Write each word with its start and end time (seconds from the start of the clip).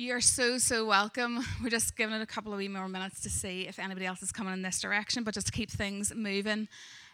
You're 0.00 0.20
so, 0.20 0.58
so 0.58 0.86
welcome. 0.86 1.40
We're 1.60 1.70
just 1.70 1.96
giving 1.96 2.14
it 2.14 2.22
a 2.22 2.26
couple 2.26 2.52
of 2.52 2.58
wee 2.58 2.68
more 2.68 2.88
minutes 2.88 3.18
to 3.22 3.28
see 3.28 3.66
if 3.66 3.80
anybody 3.80 4.06
else 4.06 4.22
is 4.22 4.30
coming 4.30 4.52
in 4.52 4.62
this 4.62 4.80
direction, 4.80 5.24
but 5.24 5.34
just 5.34 5.48
to 5.48 5.52
keep 5.52 5.72
things 5.72 6.14
moving 6.14 6.68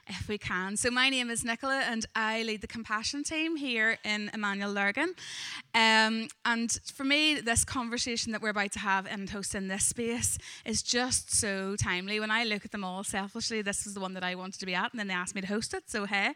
if 0.06 0.28
we 0.28 0.38
can. 0.38 0.76
So, 0.76 0.90
my 0.90 1.08
name 1.08 1.30
is 1.30 1.44
Nicola, 1.44 1.82
and 1.88 2.04
I 2.14 2.42
lead 2.42 2.60
the 2.60 2.66
compassion 2.66 3.22
team 3.22 3.56
here 3.56 3.98
in 4.04 4.30
Emmanuel 4.34 4.72
Lurgan. 4.72 5.14
Um, 5.74 6.28
and 6.44 6.72
for 6.92 7.04
me, 7.04 7.40
this 7.40 7.64
conversation 7.64 8.32
that 8.32 8.42
we're 8.42 8.50
about 8.50 8.72
to 8.72 8.78
have 8.78 9.06
and 9.06 9.28
host 9.28 9.54
in 9.54 9.68
this 9.68 9.84
space 9.84 10.38
is 10.64 10.82
just 10.82 11.32
so 11.32 11.76
timely. 11.76 12.20
When 12.20 12.30
I 12.30 12.44
look 12.44 12.64
at 12.64 12.72
them 12.72 12.84
all 12.84 13.04
selfishly, 13.04 13.62
this 13.62 13.84
was 13.84 13.94
the 13.94 14.00
one 14.00 14.14
that 14.14 14.24
I 14.24 14.34
wanted 14.34 14.60
to 14.60 14.66
be 14.66 14.74
at, 14.74 14.92
and 14.92 15.00
then 15.00 15.08
they 15.08 15.14
asked 15.14 15.34
me 15.34 15.40
to 15.40 15.46
host 15.46 15.74
it. 15.74 15.84
So, 15.86 16.04
hey, 16.04 16.32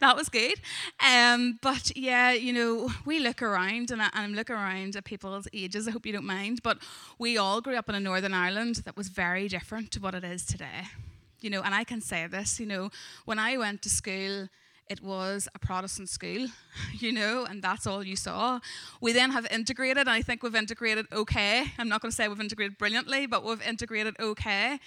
that 0.00 0.16
was 0.16 0.28
good. 0.28 0.60
Um, 1.06 1.58
but 1.62 1.96
yeah, 1.96 2.32
you 2.32 2.52
know, 2.52 2.90
we 3.04 3.20
look 3.20 3.42
around, 3.42 3.90
and, 3.90 4.02
I, 4.02 4.10
and 4.12 4.24
I'm 4.24 4.34
looking 4.34 4.56
around 4.56 4.96
at 4.96 5.04
people's 5.04 5.48
ages. 5.52 5.86
I 5.86 5.90
hope 5.90 6.06
you 6.06 6.12
don't 6.12 6.26
mind, 6.26 6.62
but 6.62 6.78
we 7.18 7.38
all 7.38 7.60
grew 7.60 7.76
up 7.76 7.88
in 7.88 7.94
a 7.94 8.00
Northern 8.00 8.34
Ireland 8.34 8.76
that 8.84 8.96
was 8.96 9.08
very 9.08 9.48
different 9.48 9.90
to 9.92 10.00
what 10.00 10.14
it 10.14 10.24
is 10.24 10.44
today 10.44 10.88
you 11.42 11.50
know, 11.50 11.62
and 11.62 11.74
I 11.74 11.84
can 11.84 12.00
say 12.00 12.26
this, 12.26 12.60
you 12.60 12.66
know, 12.66 12.90
when 13.24 13.38
I 13.38 13.56
went 13.56 13.82
to 13.82 13.90
school, 13.90 14.48
it 14.88 15.02
was 15.02 15.48
a 15.54 15.58
Protestant 15.58 16.08
school, 16.08 16.48
you 16.98 17.12
know, 17.12 17.46
and 17.48 17.62
that's 17.62 17.86
all 17.86 18.02
you 18.02 18.16
saw. 18.16 18.60
We 19.00 19.12
then 19.12 19.30
have 19.30 19.46
integrated, 19.50 20.02
and 20.02 20.10
I 20.10 20.22
think 20.22 20.42
we've 20.42 20.54
integrated 20.54 21.06
okay. 21.12 21.64
I'm 21.78 21.88
not 21.88 22.02
going 22.02 22.10
to 22.10 22.16
say 22.16 22.28
we've 22.28 22.40
integrated 22.40 22.78
brilliantly, 22.78 23.26
but 23.26 23.44
we've 23.44 23.62
integrated 23.62 24.16
okay. 24.20 24.78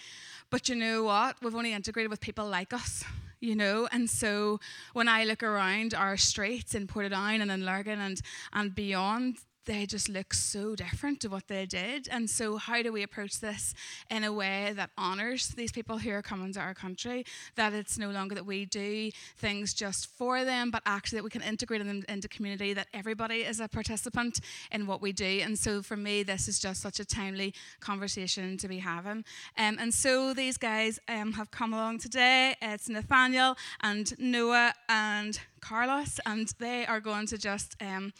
But 0.49 0.69
you 0.69 0.75
know 0.75 1.03
what? 1.03 1.37
We've 1.41 1.55
only 1.55 1.73
integrated 1.73 2.11
with 2.11 2.21
people 2.21 2.47
like 2.47 2.71
us, 2.71 3.03
you 3.39 3.55
know. 3.55 3.87
And 3.91 4.09
so 4.09 4.59
when 4.93 5.07
I 5.07 5.23
look 5.23 5.41
around 5.41 5.93
our 5.93 6.17
streets 6.17 6.75
in 6.75 6.87
Portadown 6.87 7.41
and 7.41 7.51
in 7.51 7.65
Lurgan 7.65 7.99
and, 7.99 8.21
and 8.53 8.75
beyond, 8.75 9.37
they 9.65 9.85
just 9.85 10.09
look 10.09 10.33
so 10.33 10.75
different 10.75 11.19
to 11.21 11.29
what 11.29 11.47
they 11.47 11.65
did. 11.65 12.07
And 12.09 12.29
so, 12.29 12.57
how 12.57 12.81
do 12.81 12.91
we 12.91 13.03
approach 13.03 13.39
this 13.39 13.73
in 14.09 14.23
a 14.23 14.31
way 14.31 14.73
that 14.75 14.91
honors 14.97 15.49
these 15.49 15.71
people 15.71 15.97
who 15.97 16.11
are 16.11 16.21
coming 16.21 16.53
to 16.53 16.59
our 16.59 16.73
country? 16.73 17.25
That 17.55 17.73
it's 17.73 17.97
no 17.97 18.09
longer 18.11 18.35
that 18.35 18.45
we 18.45 18.65
do 18.65 19.11
things 19.37 19.73
just 19.73 20.09
for 20.17 20.43
them, 20.45 20.71
but 20.71 20.83
actually 20.85 21.17
that 21.17 21.23
we 21.23 21.29
can 21.29 21.41
integrate 21.41 21.83
them 21.83 22.03
into 22.07 22.27
community, 22.27 22.73
that 22.73 22.87
everybody 22.93 23.37
is 23.37 23.59
a 23.59 23.67
participant 23.67 24.39
in 24.71 24.87
what 24.87 25.01
we 25.01 25.11
do. 25.11 25.41
And 25.43 25.57
so, 25.57 25.81
for 25.81 25.97
me, 25.97 26.23
this 26.23 26.47
is 26.47 26.59
just 26.59 26.81
such 26.81 26.99
a 26.99 27.05
timely 27.05 27.53
conversation 27.79 28.57
to 28.57 28.67
be 28.67 28.79
having. 28.79 29.25
Um, 29.57 29.77
and 29.79 29.93
so, 29.93 30.33
these 30.33 30.57
guys 30.57 30.99
um, 31.07 31.33
have 31.33 31.51
come 31.51 31.73
along 31.73 31.99
today. 31.99 32.55
It's 32.61 32.89
Nathaniel 32.89 33.57
and 33.81 34.17
Noah 34.19 34.73
and 34.87 35.39
Carlos, 35.59 36.19
and 36.25 36.53
they 36.59 36.85
are 36.85 36.99
going 36.99 37.27
to 37.27 37.37
just. 37.37 37.75
Um, 37.81 38.13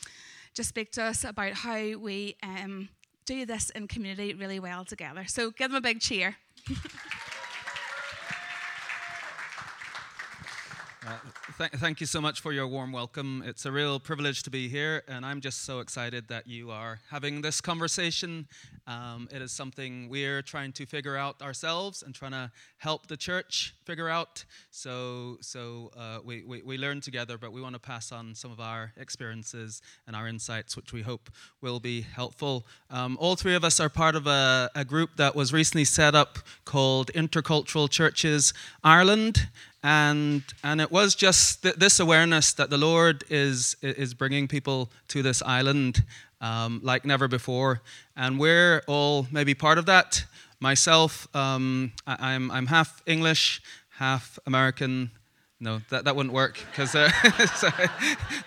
just 0.56 0.70
speak 0.70 0.92
to 0.94 1.04
us 1.04 1.24
about 1.24 1.54
how 1.54 1.98
we 1.98 2.38
um, 2.42 2.90
do 3.26 3.46
this 3.46 3.70
in 3.72 3.88
community 3.88 4.34
really 4.34 4.60
well 4.60 4.86
together. 4.86 5.26
So 5.28 5.52
give 5.52 5.70
them 5.70 5.78
a 5.78 5.82
big 5.82 6.00
cheer. 6.00 6.38
Uh, 11.08 11.12
th- 11.60 11.72
thank 11.74 12.02
you 12.02 12.08
so 12.08 12.20
much 12.20 12.42
for 12.42 12.52
your 12.52 12.68
warm 12.68 12.92
welcome. 12.92 13.44
It's 13.46 13.66
a 13.68 13.72
real 13.72 14.00
privilege 14.00 14.42
to 14.42 14.50
be 14.50 14.68
here, 14.68 15.04
and 15.08 15.24
I'm 15.24 15.40
just 15.40 15.64
so 15.64 15.80
excited 15.80 16.28
that 16.30 16.48
you 16.48 16.72
are 16.72 17.00
having 17.12 17.42
this 17.42 17.62
conversation. 17.62 18.48
Um, 18.88 19.30
it 19.32 19.40
is 19.40 19.52
something 19.52 20.10
we're 20.10 20.42
trying 20.42 20.72
to 20.74 20.86
figure 20.88 21.16
out 21.16 21.44
ourselves 21.44 22.02
and 22.02 22.16
trying 22.16 22.32
to 22.32 22.52
help 22.78 23.06
the 23.06 23.18
church 23.18 23.76
figure 23.84 24.10
out. 24.10 24.46
So, 24.72 25.38
so 25.42 25.92
uh, 25.96 26.20
we, 26.24 26.44
we, 26.44 26.64
we 26.64 26.78
learn 26.80 27.02
together, 27.02 27.38
but 27.38 27.52
we 27.52 27.62
want 27.62 27.76
to 27.76 27.80
pass 27.80 28.12
on 28.12 28.34
some 28.34 28.52
of 28.52 28.60
our 28.60 28.92
experiences 28.98 29.84
and 30.08 30.16
our 30.16 30.28
insights, 30.28 30.76
which 30.76 30.92
we 30.92 31.04
hope 31.04 31.30
will 31.62 31.80
be 31.80 32.02
helpful. 32.02 32.66
Um, 32.90 33.16
all 33.20 33.36
three 33.36 33.54
of 33.54 33.64
us 33.64 33.80
are 33.80 33.90
part 33.90 34.16
of 34.16 34.26
a, 34.26 34.72
a 34.74 34.84
group 34.84 35.18
that 35.18 35.36
was 35.36 35.54
recently 35.54 35.86
set 35.86 36.16
up 36.16 36.40
called 36.64 37.12
Intercultural 37.14 37.88
Churches 37.92 38.54
Ireland 38.84 39.50
and 39.86 40.42
and 40.64 40.82
it 40.82 40.92
was 40.92 41.14
just 41.14 41.62
th- 41.62 41.76
this 41.76 42.00
awareness 42.00 42.54
that 42.54 42.72
the 42.72 42.78
Lord 42.78 43.24
is 43.30 43.78
is 43.84 44.16
bringing 44.16 44.48
people 44.48 44.90
to 45.10 45.22
this 45.22 45.44
island 45.44 46.04
um, 46.42 46.80
like 46.84 47.06
never 47.06 47.28
before, 47.28 47.82
and 48.16 48.40
we're 48.40 48.82
all 48.88 49.28
maybe 49.32 49.54
part 49.54 49.78
of 49.78 49.86
that. 49.86 50.26
Myself, 50.60 51.28
um, 51.36 51.92
I, 52.08 52.34
I'm 52.34 52.50
I'm 52.50 52.66
half 52.66 53.04
English, 53.06 53.62
half 54.00 54.40
American, 54.48 55.12
no, 55.62 55.80
that, 55.90 56.04
that 56.04 56.18
wouldn't 56.18 56.34
work 56.34 56.60
because 56.70 56.96
uh, 56.96 57.10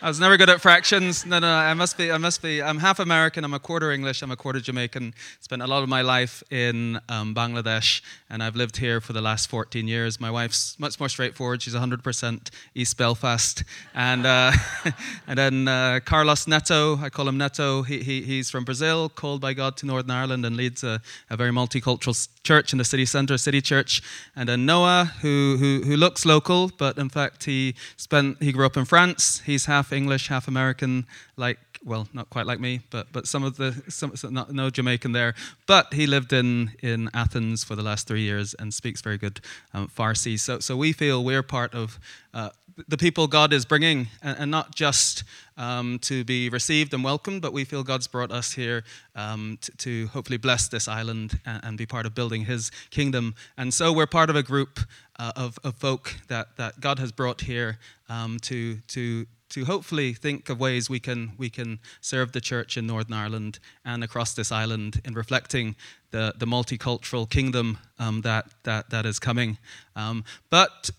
I 0.03 0.09
was 0.09 0.21
never 0.21 0.37
good 0.37 0.51
at 0.51 0.61
fractions. 0.61 1.25
No, 1.25 1.39
no, 1.39 1.49
I 1.49 1.73
must 1.73 1.97
be. 1.97 2.13
I 2.13 2.19
must 2.19 2.43
be. 2.43 2.63
I'm 2.63 2.79
half 2.79 2.99
American. 2.99 3.45
I'm 3.45 3.55
a 3.55 3.59
quarter 3.59 3.91
English. 3.93 4.21
I'm 4.21 4.31
a 4.31 4.37
quarter 4.37 4.61
Jamaican. 4.61 5.15
Spent 5.41 5.63
a 5.63 5.67
lot 5.67 5.83
of 5.83 5.89
my 5.89 6.03
life 6.03 6.43
in 6.51 7.01
um, 7.09 7.35
Bangladesh, 7.35 8.03
and 8.29 8.43
I've 8.43 8.57
lived 8.57 8.77
here 8.77 9.01
for 9.01 9.15
the 9.15 9.23
last 9.23 9.49
14 9.49 9.89
years. 9.89 10.21
My 10.21 10.31
wife's 10.31 10.79
much 10.79 11.01
more 11.01 11.09
straightforward. 11.09 11.63
She's 11.63 11.75
100% 11.75 12.51
East 12.75 12.99
Belfast, 12.99 13.65
and 13.95 14.27
uh, 14.27 14.53
and 15.27 15.39
then 15.39 15.67
uh, 15.67 16.01
Carlos 16.05 16.47
Neto. 16.47 16.99
I 16.99 17.09
call 17.09 17.27
him 17.27 17.39
Neto. 17.39 17.85
He, 17.85 18.03
he, 18.03 18.21
he's 18.21 18.51
from 18.51 18.65
Brazil, 18.65 19.09
called 19.09 19.41
by 19.41 19.55
God 19.55 19.79
to 19.79 19.87
Northern 19.87 20.11
Ireland, 20.11 20.45
and 20.45 20.59
leads 20.59 20.85
a, 20.85 21.01
a 21.31 21.39
very 21.39 21.53
multicultural 21.53 22.15
church 22.51 22.73
in 22.73 22.79
the 22.79 22.85
city 22.93 23.07
centre, 23.07 23.39
City 23.39 23.61
Church. 23.61 24.03
And 24.37 24.49
then 24.49 24.61
Noah, 24.65 25.05
who 25.23 25.57
who, 25.61 25.83
who 25.89 25.97
looks 25.97 26.25
local, 26.25 26.71
but 26.79 26.99
in 26.99 27.11
fact, 27.11 27.45
he 27.45 27.75
spent 27.97 28.43
he 28.43 28.51
grew 28.53 28.67
up 28.67 28.77
in 28.77 28.85
France. 28.85 29.43
He's 29.51 29.67
half 29.67 29.93
English, 29.93 30.29
half 30.29 30.49
American, 30.49 31.07
like 31.37 31.59
well, 31.85 32.09
not 32.13 32.27
quite 32.31 32.47
like 32.47 32.61
me, 32.61 32.81
but 32.91 33.07
but 33.13 33.27
some 33.27 33.45
of 33.45 33.57
the 33.57 33.71
some, 33.89 34.13
not, 34.31 34.53
no 34.53 34.71
Jamaican 34.71 35.13
there. 35.13 35.35
But 35.67 35.95
he 35.95 36.07
lived 36.07 36.33
in 36.33 36.73
in 36.83 37.11
Athens 37.13 37.65
for 37.65 37.77
the 37.77 37.83
last 37.83 38.09
three 38.09 38.23
years 38.23 38.55
and 38.59 38.73
speaks 38.73 39.01
very 39.03 39.19
good 39.19 39.41
um, 39.75 39.89
Farsi. 39.89 40.39
So 40.39 40.59
so 40.61 40.77
we 40.77 40.93
feel 40.93 41.25
we're 41.25 41.47
part 41.59 41.75
of. 41.75 41.99
Uh, 42.35 42.51
the 42.87 42.97
people 42.97 43.27
God 43.27 43.53
is 43.53 43.65
bringing, 43.65 44.09
and, 44.23 44.51
not 44.51 44.75
just 44.75 45.25
um, 45.57 45.99
to 46.01 46.23
be 46.25 46.49
received 46.49 46.95
and 46.95 47.03
welcomed, 47.03 47.43
but 47.43 47.53
we 47.53 47.65
feel 47.65 47.83
God's 47.83 48.07
brought 48.07 48.31
us 48.31 48.53
here 48.53 48.85
um, 49.17 49.59
to, 49.63 49.77
to, 49.79 50.07
hopefully 50.09 50.37
bless 50.37 50.69
this 50.69 50.87
island 50.87 51.41
and, 51.45 51.65
and, 51.65 51.79
be 51.79 51.87
part 51.87 52.07
of 52.07 52.15
building 52.15 52.45
His 52.45 52.71
kingdom. 52.91 53.35
And 53.57 53.75
so 53.75 53.93
we're 53.93 54.07
part 54.07 54.31
of 54.31 54.37
a 54.37 54.43
group 54.43 54.81
uh, 55.19 55.33
of, 55.35 55.59
of 55.65 55.75
folk 55.77 56.15
that, 56.29 56.57
that 56.57 56.81
God 56.81 56.99
has 57.01 57.11
brought 57.11 57.41
here 57.41 57.79
um, 58.09 58.39
to, 58.43 58.77
to, 58.89 59.27
to 59.51 59.65
hopefully 59.65 60.13
think 60.13 60.49
of 60.49 60.61
ways 60.61 60.89
we 60.89 61.01
can, 61.01 61.33
we 61.37 61.51
can 61.51 61.81
serve 62.01 62.33
the 62.33 62.41
church 62.41 62.77
in 62.77 62.87
Northern 62.87 63.15
Ireland 63.15 63.59
and 63.85 64.05
across 64.05 64.35
this 64.35 64.53
island 64.53 65.01
in 65.05 65.15
reflecting 65.15 65.75
the, 66.13 66.35
the 66.39 66.47
multicultural 66.47 67.29
kingdom 67.29 67.79
um, 67.99 68.21
that, 68.23 68.47
that, 68.63 68.91
that 68.91 69.05
is 69.05 69.19
coming. 69.19 69.59
Um, 69.97 70.25
but 70.51 70.91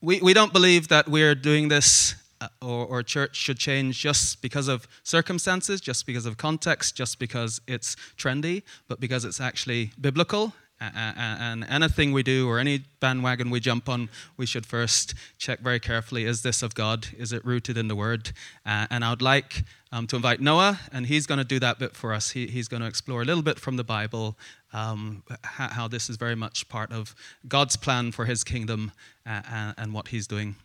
we, 0.00 0.20
we 0.20 0.32
don't 0.32 0.52
believe 0.52 0.88
that 0.88 1.08
we're 1.08 1.34
doing 1.34 1.68
this 1.68 2.14
uh, 2.40 2.48
or, 2.62 2.86
or 2.86 3.02
church 3.02 3.36
should 3.36 3.58
change 3.58 4.00
just 4.00 4.40
because 4.40 4.66
of 4.66 4.88
circumstances, 5.02 5.80
just 5.80 6.06
because 6.06 6.24
of 6.24 6.38
context, 6.38 6.96
just 6.96 7.18
because 7.18 7.60
it's 7.66 7.96
trendy, 8.16 8.62
but 8.88 8.98
because 8.98 9.24
it's 9.24 9.40
actually 9.40 9.92
biblical 10.00 10.54
and 10.80 11.64
anything 11.68 12.12
we 12.12 12.22
do 12.22 12.48
or 12.48 12.58
any 12.58 12.78
bandwagon 13.00 13.50
we 13.50 13.60
jump 13.60 13.88
on, 13.88 14.08
we 14.36 14.46
should 14.46 14.64
first 14.64 15.14
check 15.38 15.60
very 15.60 15.78
carefully 15.78 16.24
is 16.24 16.42
this 16.42 16.62
of 16.62 16.74
God? 16.74 17.08
Is 17.18 17.32
it 17.32 17.44
rooted 17.44 17.76
in 17.76 17.88
the 17.88 17.96
Word? 17.96 18.32
Uh, 18.64 18.86
and 18.90 19.04
I 19.04 19.10
would 19.10 19.22
like 19.22 19.64
um, 19.92 20.06
to 20.06 20.16
invite 20.16 20.40
Noah, 20.40 20.80
and 20.92 21.06
he's 21.06 21.26
going 21.26 21.38
to 21.38 21.44
do 21.44 21.58
that 21.58 21.78
bit 21.78 21.94
for 21.94 22.14
us. 22.14 22.30
He, 22.30 22.46
he's 22.46 22.68
going 22.68 22.80
to 22.80 22.88
explore 22.88 23.22
a 23.22 23.24
little 23.24 23.42
bit 23.42 23.58
from 23.58 23.76
the 23.76 23.84
Bible 23.84 24.36
um, 24.72 25.22
how, 25.42 25.88
this 25.88 26.08
is 26.08 26.16
very 26.16 26.34
much 26.34 26.68
part 26.68 26.92
of 26.92 27.14
God's 27.48 27.76
plan 27.76 28.12
for 28.12 28.24
his 28.24 28.44
kingdom 28.44 28.92
uh, 29.26 29.42
and, 29.50 29.74
and 29.78 29.94
what 29.94 30.08
he's 30.08 30.26
doing. 30.26 30.56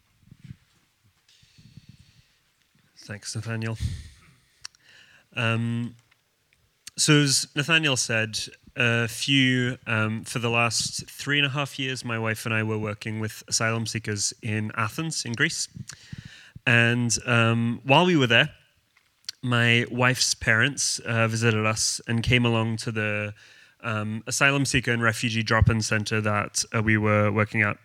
Thanks, 3.05 3.35
Nathaniel. 3.35 3.77
Um, 5.35 5.95
so, 6.97 7.13
as 7.21 7.47
Nathaniel 7.55 7.97
said, 7.97 8.39
a 8.77 9.07
few, 9.07 9.77
um, 9.87 10.23
for 10.23 10.39
the 10.39 10.49
last 10.49 11.09
three 11.09 11.37
and 11.37 11.45
a 11.45 11.49
half 11.49 11.79
years, 11.79 12.03
my 12.03 12.19
wife 12.19 12.45
and 12.45 12.53
I 12.53 12.63
were 12.63 12.77
working 12.77 13.19
with 13.19 13.43
asylum 13.47 13.85
seekers 13.85 14.33
in 14.41 14.71
Athens, 14.75 15.23
in 15.23 15.33
Greece. 15.33 15.67
And 16.65 17.15
um, 17.25 17.81
while 17.83 18.05
we 18.05 18.17
were 18.17 18.27
there, 18.27 18.49
my 19.41 19.85
wife's 19.91 20.33
parents 20.33 20.99
uh, 20.99 21.27
visited 21.27 21.65
us 21.65 22.01
and 22.07 22.23
came 22.23 22.45
along 22.45 22.77
to 22.77 22.91
the 22.91 23.33
um, 23.85 24.23
asylum 24.27 24.65
seeker 24.65 24.91
and 24.91 25.01
refugee 25.01 25.43
drop 25.43 25.69
in 25.69 25.81
center 25.81 26.19
that 26.21 26.65
uh, 26.75 26.81
we 26.81 26.97
were 26.97 27.31
working 27.31 27.61
at. 27.61 27.77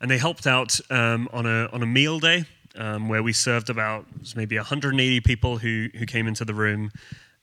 And 0.00 0.10
they 0.10 0.18
helped 0.18 0.46
out 0.46 0.78
um, 0.90 1.28
on, 1.32 1.46
a, 1.46 1.68
on 1.72 1.82
a 1.82 1.86
meal 1.86 2.20
day 2.20 2.44
um, 2.76 3.08
where 3.08 3.22
we 3.22 3.32
served 3.32 3.70
about 3.70 4.06
maybe 4.36 4.56
180 4.56 5.20
people 5.22 5.58
who, 5.58 5.88
who 5.98 6.06
came 6.06 6.28
into 6.28 6.44
the 6.44 6.54
room 6.54 6.92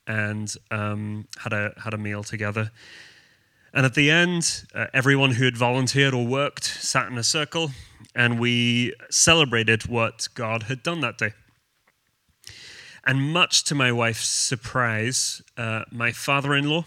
and 0.07 0.53
um, 0.71 1.27
had 1.37 1.53
a 1.53 1.73
had 1.77 1.93
a 1.93 1.97
meal 1.97 2.23
together. 2.23 2.71
And 3.73 3.85
at 3.85 3.95
the 3.95 4.11
end, 4.11 4.65
uh, 4.75 4.87
everyone 4.93 5.31
who 5.31 5.45
had 5.45 5.57
volunteered 5.57 6.13
or 6.13 6.25
worked 6.25 6.65
sat 6.65 7.07
in 7.07 7.17
a 7.17 7.23
circle, 7.23 7.71
and 8.13 8.39
we 8.39 8.93
celebrated 9.09 9.87
what 9.87 10.27
God 10.35 10.63
had 10.63 10.83
done 10.83 10.99
that 11.01 11.17
day. 11.17 11.33
And 13.05 13.19
much 13.33 13.63
to 13.65 13.75
my 13.75 13.91
wife's 13.91 14.27
surprise, 14.27 15.41
uh, 15.57 15.83
my 15.91 16.11
father 16.11 16.53
in 16.53 16.69
law, 16.69 16.85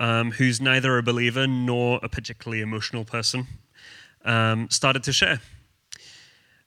um, 0.00 0.32
who's 0.32 0.60
neither 0.60 0.96
a 0.98 1.02
believer 1.02 1.46
nor 1.46 2.00
a 2.02 2.08
particularly 2.08 2.62
emotional 2.62 3.04
person, 3.04 3.46
um, 4.24 4.68
started 4.70 5.04
to 5.04 5.12
share. 5.12 5.40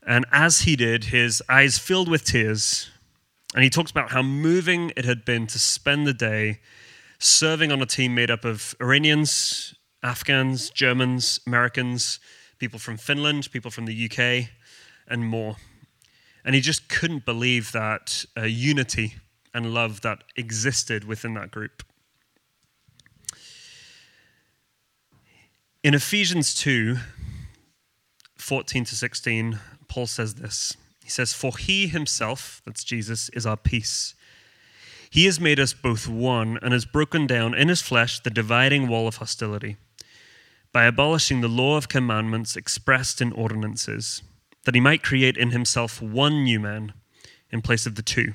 And 0.06 0.26
as 0.32 0.62
he 0.62 0.76
did, 0.76 1.06
his 1.06 1.42
eyes 1.50 1.80
filled 1.80 2.08
with 2.08 2.24
tears. 2.24 2.92
And 3.56 3.64
he 3.64 3.70
talked 3.70 3.90
about 3.90 4.12
how 4.12 4.22
moving 4.22 4.92
it 4.96 5.04
had 5.04 5.26
been 5.26 5.48
to 5.48 5.60
spend 5.60 6.06
the 6.06 6.14
day 6.14 6.60
serving 7.20 7.72
on 7.72 7.82
a 7.82 7.86
team 7.86 8.14
made 8.14 8.30
up 8.30 8.46
of 8.46 8.76
Iranians, 8.80 9.74
Afghans, 10.04 10.70
Germans, 10.70 11.40
Americans, 11.48 12.20
people 12.60 12.80
from 12.80 12.98
Finland, 12.98 13.50
people 13.52 13.72
from 13.72 13.86
the 13.86 14.06
UK, 14.10 14.50
and 15.08 15.26
more. 15.26 15.56
And 16.46 16.54
he 16.54 16.62
just 16.62 16.88
couldn't 16.88 17.26
believe 17.26 17.72
that 17.72 18.26
uh, 18.38 18.42
unity 18.42 19.16
and 19.54 19.74
love 19.74 20.02
that 20.02 20.24
existed 20.36 21.06
within 21.06 21.34
that 21.36 21.50
group. 21.50 21.84
In 25.84 25.94
Ephesians 25.94 26.54
2 26.56 26.96
14 28.38 28.86
to 28.86 28.96
16, 28.96 29.60
Paul 29.90 30.08
says 30.08 30.36
this. 30.36 30.78
He 31.04 31.10
says, 31.10 31.34
For 31.34 31.58
he 31.58 31.88
himself, 31.88 32.62
that's 32.66 32.86
Jesus, 32.86 33.30
is 33.30 33.46
our 33.46 33.58
peace. 33.58 34.16
He 35.10 35.26
has 35.26 35.40
made 35.40 35.60
us 35.60 35.74
both 35.74 36.08
one 36.08 36.58
and 36.62 36.72
has 36.72 36.86
broken 36.86 37.28
down 37.28 37.54
in 37.54 37.68
his 37.68 37.82
flesh 37.82 38.20
the 38.22 38.30
dividing 38.30 38.88
wall 38.88 39.08
of 39.08 39.18
hostility 39.18 39.76
by 40.72 40.86
abolishing 40.86 41.42
the 41.42 41.48
law 41.50 41.78
of 41.78 41.90
commandments 41.90 42.56
expressed 42.56 43.22
in 43.22 43.34
ordinances, 43.34 44.24
that 44.64 44.76
he 44.76 44.82
might 44.82 45.04
create 45.04 45.38
in 45.38 45.52
himself 45.52 46.02
one 46.02 46.44
new 46.44 46.60
man 46.60 46.94
in 47.52 47.62
place 47.62 47.86
of 47.86 47.96
the 47.96 48.02
two, 48.02 48.34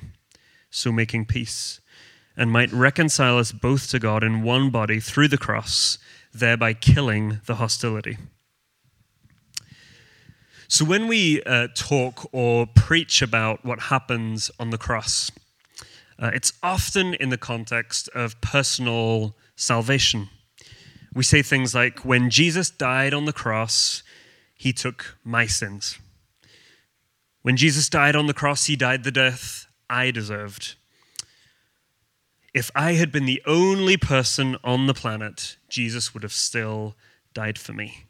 so 0.69 0.91
making 0.91 1.25
peace, 1.25 1.81
and 2.37 2.51
might 2.51 2.71
reconcile 2.71 3.37
us 3.37 3.51
both 3.51 3.89
to 3.89 3.99
God 3.99 4.23
in 4.23 4.43
one 4.43 4.69
body 4.69 4.99
through 4.99 5.27
the 5.27 5.37
cross, 5.37 5.97
thereby 6.33 6.73
killing 6.73 7.39
the 7.45 7.55
hostility. 7.55 8.17
So, 10.67 10.85
when 10.85 11.07
we 11.07 11.41
uh, 11.43 11.69
talk 11.75 12.27
or 12.31 12.67
preach 12.67 13.21
about 13.21 13.65
what 13.65 13.79
happens 13.79 14.51
on 14.59 14.69
the 14.69 14.77
cross, 14.77 15.31
uh, 16.19 16.29
it's 16.33 16.53
often 16.61 17.15
in 17.15 17.29
the 17.29 17.37
context 17.37 18.07
of 18.13 18.39
personal 18.41 19.35
salvation 19.55 20.29
we 21.13 21.23
say 21.23 21.41
things 21.41 21.73
like, 21.73 22.05
when 22.05 22.29
Jesus 22.29 22.69
died 22.69 23.13
on 23.13 23.25
the 23.25 23.33
cross, 23.33 24.03
he 24.53 24.73
took 24.73 25.17
my 25.23 25.47
sins. 25.47 25.97
When 27.41 27.57
Jesus 27.57 27.89
died 27.89 28.15
on 28.15 28.27
the 28.27 28.33
cross, 28.33 28.65
he 28.65 28.75
died 28.75 29.03
the 29.03 29.11
death 29.11 29.67
I 29.89 30.11
deserved. 30.11 30.75
If 32.53 32.71
I 32.75 32.93
had 32.93 33.11
been 33.11 33.25
the 33.25 33.41
only 33.45 33.97
person 33.97 34.57
on 34.63 34.87
the 34.87 34.93
planet, 34.93 35.57
Jesus 35.69 36.13
would 36.13 36.23
have 36.23 36.33
still 36.33 36.95
died 37.33 37.59
for 37.59 37.73
me. 37.73 38.05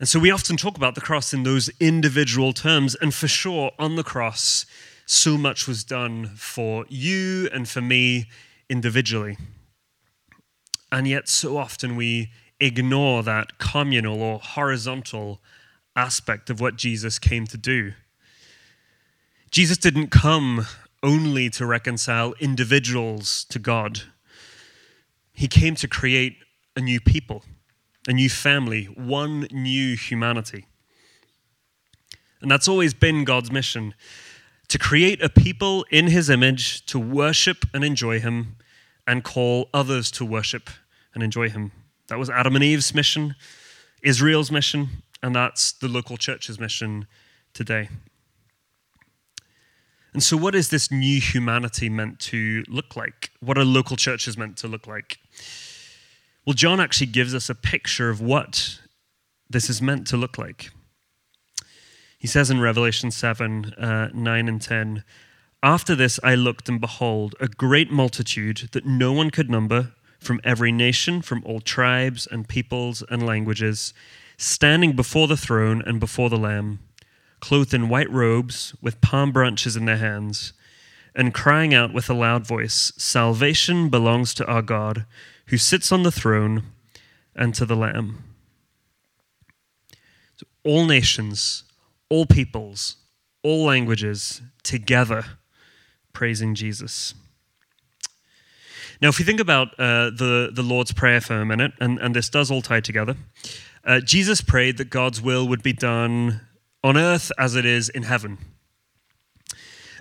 And 0.00 0.08
so 0.08 0.18
we 0.18 0.30
often 0.30 0.56
talk 0.56 0.76
about 0.76 0.94
the 0.94 1.00
cross 1.00 1.32
in 1.32 1.42
those 1.42 1.70
individual 1.80 2.52
terms. 2.52 2.94
And 2.94 3.14
for 3.14 3.28
sure, 3.28 3.72
on 3.78 3.96
the 3.96 4.02
cross, 4.02 4.66
so 5.06 5.36
much 5.36 5.68
was 5.68 5.84
done 5.84 6.30
for 6.34 6.86
you 6.88 7.48
and 7.52 7.68
for 7.68 7.80
me 7.80 8.26
individually. 8.68 9.36
And 10.90 11.06
yet, 11.06 11.28
so 11.28 11.56
often 11.56 11.96
we 11.96 12.30
ignore 12.60 13.22
that 13.22 13.58
communal 13.58 14.22
or 14.22 14.38
horizontal 14.38 15.40
aspect 15.96 16.50
of 16.50 16.60
what 16.60 16.76
Jesus 16.76 17.18
came 17.18 17.46
to 17.46 17.56
do. 17.56 17.92
Jesus 19.50 19.76
didn't 19.76 20.08
come 20.08 20.66
only 21.04 21.50
to 21.50 21.66
reconcile 21.66 22.34
individuals 22.40 23.44
to 23.50 23.58
God, 23.58 24.00
He 25.32 25.46
came 25.46 25.74
to 25.76 25.86
create 25.86 26.38
a 26.74 26.80
new 26.80 26.98
people, 26.98 27.44
a 28.08 28.12
new 28.12 28.30
family, 28.30 28.86
one 28.86 29.46
new 29.52 29.96
humanity. 29.96 30.66
And 32.40 32.50
that's 32.50 32.66
always 32.66 32.94
been 32.94 33.24
God's 33.24 33.52
mission 33.52 33.94
to 34.68 34.78
create 34.78 35.22
a 35.22 35.28
people 35.28 35.84
in 35.90 36.06
His 36.06 36.30
image 36.30 36.84
to 36.86 36.98
worship 36.98 37.66
and 37.74 37.84
enjoy 37.84 38.18
Him 38.18 38.56
and 39.06 39.22
call 39.22 39.68
others 39.74 40.10
to 40.12 40.24
worship 40.24 40.70
and 41.12 41.22
enjoy 41.22 41.50
Him. 41.50 41.70
That 42.08 42.18
was 42.18 42.30
Adam 42.30 42.54
and 42.56 42.64
Eve's 42.64 42.94
mission, 42.94 43.34
Israel's 44.02 44.50
mission, 44.50 44.88
and 45.22 45.34
that's 45.34 45.72
the 45.72 45.88
local 45.88 46.16
church's 46.16 46.58
mission 46.58 47.06
today. 47.52 47.88
And 50.14 50.22
so, 50.22 50.36
what 50.36 50.54
is 50.54 50.70
this 50.70 50.92
new 50.92 51.20
humanity 51.20 51.88
meant 51.88 52.20
to 52.20 52.62
look 52.68 52.96
like? 52.96 53.32
What 53.40 53.58
are 53.58 53.64
local 53.64 53.96
churches 53.96 54.38
meant 54.38 54.56
to 54.58 54.68
look 54.68 54.86
like? 54.86 55.18
Well, 56.46 56.54
John 56.54 56.78
actually 56.78 57.08
gives 57.08 57.34
us 57.34 57.50
a 57.50 57.54
picture 57.54 58.10
of 58.10 58.20
what 58.20 58.78
this 59.50 59.68
is 59.68 59.82
meant 59.82 60.06
to 60.08 60.16
look 60.16 60.38
like. 60.38 60.70
He 62.16 62.28
says 62.28 62.48
in 62.50 62.60
Revelation 62.60 63.10
7 63.10 63.74
uh, 63.74 64.08
9 64.14 64.48
and 64.48 64.62
10, 64.62 65.04
After 65.62 65.96
this 65.96 66.20
I 66.22 66.36
looked, 66.36 66.68
and 66.68 66.80
behold, 66.80 67.34
a 67.40 67.48
great 67.48 67.90
multitude 67.90 68.68
that 68.72 68.86
no 68.86 69.12
one 69.12 69.30
could 69.30 69.50
number 69.50 69.92
from 70.20 70.40
every 70.44 70.70
nation, 70.70 71.22
from 71.22 71.42
all 71.44 71.60
tribes 71.60 72.26
and 72.30 72.48
peoples 72.48 73.02
and 73.10 73.26
languages, 73.26 73.92
standing 74.38 74.94
before 74.94 75.26
the 75.26 75.36
throne 75.36 75.82
and 75.84 75.98
before 75.98 76.30
the 76.30 76.38
Lamb, 76.38 76.78
clothed 77.44 77.74
in 77.74 77.90
white 77.90 78.10
robes, 78.10 78.74
with 78.80 79.02
palm 79.02 79.30
branches 79.30 79.76
in 79.76 79.84
their 79.84 79.98
hands, 79.98 80.54
and 81.14 81.34
crying 81.34 81.74
out 81.74 81.92
with 81.92 82.08
a 82.08 82.14
loud 82.14 82.46
voice 82.46 82.90
Salvation 82.96 83.90
belongs 83.90 84.32
to 84.32 84.46
our 84.46 84.62
God, 84.62 85.04
who 85.48 85.58
sits 85.58 85.92
on 85.92 86.04
the 86.04 86.10
throne, 86.10 86.62
and 87.36 87.54
to 87.54 87.66
the 87.66 87.76
Lamb. 87.76 88.24
So 90.36 90.46
all 90.64 90.86
nations, 90.86 91.64
all 92.08 92.24
peoples, 92.24 92.96
all 93.42 93.66
languages, 93.66 94.40
together 94.62 95.24
praising 96.14 96.54
Jesus. 96.54 97.12
Now, 99.02 99.08
if 99.08 99.18
we 99.18 99.24
think 99.26 99.40
about 99.40 99.78
uh, 99.78 100.08
the, 100.08 100.48
the 100.50 100.62
Lord's 100.62 100.92
Prayer 100.92 101.20
for 101.20 101.42
a 101.42 101.44
minute, 101.44 101.72
and, 101.78 101.98
and 101.98 102.16
this 102.16 102.30
does 102.30 102.50
all 102.50 102.62
tie 102.62 102.80
together, 102.80 103.16
uh, 103.84 104.00
Jesus 104.00 104.40
prayed 104.40 104.78
that 104.78 104.88
God's 104.88 105.20
will 105.20 105.46
would 105.46 105.62
be 105.62 105.74
done 105.74 106.40
on 106.84 106.98
earth 106.98 107.32
as 107.38 107.56
it 107.56 107.64
is 107.64 107.88
in 107.88 108.04
heaven. 108.04 108.38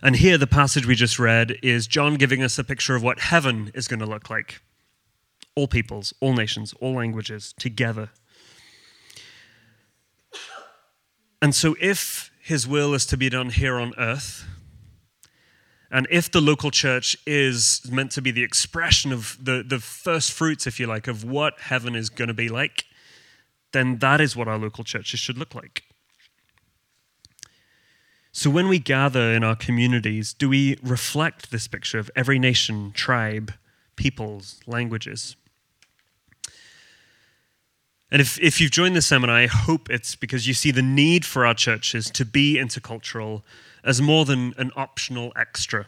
And 0.04 0.18
here, 0.18 0.38
the 0.38 0.46
passage 0.46 0.86
we 0.86 0.96
just 0.96 1.18
read 1.18 1.56
is 1.64 1.88
John 1.88 2.16
giving 2.16 2.44
us 2.44 2.60
a 2.60 2.64
picture 2.64 2.94
of 2.94 3.02
what 3.02 3.20
heaven 3.20 3.72
is 3.74 3.88
going 3.88 4.02
to 4.02 4.06
look 4.06 4.30
like 4.30 4.60
all 5.56 5.68
peoples, 5.68 6.14
all 6.20 6.34
nations, 6.34 6.74
all 6.82 6.96
languages 6.96 7.54
together. 7.58 8.10
And 11.42 11.56
so, 11.56 11.76
if 11.80 12.32
his 12.42 12.68
will 12.68 12.94
is 12.94 13.06
to 13.06 13.18
be 13.18 13.30
done 13.30 13.50
here 13.50 13.80
on 13.80 13.94
earth, 13.98 14.46
and 15.90 16.06
if 16.10 16.30
the 16.30 16.42
local 16.42 16.72
church 16.72 17.16
is 17.26 17.82
meant 17.90 18.12
to 18.12 18.22
be 18.22 18.32
the 18.32 18.44
expression 18.44 19.14
of 19.14 19.38
the, 19.40 19.64
the 19.66 19.80
first 19.80 20.32
fruits, 20.32 20.68
if 20.68 20.80
you 20.80 20.88
like, 20.88 21.08
of 21.08 21.24
what 21.24 21.60
heaven 21.60 21.96
is 21.96 22.10
going 22.10 22.30
to 22.30 22.34
be 22.34 22.50
like, 22.50 22.86
then 23.72 24.00
that 24.00 24.20
is 24.20 24.36
what 24.36 24.48
our 24.48 24.58
local 24.58 24.84
churches 24.84 25.20
should 25.20 25.38
look 25.38 25.56
like. 25.56 25.84
So 28.36 28.50
when 28.50 28.68
we 28.68 28.80
gather 28.80 29.32
in 29.32 29.44
our 29.44 29.56
communities, 29.56 30.34
do 30.34 30.50
we 30.50 30.80
reflect 30.82 31.52
this 31.52 31.68
picture 31.68 32.00
of 32.00 32.10
every 32.16 32.40
nation, 32.40 32.92
tribe, 32.92 33.54
peoples, 33.96 34.60
languages? 34.66 35.36
And 38.10 38.20
if, 38.20 38.40
if 38.42 38.60
you've 38.60 38.72
joined 38.72 38.96
the 38.96 39.04
seminar, 39.04 39.36
I 39.36 39.46
hope 39.46 39.88
it's 39.88 40.16
because 40.16 40.48
you 40.48 40.56
see 40.56 40.72
the 40.72 40.82
need 40.82 41.26
for 41.26 41.46
our 41.46 41.54
churches 41.54 42.10
to 42.10 42.26
be 42.26 42.56
intercultural 42.56 43.44
as 43.84 44.02
more 44.02 44.26
than 44.26 44.56
an 44.58 44.72
optional 44.76 45.32
extra. 45.36 45.86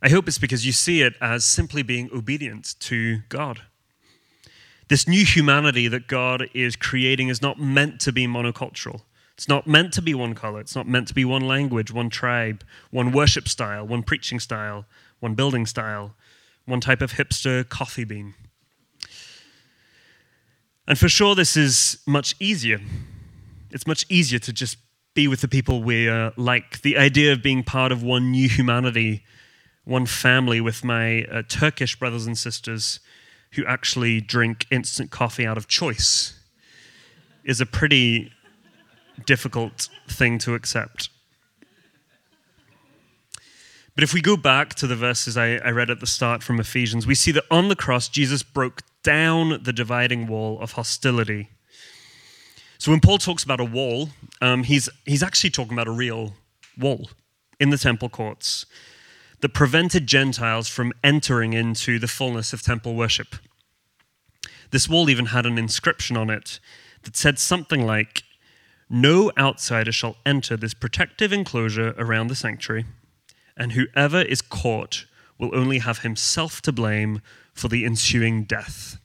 I 0.00 0.10
hope 0.10 0.28
it's 0.28 0.38
because 0.38 0.64
you 0.64 0.72
see 0.72 1.02
it 1.02 1.14
as 1.20 1.44
simply 1.44 1.82
being 1.82 2.10
obedient 2.14 2.78
to 2.78 3.22
God. 3.28 3.62
This 4.88 5.08
new 5.08 5.24
humanity 5.24 5.88
that 5.88 6.06
God 6.06 6.48
is 6.54 6.76
creating 6.76 7.28
is 7.28 7.42
not 7.42 7.58
meant 7.58 8.00
to 8.02 8.12
be 8.12 8.28
monocultural. 8.28 9.00
It's 9.36 9.48
not 9.48 9.66
meant 9.66 9.92
to 9.94 10.02
be 10.02 10.14
one 10.14 10.34
color. 10.34 10.60
It's 10.60 10.76
not 10.76 10.86
meant 10.86 11.08
to 11.08 11.14
be 11.14 11.24
one 11.24 11.46
language, 11.46 11.90
one 11.90 12.08
tribe, 12.08 12.64
one 12.90 13.10
worship 13.10 13.48
style, 13.48 13.86
one 13.86 14.02
preaching 14.02 14.38
style, 14.38 14.86
one 15.18 15.34
building 15.34 15.66
style, 15.66 16.14
one 16.66 16.80
type 16.80 17.02
of 17.02 17.12
hipster 17.14 17.68
coffee 17.68 18.04
bean. 18.04 18.34
And 20.86 20.98
for 20.98 21.08
sure, 21.08 21.34
this 21.34 21.56
is 21.56 21.98
much 22.06 22.36
easier. 22.38 22.80
It's 23.70 23.86
much 23.86 24.06
easier 24.08 24.38
to 24.40 24.52
just 24.52 24.76
be 25.14 25.26
with 25.26 25.40
the 25.40 25.48
people 25.48 25.82
we 25.82 26.08
uh, 26.08 26.30
like. 26.36 26.82
The 26.82 26.96
idea 26.96 27.32
of 27.32 27.42
being 27.42 27.64
part 27.64 27.90
of 27.90 28.02
one 28.02 28.30
new 28.30 28.48
humanity, 28.48 29.24
one 29.84 30.06
family 30.06 30.60
with 30.60 30.84
my 30.84 31.24
uh, 31.24 31.42
Turkish 31.48 31.98
brothers 31.98 32.26
and 32.26 32.36
sisters 32.36 33.00
who 33.52 33.64
actually 33.66 34.20
drink 34.20 34.66
instant 34.70 35.10
coffee 35.10 35.46
out 35.46 35.56
of 35.56 35.68
choice 35.68 36.38
is 37.44 37.60
a 37.60 37.66
pretty 37.66 38.32
difficult 39.26 39.88
thing 40.08 40.38
to 40.38 40.54
accept. 40.54 41.08
But 43.94 44.02
if 44.02 44.12
we 44.12 44.20
go 44.20 44.36
back 44.36 44.74
to 44.74 44.86
the 44.86 44.96
verses 44.96 45.36
I, 45.36 45.56
I 45.56 45.70
read 45.70 45.88
at 45.88 46.00
the 46.00 46.06
start 46.06 46.42
from 46.42 46.58
Ephesians, 46.58 47.06
we 47.06 47.14
see 47.14 47.30
that 47.32 47.44
on 47.50 47.68
the 47.68 47.76
cross, 47.76 48.08
Jesus 48.08 48.42
broke 48.42 48.82
down 49.04 49.62
the 49.62 49.72
dividing 49.72 50.26
wall 50.26 50.58
of 50.60 50.72
hostility. 50.72 51.50
So 52.78 52.90
when 52.90 53.00
Paul 53.00 53.18
talks 53.18 53.44
about 53.44 53.60
a 53.60 53.64
wall, 53.64 54.10
um, 54.40 54.64
he's, 54.64 54.88
he's 55.06 55.22
actually 55.22 55.50
talking 55.50 55.74
about 55.74 55.86
a 55.86 55.92
real 55.92 56.34
wall 56.76 57.08
in 57.60 57.70
the 57.70 57.78
temple 57.78 58.08
courts 58.08 58.66
that 59.40 59.54
prevented 59.54 60.08
Gentiles 60.08 60.68
from 60.68 60.92
entering 61.04 61.52
into 61.52 61.98
the 62.00 62.08
fullness 62.08 62.52
of 62.52 62.62
temple 62.62 62.94
worship. 62.94 63.36
This 64.70 64.88
wall 64.88 65.08
even 65.08 65.26
had 65.26 65.46
an 65.46 65.56
inscription 65.56 66.16
on 66.16 66.30
it 66.30 66.58
that 67.04 67.16
said 67.16 67.38
something 67.38 67.86
like, 67.86 68.23
No 68.94 69.32
outsider 69.36 69.90
shall 69.90 70.18
enter 70.24 70.56
this 70.56 70.72
protective 70.72 71.32
enclosure 71.32 71.96
around 71.98 72.28
the 72.28 72.36
sanctuary, 72.36 72.84
and 73.56 73.72
whoever 73.72 74.22
is 74.22 74.40
caught 74.40 75.06
will 75.36 75.50
only 75.52 75.78
have 75.78 76.02
himself 76.02 76.62
to 76.62 76.70
blame 76.70 77.20
for 77.52 77.66
the 77.66 77.84
ensuing 77.84 78.44
death. 78.44 79.00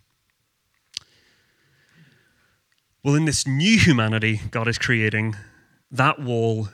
Well, 3.03 3.15
in 3.15 3.25
this 3.25 3.47
new 3.47 3.79
humanity 3.79 4.41
God 4.51 4.67
is 4.67 4.77
creating, 4.77 5.35
that 5.89 6.19
wall 6.19 6.69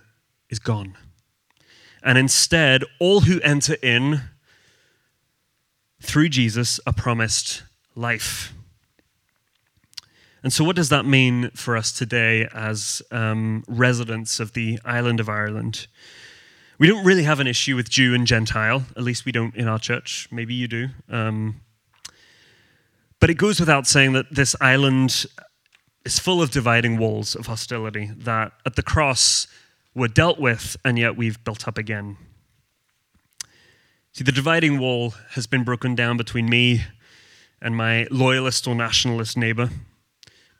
is 0.49 0.59
gone. 0.59 0.97
And 2.03 2.17
instead, 2.17 2.83
all 2.99 3.21
who 3.21 3.39
enter 3.39 3.77
in 3.81 4.23
through 6.01 6.27
Jesus 6.27 6.81
are 6.85 6.91
promised 6.91 7.63
life. 7.95 8.51
And 10.45 10.53
so, 10.53 10.63
what 10.63 10.75
does 10.75 10.89
that 10.89 11.07
mean 11.07 11.49
for 11.55 11.75
us 11.75 11.91
today 11.91 12.47
as 12.53 13.01
um, 13.09 13.63
residents 13.67 14.39
of 14.39 14.53
the 14.53 14.77
island 14.85 15.19
of 15.19 15.27
Ireland? 15.27 15.87
We 16.77 16.85
don't 16.85 17.03
really 17.03 17.23
have 17.23 17.39
an 17.39 17.47
issue 17.47 17.75
with 17.75 17.89
Jew 17.89 18.13
and 18.13 18.27
Gentile, 18.27 18.83
at 18.95 19.01
least 19.01 19.25
we 19.25 19.31
don't 19.31 19.55
in 19.55 19.67
our 19.67 19.79
church. 19.79 20.27
Maybe 20.31 20.53
you 20.53 20.67
do. 20.67 20.89
Um, 21.09 21.61
but 23.19 23.31
it 23.31 23.39
goes 23.39 23.59
without 23.59 23.87
saying 23.87 24.13
that 24.13 24.35
this 24.35 24.55
island 24.61 25.25
is 26.05 26.19
full 26.19 26.43
of 26.43 26.51
dividing 26.51 26.99
walls 26.99 27.33
of 27.33 27.47
hostility 27.47 28.11
that 28.15 28.51
at 28.67 28.75
the 28.75 28.83
cross 28.83 29.47
were 29.95 30.07
dealt 30.07 30.39
with, 30.39 30.77
and 30.85 30.99
yet 30.99 31.17
we've 31.17 31.43
built 31.43 31.67
up 31.67 31.79
again. 31.79 32.17
See, 34.11 34.23
the 34.23 34.31
dividing 34.31 34.77
wall 34.77 35.15
has 35.31 35.47
been 35.47 35.63
broken 35.63 35.95
down 35.95 36.17
between 36.17 36.47
me 36.47 36.83
and 37.63 37.75
my 37.75 38.05
loyalist 38.11 38.67
or 38.67 38.75
nationalist 38.75 39.35
neighbor, 39.37 39.71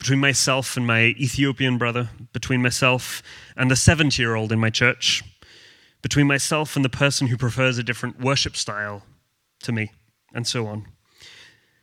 between 0.05 0.19
myself 0.19 0.77
and 0.77 0.85
my 0.85 1.15
Ethiopian 1.17 1.79
brother, 1.79 2.11
between 2.31 2.61
myself 2.61 3.23
and 3.57 3.71
the 3.71 3.75
70 3.75 4.21
year 4.21 4.35
old 4.35 4.51
in 4.51 4.59
my 4.59 4.69
church, 4.69 5.23
between 6.03 6.27
myself 6.27 6.75
and 6.75 6.85
the 6.85 6.89
person 6.89 7.25
who 7.25 7.35
prefers 7.35 7.79
a 7.79 7.83
different 7.83 8.19
worship 8.19 8.55
style 8.55 9.01
to 9.63 9.71
me, 9.71 9.91
and 10.31 10.45
so 10.45 10.67
on. 10.67 10.85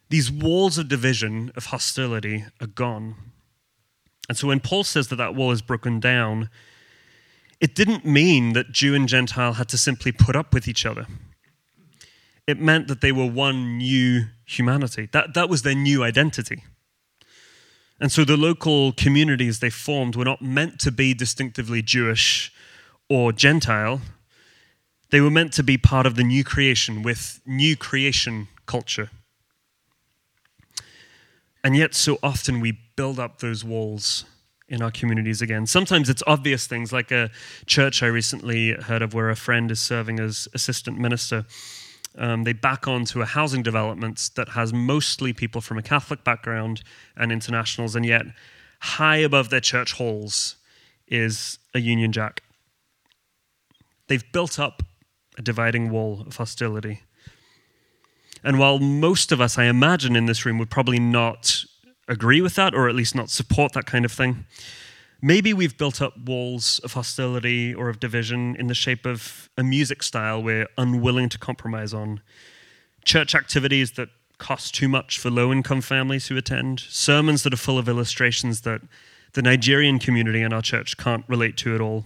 These 0.09 0.31
walls 0.31 0.79
of 0.79 0.87
division, 0.87 1.51
of 1.57 1.67
hostility, 1.67 2.45
are 2.61 2.69
gone. 2.69 3.17
And 4.29 4.39
so 4.39 4.47
when 4.47 4.61
Paul 4.61 4.85
says 4.85 5.09
that 5.09 5.17
that 5.17 5.35
wall 5.35 5.51
is 5.51 5.61
broken 5.61 5.99
down, 5.99 6.49
it 7.61 7.75
didn't 7.75 8.05
mean 8.05 8.53
that 8.53 8.71
Jew 8.71 8.95
and 8.95 9.09
Gentile 9.09 9.55
had 9.55 9.69
to 9.71 9.77
simply 9.77 10.13
put 10.13 10.37
up 10.37 10.55
with 10.55 10.69
each 10.69 10.87
other. 10.87 11.09
It 12.47 12.61
meant 12.61 12.87
that 12.87 13.01
they 13.01 13.11
were 13.11 13.27
one 13.27 13.79
new 13.79 14.27
humanity. 14.45 15.09
That, 15.11 15.35
that 15.35 15.49
was 15.49 15.63
their 15.63 15.75
new 15.75 16.05
identity. 16.05 16.63
And 18.03 18.11
so 18.11 18.25
the 18.25 18.37
local 18.37 18.91
communities 18.91 19.61
they 19.61 19.71
formed 19.71 20.17
were 20.17 20.25
not 20.25 20.43
meant 20.43 20.81
to 20.81 20.91
be 20.91 21.15
distinctively 21.15 21.83
Jewish 21.83 22.53
or 23.09 23.31
Gentile. 23.31 24.01
They 25.11 25.21
were 25.21 25.31
meant 25.31 25.53
to 25.53 25.63
be 25.63 25.79
part 25.79 26.05
of 26.05 26.17
the 26.17 26.25
new 26.25 26.43
creation 26.43 27.05
with 27.05 27.41
new 27.47 27.77
creation 27.77 28.49
culture. 28.67 29.11
And 31.63 31.77
yet, 31.77 31.95
so 31.95 32.19
often 32.25 32.59
we 32.59 32.77
build 32.97 33.21
up 33.21 33.39
those 33.39 33.65
walls 33.65 34.25
in 34.67 34.83
our 34.83 34.91
communities 34.91 35.41
again. 35.41 35.65
Sometimes 35.69 36.11
it's 36.11 36.25
obvious 36.27 36.67
things, 36.67 36.93
like 36.93 37.13
a 37.13 37.31
church 37.67 38.03
I 38.03 38.09
recently 38.09 38.73
heard 38.73 39.03
of 39.03 39.15
where 39.15 39.31
a 39.31 39.37
friend 39.37 39.71
is 39.71 39.79
serving 39.79 40.19
as 40.19 40.49
assistant 40.55 40.99
minister. 40.99 41.47
Um, 42.17 42.45
they 42.45 42.53
back 42.53 42.87
onto 42.87 43.23
a 43.23 43.27
housing 43.27 43.63
development 43.63 44.31
that 44.37 44.51
has 44.51 44.73
mostly 44.73 45.33
people 45.33 45.61
from 45.61 45.79
a 45.79 45.83
Catholic 45.83 46.25
background 46.25 46.83
and 47.17 47.33
internationals, 47.33 47.97
and 47.97 48.05
yet 48.05 48.27
high 48.81 49.17
above 49.17 49.49
their 49.49 49.61
church 49.61 49.93
halls 49.93 50.57
is 51.09 51.59
a 51.75 51.79
Union 51.79 52.13
Jack. 52.13 52.43
They've 54.09 54.25
built 54.33 54.59
up 54.59 54.83
a 55.39 55.43
dividing 55.43 55.91
wall 55.91 56.25
of 56.27 56.37
hostility. 56.37 57.01
And 58.45 58.59
while 58.59 58.79
most 58.79 59.33
of 59.33 59.41
us, 59.41 59.57
I 59.57 59.65
imagine, 59.65 60.17
in 60.17 60.27
this 60.27 60.45
room 60.45 60.59
would 60.59 60.71
probably 60.71 60.99
not 60.99 61.65
agree 62.09 62.41
with 62.41 62.57
that, 62.57 62.75
or 62.75 62.89
at 62.89 62.95
least 62.95 63.15
not 63.15 63.31
support 63.31 63.73
that 63.73 63.87
kind 63.87 64.05
of 64.05 64.13
thing, 64.13 64.45
maybe 65.23 65.55
we've 65.55 65.79
built 65.79 66.03
up 66.03 66.19
walls 66.19 66.81
of 66.81 66.93
hostility 66.93 67.73
or 67.73 67.89
of 67.89 68.01
division 68.01 68.57
in 68.57 68.67
the 68.67 68.75
shape 68.75 69.07
of 69.07 69.49
a 69.57 69.63
music 69.63 70.03
style 70.03 70.43
we're 70.43 70.67
unwilling 70.77 71.29
to 71.29 71.39
compromise 71.39 71.95
on, 71.95 72.21
church 73.05 73.35
activities 73.35 73.93
that 73.93 74.09
cost 74.39 74.75
too 74.75 74.89
much 74.89 75.19
for 75.19 75.31
low 75.31 75.53
income 75.53 75.81
families 75.81 76.27
who 76.27 76.37
attend, 76.37 76.81
sermons 76.81 77.45
that 77.45 77.55
are 77.55 77.59
full 77.59 77.79
of 77.79 77.89
illustrations 77.89 78.63
that 78.63 78.83
the 79.35 79.43
Nigerian 79.43 80.01
community 80.01 80.43
in 80.43 80.53
our 80.53 80.61
church 80.61 80.97
can't 80.97 81.25
relate 81.29 81.57
to 81.59 81.75
at 81.75 81.81
all. 81.81 82.05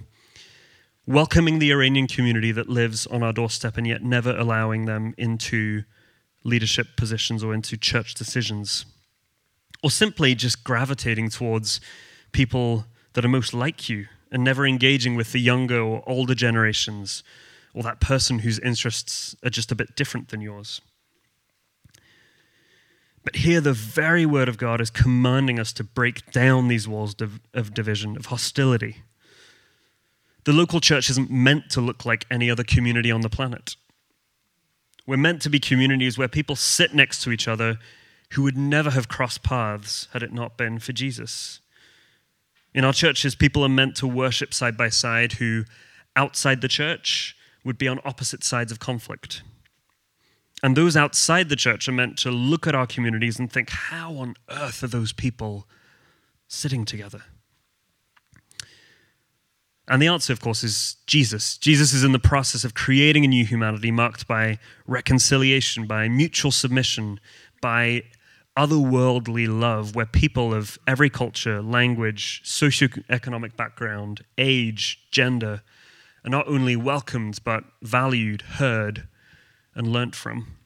Welcoming 1.07 1.59
the 1.59 1.73
Iranian 1.73 2.07
community 2.07 2.53
that 2.53 2.69
lives 2.69 3.07
on 3.07 3.23
our 3.23 3.33
doorstep 3.33 3.79
and 3.79 3.87
yet 3.87 4.03
never 4.03 4.37
allowing 4.37 4.85
them 4.85 5.15
into 5.17 5.85
leadership 6.45 6.89
positions 6.97 7.43
or 7.43 7.55
into 7.55 7.77
church 7.77 8.15
decisions. 8.15 8.85
Or 9.83 9.91
simply 9.91 10.35
just 10.35 10.63
gravitating 10.63 11.31
towards 11.31 11.81
people 12.33 12.85
that 13.17 13.25
are 13.25 13.29
most 13.29 13.55
like 13.55 13.89
you 13.89 14.07
and 14.31 14.45
never 14.45 14.67
engaging 14.67 15.17
with 15.17 15.33
the 15.33 15.41
younger 15.41 15.81
or 15.81 16.03
older 16.07 16.35
generations 16.35 17.25
or 17.73 17.83
that 17.83 17.99
person 17.99 18.41
whose 18.41 18.59
interests 18.59 19.35
are 19.43 19.49
just 19.49 19.73
a 19.73 19.75
bit 19.75 19.97
different 19.97 20.29
than 20.29 20.43
yours. 20.43 20.83
But 23.25 23.37
here, 23.37 23.63
the 23.63 23.73
very 23.73 24.27
word 24.27 24.51
of 24.51 24.59
God 24.59 24.83
is 24.83 24.91
commanding 24.91 25.59
us 25.59 25.73
to 25.73 25.83
break 25.83 26.31
down 26.31 26.69
these 26.69 26.87
walls 26.87 27.17
of 27.55 27.73
division, 27.73 28.19
of 28.19 28.27
hostility. 28.27 28.99
The 30.45 30.53
local 30.53 30.81
church 30.81 31.09
isn't 31.09 31.31
meant 31.31 31.71
to 31.71 31.81
look 31.81 32.05
like 32.05 32.27
any 32.31 32.51
other 32.51 32.65
community 32.65 33.11
on 33.11 33.23
the 33.23 33.31
planet. 33.31 33.77
We're 35.07 35.17
meant 35.17 35.41
to 35.43 35.49
be 35.49 35.59
communities 35.59 36.19
where 36.19 36.29
people 36.29 36.55
sit 36.55 36.95
next 36.95 37.23
to 37.23 37.33
each 37.33 37.49
other 37.49 37.79
who 38.33 38.43
would 38.43 38.59
never 38.59 38.91
have 38.91 39.09
crossed 39.09 39.43
paths 39.43 40.07
had 40.13 40.23
it 40.23 40.35
not 40.35 40.59
been 40.59 40.79
for 40.79 40.93
Jesus. 40.93 41.61
In 42.77 42.85
our 42.85 42.93
churches, 42.93 43.35
people 43.35 43.65
are 43.65 43.71
meant 43.71 43.97
to 43.97 44.07
worship 44.07 44.53
side 44.53 44.77
by 44.77 44.91
side 44.91 45.33
who, 45.33 45.65
outside 46.15 46.61
the 46.61 46.69
church, 46.69 47.35
would 47.65 47.79
be 47.79 47.89
on 47.89 48.01
opposite 48.05 48.45
sides 48.45 48.71
of 48.71 48.79
conflict. 48.79 49.43
And 50.63 50.77
those 50.77 50.95
outside 50.95 51.49
the 51.49 51.57
church 51.57 51.89
are 51.89 51.93
meant 51.93 52.19
to 52.19 52.31
look 52.31 52.67
at 52.67 52.75
our 52.75 52.87
communities 52.87 53.39
and 53.39 53.51
think, 53.51 53.71
how 53.71 54.17
on 54.17 54.35
earth 54.51 54.83
are 54.83 54.89
those 54.89 55.15
people 55.15 55.67
sitting 56.49 56.85
together? 56.85 57.23
And 59.89 60.03
the 60.03 60.09
answer, 60.09 60.35
of 60.35 60.41
course, 60.41 60.63
is 60.63 60.97
Jesus. 61.07 61.57
Jesus 61.57 61.95
is 61.95 62.05
in 62.05 62.13
the 62.13 62.19
process 62.19 62.63
of 62.63 62.75
creating 62.75 63.25
a 63.25 63.29
new 63.29 63.47
humanity 63.47 63.91
marked 63.91 64.29
by 64.29 64.59
reconciliation, 64.87 65.87
by 65.87 66.09
mutual 66.11 66.51
submission, 66.51 67.21
by 67.63 68.03
otherworldly 68.57 69.47
love, 69.49 69.95
where 69.95 70.07
people 70.07 70.55
of 70.55 70.79
every 70.87 71.11
culture, 71.11 71.61
language, 71.63 72.43
socioeconomic 72.45 73.57
background, 73.57 74.23
age, 74.39 75.01
gender 75.11 75.63
are 76.25 76.31
not 76.31 76.49
only 76.49 76.75
welcomed, 76.75 77.39
but 77.45 77.65
valued, 77.83 78.43
heard, 78.43 79.09
and 79.75 79.87
learnt 79.87 80.15
from. 80.15 80.57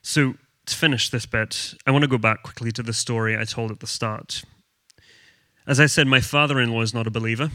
So, 0.00 0.34
to 0.66 0.76
finish 0.76 1.10
this 1.10 1.26
bit, 1.26 1.74
I 1.86 1.90
want 1.90 2.02
to 2.02 2.08
go 2.08 2.18
back 2.18 2.42
quickly 2.42 2.72
to 2.72 2.82
the 2.82 2.92
story 2.92 3.36
I 3.36 3.44
told 3.44 3.70
at 3.70 3.80
the 3.80 3.86
start. 3.86 4.44
As 5.66 5.78
I 5.78 5.86
said, 5.86 6.06
my 6.06 6.20
father 6.20 6.60
in 6.60 6.72
law 6.72 6.82
is 6.82 6.94
not 6.94 7.06
a 7.06 7.10
believer 7.10 7.50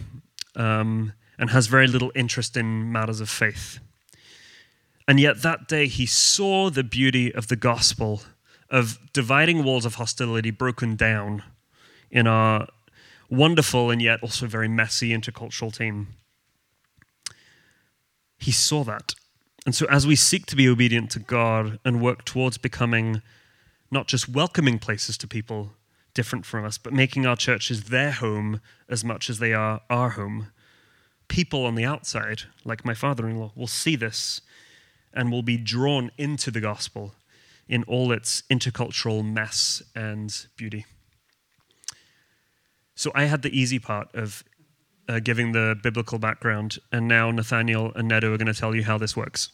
um, 0.56 1.14
and 1.38 1.50
has 1.50 1.68
very 1.68 1.88
little 1.88 2.12
interest 2.16 2.56
in 2.56 2.92
matters 2.92 3.20
of 3.20 3.30
faith. 3.30 3.80
And 5.08 5.20
yet 5.20 5.42
that 5.42 5.68
day 5.68 5.88
he 5.88 6.06
saw 6.06 6.70
the 6.70 6.84
beauty 6.84 7.34
of 7.34 7.48
the 7.48 7.56
gospel, 7.56 8.24
of 8.70 9.00
dividing 9.14 9.64
walls 9.64 9.86
of 9.86 9.96
hostility 9.96 10.52
broken 10.52 10.96
down 10.96 11.44
in 12.12 12.28
our 12.28 12.68
wonderful 13.30 13.90
and 13.90 14.02
yet 14.02 14.22
also 14.22 14.48
very 14.48 14.68
messy 14.68 15.12
intercultural 15.12 15.76
team. 15.76 16.08
He 18.38 18.52
saw 18.52 18.84
that. 18.84 19.16
And 19.66 19.74
so, 19.74 19.86
as 19.90 20.08
we 20.08 20.16
seek 20.16 20.46
to 20.48 20.56
be 20.56 20.70
obedient 20.70 21.12
to 21.12 21.20
God 21.20 21.80
and 21.84 22.02
work 22.02 22.24
towards 22.24 22.58
becoming 22.58 23.22
not 23.92 24.08
just 24.08 24.30
welcoming 24.30 24.80
places 24.80 25.18
to 25.18 25.28
people, 25.28 25.72
different 26.14 26.46
from 26.46 26.66
us, 26.66 26.78
but 26.78 26.94
making 26.94 27.26
our 27.26 27.36
churches 27.36 27.86
their 27.86 28.12
home 28.12 28.62
as 28.90 29.04
much 29.04 29.30
as 29.30 29.40
they 29.40 29.54
are 29.54 29.82
our 29.90 30.12
home. 30.12 30.48
people 31.28 31.66
on 31.66 31.76
the 31.76 31.84
outside, 31.84 32.44
like 32.64 32.86
my 32.86 32.94
father 32.94 33.28
in 33.28 33.38
law, 33.38 33.52
will 33.56 33.68
see 33.68 33.98
this 33.98 34.42
and 35.14 35.32
will 35.32 35.42
be 35.42 35.58
drawn 35.58 36.12
into 36.18 36.52
the 36.52 36.62
gospel 36.62 37.14
in 37.68 37.84
all 37.84 38.12
its 38.12 38.44
intercultural 38.50 39.26
mess 39.26 39.82
and 39.96 40.48
beauty. 40.56 40.86
So 42.96 43.12
I 43.14 43.26
had 43.26 43.42
the 43.42 43.58
easy 43.58 43.80
part 43.80 44.14
of 44.16 44.44
uh, 45.10 45.20
giving 45.20 45.52
the 45.52 45.76
biblical 45.82 46.20
background, 46.20 46.80
and 46.92 47.08
now 47.08 47.32
Nathaniel 47.32 47.92
and 47.96 48.08
Neto 48.08 48.34
are 48.34 48.38
going 48.38 48.54
to 48.54 48.60
tell 48.60 48.76
you 48.76 48.84
how 48.84 48.98
this 48.98 49.16
works. 49.16 49.50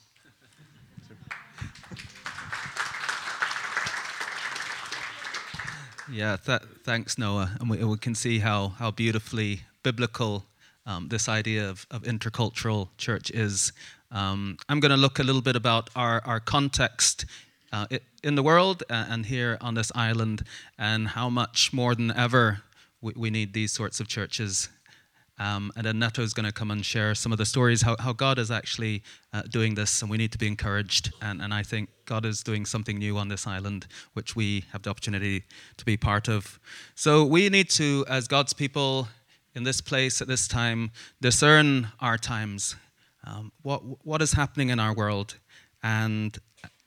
Yeah, 6.12 6.38
th- 6.38 6.62
thanks, 6.84 7.18
Noah. 7.18 7.58
And 7.60 7.70
we, 7.70 7.84
we, 7.84 7.98
can 7.98 8.14
see 8.14 8.40
how, 8.40 8.70
how 8.70 8.92
beautifully 8.92 9.62
biblical 9.82 10.46
um, 10.86 11.08
this 11.08 11.28
idea 11.28 11.68
of, 11.68 11.88
of 11.90 12.04
intercultural 12.04 12.90
church 12.98 13.32
is. 13.32 13.74
Um, 14.14 14.58
I'm 14.70 14.80
going 14.80 14.92
to 14.92 14.98
look 14.98 15.20
a 15.20 15.24
little 15.24 15.42
bit 15.42 15.58
about 15.58 15.90
our, 15.96 16.22
our 16.24 16.40
context 16.40 17.26
uh, 17.74 17.88
in 18.24 18.36
the 18.36 18.44
world 18.44 18.84
and 18.90 19.26
here 19.26 19.58
on 19.60 19.74
this 19.74 19.92
island, 19.96 20.44
and 20.78 21.10
how 21.10 21.30
much 21.30 21.74
more 21.74 21.96
than 21.96 22.12
ever 22.12 22.62
we, 23.02 23.14
we 23.18 23.30
need 23.30 23.54
these 23.54 23.74
sorts 23.74 24.00
of 24.00 24.08
churches 24.08 24.70
um, 25.40 25.72
and 25.76 25.86
then 25.86 26.00
Neto 26.00 26.22
is 26.22 26.34
going 26.34 26.46
to 26.46 26.52
come 26.52 26.70
and 26.70 26.86
share 26.86 27.16
some 27.16 27.32
of 27.32 27.38
the 27.38 27.46
stories 27.46 27.82
how, 27.82 27.96
how 28.00 28.14
God 28.14 28.38
is 28.38 28.52
actually 28.52 29.04
uh, 29.34 29.42
doing 29.50 29.74
this, 29.74 30.02
and 30.02 30.12
we 30.12 30.18
need 30.18 30.32
to 30.32 30.38
be 30.38 30.48
encouraged. 30.48 31.12
And, 31.22 31.42
and 31.42 31.54
I 31.54 31.64
think 31.64 31.90
God 32.06 32.26
is 32.26 32.44
doing 32.44 32.66
something 32.66 33.00
new 33.00 33.18
on 33.18 33.30
this 33.30 33.48
island, 33.48 33.88
which 34.14 34.36
we 34.36 34.64
have 34.72 34.84
the 34.84 34.92
opportunity 34.92 35.44
to 35.78 35.86
be 35.86 35.98
part 35.98 36.28
of. 36.28 36.60
So 36.96 37.24
we 37.24 37.50
need 37.50 37.70
to, 37.72 38.06
as 38.08 38.28
God's 38.28 38.54
people 38.54 39.08
in 39.56 39.64
this 39.64 39.82
place 39.82 40.22
at 40.22 40.28
this 40.28 40.48
time, 40.48 40.92
discern 41.20 41.90
our 42.00 42.18
times. 42.18 42.76
Um, 43.24 43.52
what, 43.62 43.82
what 44.06 44.22
is 44.22 44.34
happening 44.34 44.70
in 44.70 44.80
our 44.80 44.94
world? 44.94 45.38
And 45.82 46.38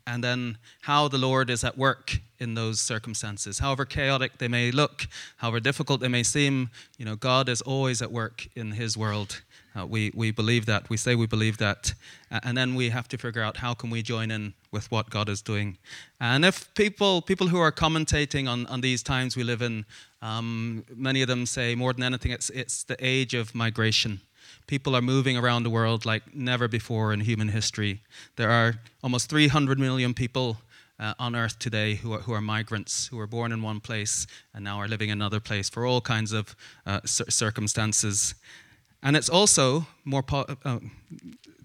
and 0.07 0.23
then 0.23 0.59
how 0.83 1.09
the 1.09 1.19
Lord 1.19 1.51
is 1.51 1.65
at 1.65 1.77
work 1.77 2.21
in 2.39 2.55
those 2.55 2.81
circumstances. 2.81 3.59
However 3.59 3.85
chaotic 3.85 4.39
they 4.39 4.47
may 4.47 4.71
look, 4.71 5.09
however 5.39 5.59
difficult 5.59 6.01
they 6.01 6.09
may 6.09 6.23
seem, 6.23 6.71
you 6.97 7.05
know, 7.05 7.17
God 7.17 7.49
is 7.49 7.61
always 7.63 8.01
at 8.01 8.13
work 8.13 8.49
in 8.55 8.73
His 8.73 8.97
world. 8.97 9.43
Uh, 9.75 9.85
we, 9.85 10.13
we 10.15 10.31
believe 10.31 10.65
that. 10.67 10.89
We 10.89 10.97
say 10.97 11.15
we 11.17 11.27
believe 11.27 11.59
that. 11.59 11.93
And 12.31 12.57
then 12.57 12.75
we 12.75 12.91
have 12.91 13.09
to 13.09 13.19
figure 13.19 13.43
out 13.43 13.59
how 13.59 13.75
can 13.75 13.91
we 13.91 14.01
join 14.01 14.31
in 14.31 14.55
with 14.71 14.91
what 14.91 15.11
God 15.11 15.29
is 15.29 15.43
doing. 15.43 15.77
And 16.21 16.45
if 16.45 16.73
people, 16.75 17.21
people 17.21 17.49
who 17.49 17.59
are 17.59 17.73
commentating 17.73 18.49
on, 18.49 18.67
on 18.67 18.81
these 18.81 19.03
times 19.03 19.37
we 19.37 19.43
live 19.43 19.61
in, 19.61 19.85
um, 20.23 20.85
many 20.95 21.21
of 21.21 21.29
them 21.29 21.47
say 21.47 21.75
more 21.75 21.93
than 21.93 22.05
anything, 22.05 22.31
it's, 22.31 22.49
it's 22.51 22.85
the 22.85 22.97
age 23.01 23.35
of 23.35 23.55
migration. 23.55 24.21
People 24.67 24.97
are 24.97 25.03
moving 25.03 25.37
around 25.37 25.63
the 25.63 25.71
world 25.71 26.05
like 26.05 26.35
never 26.35 26.69
before 26.69 27.13
in 27.13 27.21
human 27.21 27.49
history. 27.49 28.01
There 28.37 28.51
are 28.51 28.75
almost 29.03 29.31
300 29.31 29.79
million 29.79 30.13
people 30.15 30.59
uh, 30.99 31.15
on 31.19 31.37
earth 31.37 31.59
today 31.59 31.95
who 31.95 32.13
are, 32.15 32.21
who 32.21 32.33
are 32.33 32.41
migrants, 32.41 33.07
who 33.07 33.17
were 33.17 33.27
born 33.27 33.53
in 33.53 33.63
one 33.63 33.81
place 33.81 34.27
and 34.55 34.65
now 34.65 34.79
are 34.79 34.89
living 34.89 35.11
in 35.11 35.19
another 35.19 35.41
place 35.41 35.69
for 35.69 35.87
all 35.87 36.01
kinds 36.01 36.33
of 36.33 36.57
uh, 36.87 37.01
circumstances. 37.05 38.35
And 39.03 39.17
it's 39.17 39.29
also 39.29 39.87
more 40.05 40.23
po- 40.23 40.47
uh, 40.65 40.79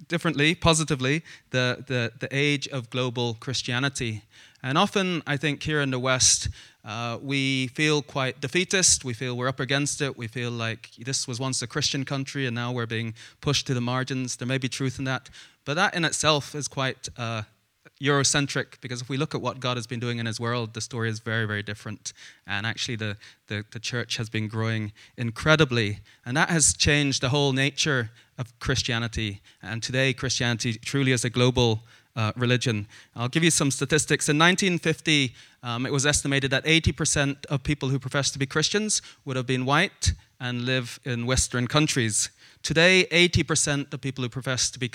differently, 0.07 0.53
positively, 0.53 1.23
the, 1.51 1.83
the, 1.87 2.11
the 2.19 2.27
age 2.31 2.67
of 2.67 2.89
global 2.89 3.35
Christianity. 3.35 4.23
And 4.61 4.77
often, 4.77 5.23
I 5.25 5.37
think 5.37 5.63
here 5.63 5.81
in 5.81 5.89
the 5.89 5.99
West, 5.99 6.49
uh, 6.83 7.19
we 7.21 7.67
feel 7.67 8.01
quite 8.01 8.41
defeatist. 8.41 9.05
We 9.05 9.13
feel 9.13 9.37
we're 9.37 9.47
up 9.47 9.59
against 9.59 10.01
it. 10.01 10.17
We 10.17 10.27
feel 10.27 10.51
like 10.51 10.89
this 10.97 11.27
was 11.27 11.39
once 11.39 11.61
a 11.61 11.67
Christian 11.67 12.05
country 12.05 12.45
and 12.47 12.55
now 12.55 12.71
we're 12.71 12.87
being 12.87 13.13
pushed 13.39 13.67
to 13.67 13.73
the 13.73 13.81
margins. 13.81 14.37
There 14.37 14.47
may 14.47 14.57
be 14.57 14.69
truth 14.69 14.97
in 14.97 15.05
that. 15.05 15.29
But 15.63 15.75
that 15.75 15.93
in 15.93 16.05
itself 16.05 16.55
is 16.55 16.67
quite 16.67 17.07
uh, 17.17 17.43
Eurocentric 18.01 18.81
because 18.81 19.01
if 19.01 19.09
we 19.09 19.17
look 19.17 19.35
at 19.35 19.41
what 19.41 19.59
God 19.59 19.77
has 19.77 19.85
been 19.85 19.99
doing 19.99 20.17
in 20.17 20.25
His 20.25 20.39
world, 20.39 20.73
the 20.73 20.81
story 20.81 21.09
is 21.09 21.19
very, 21.19 21.45
very 21.45 21.61
different. 21.61 22.13
And 22.47 22.65
actually, 22.65 22.95
the, 22.95 23.17
the, 23.47 23.63
the 23.71 23.79
church 23.79 24.17
has 24.17 24.29
been 24.29 24.47
growing 24.47 24.91
incredibly. 25.17 25.99
And 26.25 26.35
that 26.35 26.49
has 26.49 26.73
changed 26.73 27.21
the 27.21 27.29
whole 27.29 27.53
nature 27.53 28.09
of 28.39 28.57
Christianity. 28.59 29.41
And 29.61 29.83
today, 29.83 30.13
Christianity 30.13 30.73
truly 30.73 31.11
is 31.11 31.23
a 31.23 31.29
global 31.29 31.83
uh, 32.15 32.31
religion. 32.35 32.87
I'll 33.15 33.29
give 33.29 33.43
you 33.43 33.51
some 33.51 33.71
statistics. 33.71 34.29
In 34.29 34.37
1950, 34.37 35.33
um, 35.63 35.85
it 35.85 35.91
was 35.91 36.05
estimated 36.05 36.51
that 36.51 36.65
80% 36.65 37.45
of 37.47 37.63
people 37.63 37.89
who 37.89 37.99
profess 37.99 38.31
to 38.31 38.39
be 38.39 38.45
Christians 38.45 39.01
would 39.25 39.35
have 39.35 39.47
been 39.47 39.65
white 39.65 40.13
and 40.39 40.63
live 40.65 40.99
in 41.05 41.25
Western 41.25 41.67
countries. 41.67 42.29
Today, 42.63 43.05
80% 43.11 43.93
of 43.93 44.01
people 44.01 44.23
who 44.23 44.29
profess 44.29 44.69
to 44.71 44.79
be 44.79 44.89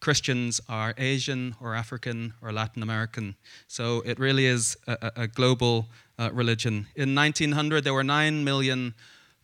Christians 0.00 0.60
are 0.68 0.94
Asian 0.96 1.54
or 1.60 1.74
African 1.74 2.32
or 2.40 2.52
Latin 2.52 2.82
American. 2.82 3.34
So 3.68 4.02
it 4.06 4.18
really 4.18 4.46
is 4.46 4.76
a, 4.86 5.12
a 5.16 5.26
global 5.26 5.88
uh, 6.18 6.30
religion. 6.32 6.86
In 6.96 7.14
1900, 7.14 7.84
there 7.84 7.92
were 7.92 8.04
9 8.04 8.44
million 8.44 8.94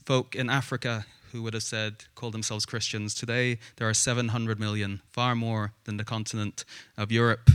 folk 0.06 0.34
in 0.34 0.48
Africa 0.48 1.04
who 1.32 1.42
would 1.42 1.54
have 1.54 1.62
said, 1.62 2.04
call 2.14 2.30
themselves 2.30 2.66
Christians. 2.66 3.14
Today, 3.14 3.58
there 3.76 3.88
are 3.88 3.94
700 3.94 4.58
million, 4.58 5.00
far 5.10 5.34
more 5.34 5.72
than 5.84 5.96
the 5.96 6.04
continent 6.04 6.64
of 6.96 7.12
Europe. 7.12 7.50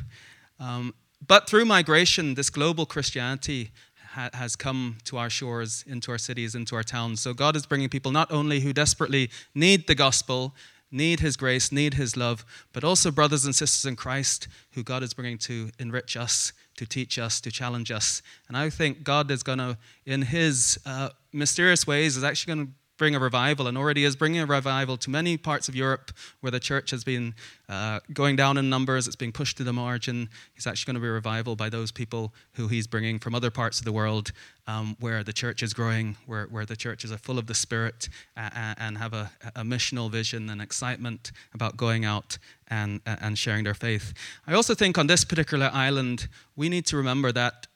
Um, 0.59 0.93
but 1.25 1.47
through 1.47 1.65
migration, 1.65 2.35
this 2.35 2.49
global 2.49 2.85
Christianity 2.85 3.71
ha- 4.13 4.29
has 4.33 4.55
come 4.55 4.97
to 5.05 5.17
our 5.17 5.29
shores, 5.29 5.83
into 5.87 6.11
our 6.11 6.17
cities, 6.17 6.55
into 6.55 6.75
our 6.75 6.83
towns. 6.83 7.21
So 7.21 7.33
God 7.33 7.55
is 7.55 7.65
bringing 7.65 7.89
people 7.89 8.11
not 8.11 8.31
only 8.31 8.59
who 8.59 8.73
desperately 8.73 9.29
need 9.53 9.87
the 9.87 9.95
gospel, 9.95 10.55
need 10.91 11.19
His 11.19 11.35
grace, 11.35 11.71
need 11.71 11.95
His 11.95 12.15
love, 12.15 12.45
but 12.71 12.83
also 12.83 13.11
brothers 13.11 13.45
and 13.45 13.55
sisters 13.55 13.85
in 13.85 13.95
Christ 13.95 14.47
who 14.71 14.83
God 14.83 15.03
is 15.03 15.13
bringing 15.13 15.37
to 15.39 15.71
enrich 15.79 16.15
us, 16.15 16.53
to 16.77 16.85
teach 16.85 17.17
us, 17.17 17.41
to 17.41 17.51
challenge 17.51 17.91
us. 17.91 18.21
And 18.47 18.55
I 18.55 18.69
think 18.69 19.03
God 19.03 19.31
is 19.31 19.43
going 19.43 19.57
to, 19.57 19.77
in 20.05 20.21
His 20.21 20.79
uh, 20.85 21.09
mysterious 21.31 21.87
ways, 21.87 22.15
is 22.15 22.23
actually 22.23 22.55
going 22.55 22.67
to 22.67 22.73
bring 23.03 23.15
a 23.15 23.19
revival 23.19 23.67
and 23.67 23.77
already 23.77 24.05
is 24.05 24.15
bringing 24.15 24.39
a 24.39 24.45
revival 24.45 24.95
to 24.95 25.09
many 25.09 25.35
parts 25.35 25.67
of 25.67 25.75
Europe 25.75 26.09
where 26.39 26.51
the 26.51 26.59
church 26.59 26.89
has 26.89 27.03
been 27.03 27.35
uh, 27.67 27.99
going 28.13 28.37
down 28.37 28.57
in 28.57 28.69
numbers, 28.69 29.07
it's 29.07 29.15
being 29.17 29.33
pushed 29.33 29.57
to 29.57 29.63
the 29.65 29.73
margin. 29.73 30.29
He's 30.53 30.65
actually 30.65 30.93
going 30.93 31.01
to 31.01 31.05
be 31.05 31.09
a 31.09 31.11
revival 31.11 31.57
by 31.57 31.67
those 31.67 31.91
people 31.91 32.33
who 32.53 32.69
he's 32.69 32.87
bringing 32.87 33.19
from 33.19 33.35
other 33.35 33.51
parts 33.51 33.77
of 33.79 33.83
the 33.83 33.91
world 33.91 34.31
um, 34.67 34.95
where 35.01 35.21
the 35.21 35.33
church 35.33 35.61
is 35.61 35.73
growing, 35.73 36.15
where, 36.27 36.45
where 36.45 36.65
the 36.65 36.77
churches 36.77 37.11
are 37.11 37.17
full 37.17 37.37
of 37.37 37.47
the 37.47 37.53
Spirit 37.53 38.07
uh, 38.37 38.75
and 38.77 38.97
have 38.97 39.11
a, 39.11 39.29
a 39.53 39.63
missional 39.63 40.09
vision 40.09 40.49
and 40.49 40.61
excitement 40.61 41.33
about 41.53 41.75
going 41.75 42.05
out 42.05 42.37
and, 42.69 43.01
and 43.05 43.37
sharing 43.37 43.65
their 43.65 43.73
faith. 43.73 44.13
I 44.47 44.53
also 44.53 44.73
think 44.73 44.97
on 44.97 45.07
this 45.07 45.25
particular 45.25 45.69
island, 45.73 46.29
we 46.55 46.69
need 46.69 46.85
to 46.85 46.95
remember 46.95 47.33
that 47.33 47.67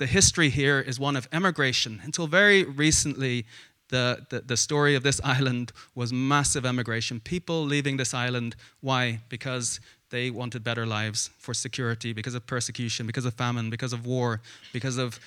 the 0.00 0.06
history 0.06 0.48
here 0.48 0.80
is 0.80 0.98
one 0.98 1.14
of 1.14 1.28
emigration. 1.30 2.00
Until 2.02 2.26
very 2.26 2.64
recently, 2.64 3.44
the, 3.90 4.26
the, 4.30 4.40
the, 4.40 4.56
story 4.56 4.94
of 4.94 5.02
this 5.02 5.20
island 5.24 5.72
was 5.94 6.12
massive 6.12 6.64
emigration. 6.64 7.20
People 7.20 7.64
leaving 7.64 7.96
this 7.96 8.14
island. 8.14 8.56
Why? 8.80 9.20
Because 9.28 9.80
they 10.10 10.30
wanted 10.30 10.64
better 10.64 10.86
lives 10.86 11.30
for 11.38 11.54
security, 11.54 12.12
because 12.12 12.34
of 12.34 12.46
persecution, 12.46 13.06
because 13.06 13.24
of 13.24 13.34
famine, 13.34 13.70
because 13.70 13.92
of 13.92 14.06
war, 14.06 14.40
because 14.72 14.98
of 14.98 15.20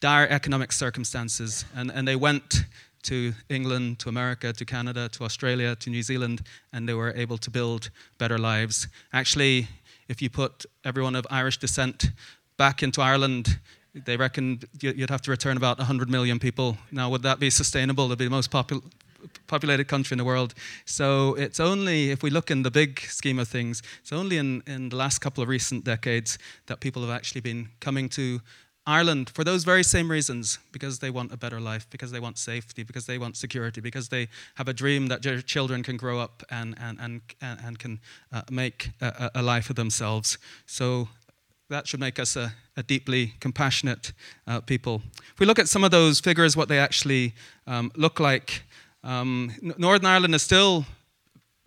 dire 0.00 0.26
economic 0.28 0.72
circumstances. 0.72 1.64
And, 1.74 1.90
and 1.90 2.08
they 2.08 2.16
went 2.16 2.64
to 3.02 3.34
England, 3.50 3.98
to 3.98 4.08
America, 4.08 4.52
to 4.52 4.64
Canada, 4.64 5.08
to 5.10 5.24
Australia, 5.24 5.76
to 5.76 5.90
New 5.90 6.02
Zealand, 6.02 6.42
and 6.72 6.88
they 6.88 6.94
were 6.94 7.12
able 7.14 7.36
to 7.38 7.50
build 7.50 7.90
better 8.18 8.38
lives. 8.38 8.88
Actually, 9.12 9.68
if 10.08 10.22
you 10.22 10.30
put 10.30 10.64
everyone 10.84 11.14
of 11.14 11.26
Irish 11.30 11.58
descent 11.58 12.10
back 12.56 12.82
into 12.82 13.02
Ireland, 13.02 13.58
they 13.94 14.16
reckon 14.16 14.60
you'd 14.80 15.10
have 15.10 15.22
to 15.22 15.30
return 15.30 15.56
about 15.56 15.78
100 15.78 16.10
million 16.10 16.38
people. 16.38 16.76
Now, 16.90 17.08
would 17.10 17.22
that 17.22 17.38
be 17.38 17.50
sustainable? 17.50 18.06
It'd 18.06 18.18
be 18.18 18.24
the 18.24 18.30
most 18.30 18.50
popul- 18.50 18.82
populated 19.46 19.88
country 19.88 20.14
in 20.14 20.18
the 20.18 20.24
world. 20.24 20.54
So 20.84 21.34
it's 21.34 21.60
only, 21.60 22.10
if 22.10 22.22
we 22.22 22.30
look 22.30 22.50
in 22.50 22.62
the 22.62 22.70
big 22.70 23.00
scheme 23.00 23.38
of 23.38 23.48
things, 23.48 23.82
it's 24.00 24.12
only 24.12 24.36
in, 24.36 24.62
in 24.66 24.88
the 24.88 24.96
last 24.96 25.20
couple 25.20 25.42
of 25.42 25.48
recent 25.48 25.84
decades 25.84 26.38
that 26.66 26.80
people 26.80 27.02
have 27.02 27.10
actually 27.10 27.40
been 27.40 27.68
coming 27.80 28.08
to 28.10 28.40
Ireland 28.86 29.30
for 29.30 29.44
those 29.44 29.64
very 29.64 29.82
same 29.82 30.10
reasons 30.10 30.58
because 30.70 30.98
they 30.98 31.08
want 31.08 31.32
a 31.32 31.38
better 31.38 31.58
life, 31.58 31.86
because 31.88 32.12
they 32.12 32.20
want 32.20 32.36
safety, 32.36 32.82
because 32.82 33.06
they 33.06 33.16
want 33.16 33.36
security, 33.36 33.80
because 33.80 34.10
they 34.10 34.28
have 34.56 34.68
a 34.68 34.74
dream 34.74 35.06
that 35.06 35.22
their 35.22 35.40
children 35.40 35.82
can 35.82 35.96
grow 35.96 36.18
up 36.18 36.42
and, 36.50 36.76
and, 36.78 37.00
and, 37.00 37.22
and 37.40 37.78
can 37.78 38.00
uh, 38.30 38.42
make 38.50 38.90
a, 39.00 39.30
a 39.36 39.42
life 39.42 39.70
of 39.70 39.76
themselves. 39.76 40.36
So 40.66 41.08
that 41.70 41.88
should 41.88 42.00
make 42.00 42.18
us 42.18 42.36
a, 42.36 42.52
a 42.76 42.82
deeply 42.82 43.34
compassionate 43.40 44.12
uh, 44.46 44.60
people. 44.60 45.02
If 45.32 45.40
we 45.40 45.46
look 45.46 45.58
at 45.58 45.68
some 45.68 45.84
of 45.84 45.90
those 45.90 46.20
figures, 46.20 46.56
what 46.56 46.68
they 46.68 46.78
actually 46.78 47.34
um, 47.66 47.90
look 47.96 48.20
like, 48.20 48.62
um, 49.02 49.52
Northern 49.78 50.06
Ireland 50.06 50.34
is 50.34 50.42
still 50.42 50.84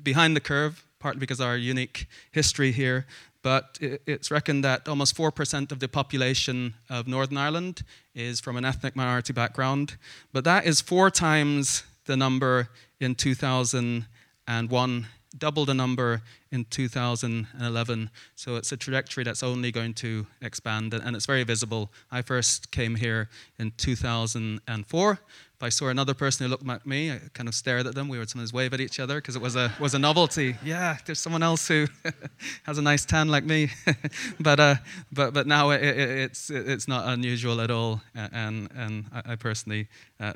behind 0.01 0.35
the 0.35 0.39
curve, 0.39 0.83
partly 0.99 1.19
because 1.19 1.39
of 1.39 1.47
our 1.47 1.57
unique 1.57 2.07
history 2.31 2.71
here, 2.71 3.05
but 3.43 3.77
it's 3.79 4.29
reckoned 4.29 4.63
that 4.63 4.87
almost 4.87 5.15
4% 5.15 5.71
of 5.71 5.79
the 5.79 5.87
population 5.87 6.73
of 6.89 7.07
Northern 7.07 7.37
Ireland 7.37 7.83
is 8.13 8.39
from 8.39 8.57
an 8.57 8.65
ethnic 8.65 8.95
minority 8.95 9.33
background, 9.33 9.97
but 10.33 10.43
that 10.43 10.65
is 10.65 10.81
four 10.81 11.09
times 11.09 11.83
the 12.05 12.17
number 12.17 12.69
in 12.99 13.15
2000 13.15 14.05
and 14.47 14.69
one 14.69 15.07
double 15.37 15.65
the 15.65 15.73
number 15.73 16.21
in 16.51 16.65
2011. 16.65 18.09
So 18.35 18.55
it's 18.55 18.71
a 18.71 18.77
trajectory 18.77 19.23
that's 19.23 19.43
only 19.43 19.71
going 19.71 19.93
to 19.95 20.27
expand, 20.41 20.93
and 20.93 21.15
it's 21.15 21.25
very 21.25 21.43
visible. 21.43 21.91
I 22.11 22.21
first 22.21 22.71
came 22.71 22.95
here 22.95 23.29
in 23.59 23.71
2004. 23.77 25.19
If 25.57 25.63
I 25.63 25.69
saw 25.69 25.87
another 25.87 26.13
person 26.13 26.45
who 26.45 26.51
looked 26.51 26.67
like 26.67 26.85
me, 26.85 27.11
I 27.11 27.19
kind 27.33 27.49
of 27.49 27.55
stared 27.55 27.87
at 27.87 27.95
them. 27.95 28.09
We 28.09 28.19
would 28.19 28.29
sometimes 28.29 28.53
wave 28.53 28.75
at 28.75 28.79
each 28.79 28.99
other 28.99 29.15
because 29.15 29.35
it 29.35 29.41
was 29.41 29.55
a 29.55 29.73
was 29.79 29.95
a 29.95 29.99
novelty. 29.99 30.55
Yeah, 30.63 30.97
there's 31.03 31.19
someone 31.19 31.41
else 31.41 31.67
who 31.67 31.87
has 32.63 32.77
a 32.77 32.81
nice 32.83 33.05
tan 33.05 33.29
like 33.29 33.43
me. 33.43 33.71
but 34.39 34.59
uh, 34.59 34.75
but 35.11 35.33
but 35.33 35.47
now 35.47 35.71
it, 35.71 35.81
it, 35.81 35.97
it's 35.97 36.51
it's 36.51 36.87
not 36.87 37.07
unusual 37.07 37.59
at 37.59 37.71
all, 37.71 38.01
and 38.13 38.69
and 38.75 39.05
I 39.11 39.35
personally 39.35 39.87
uh, 40.19 40.33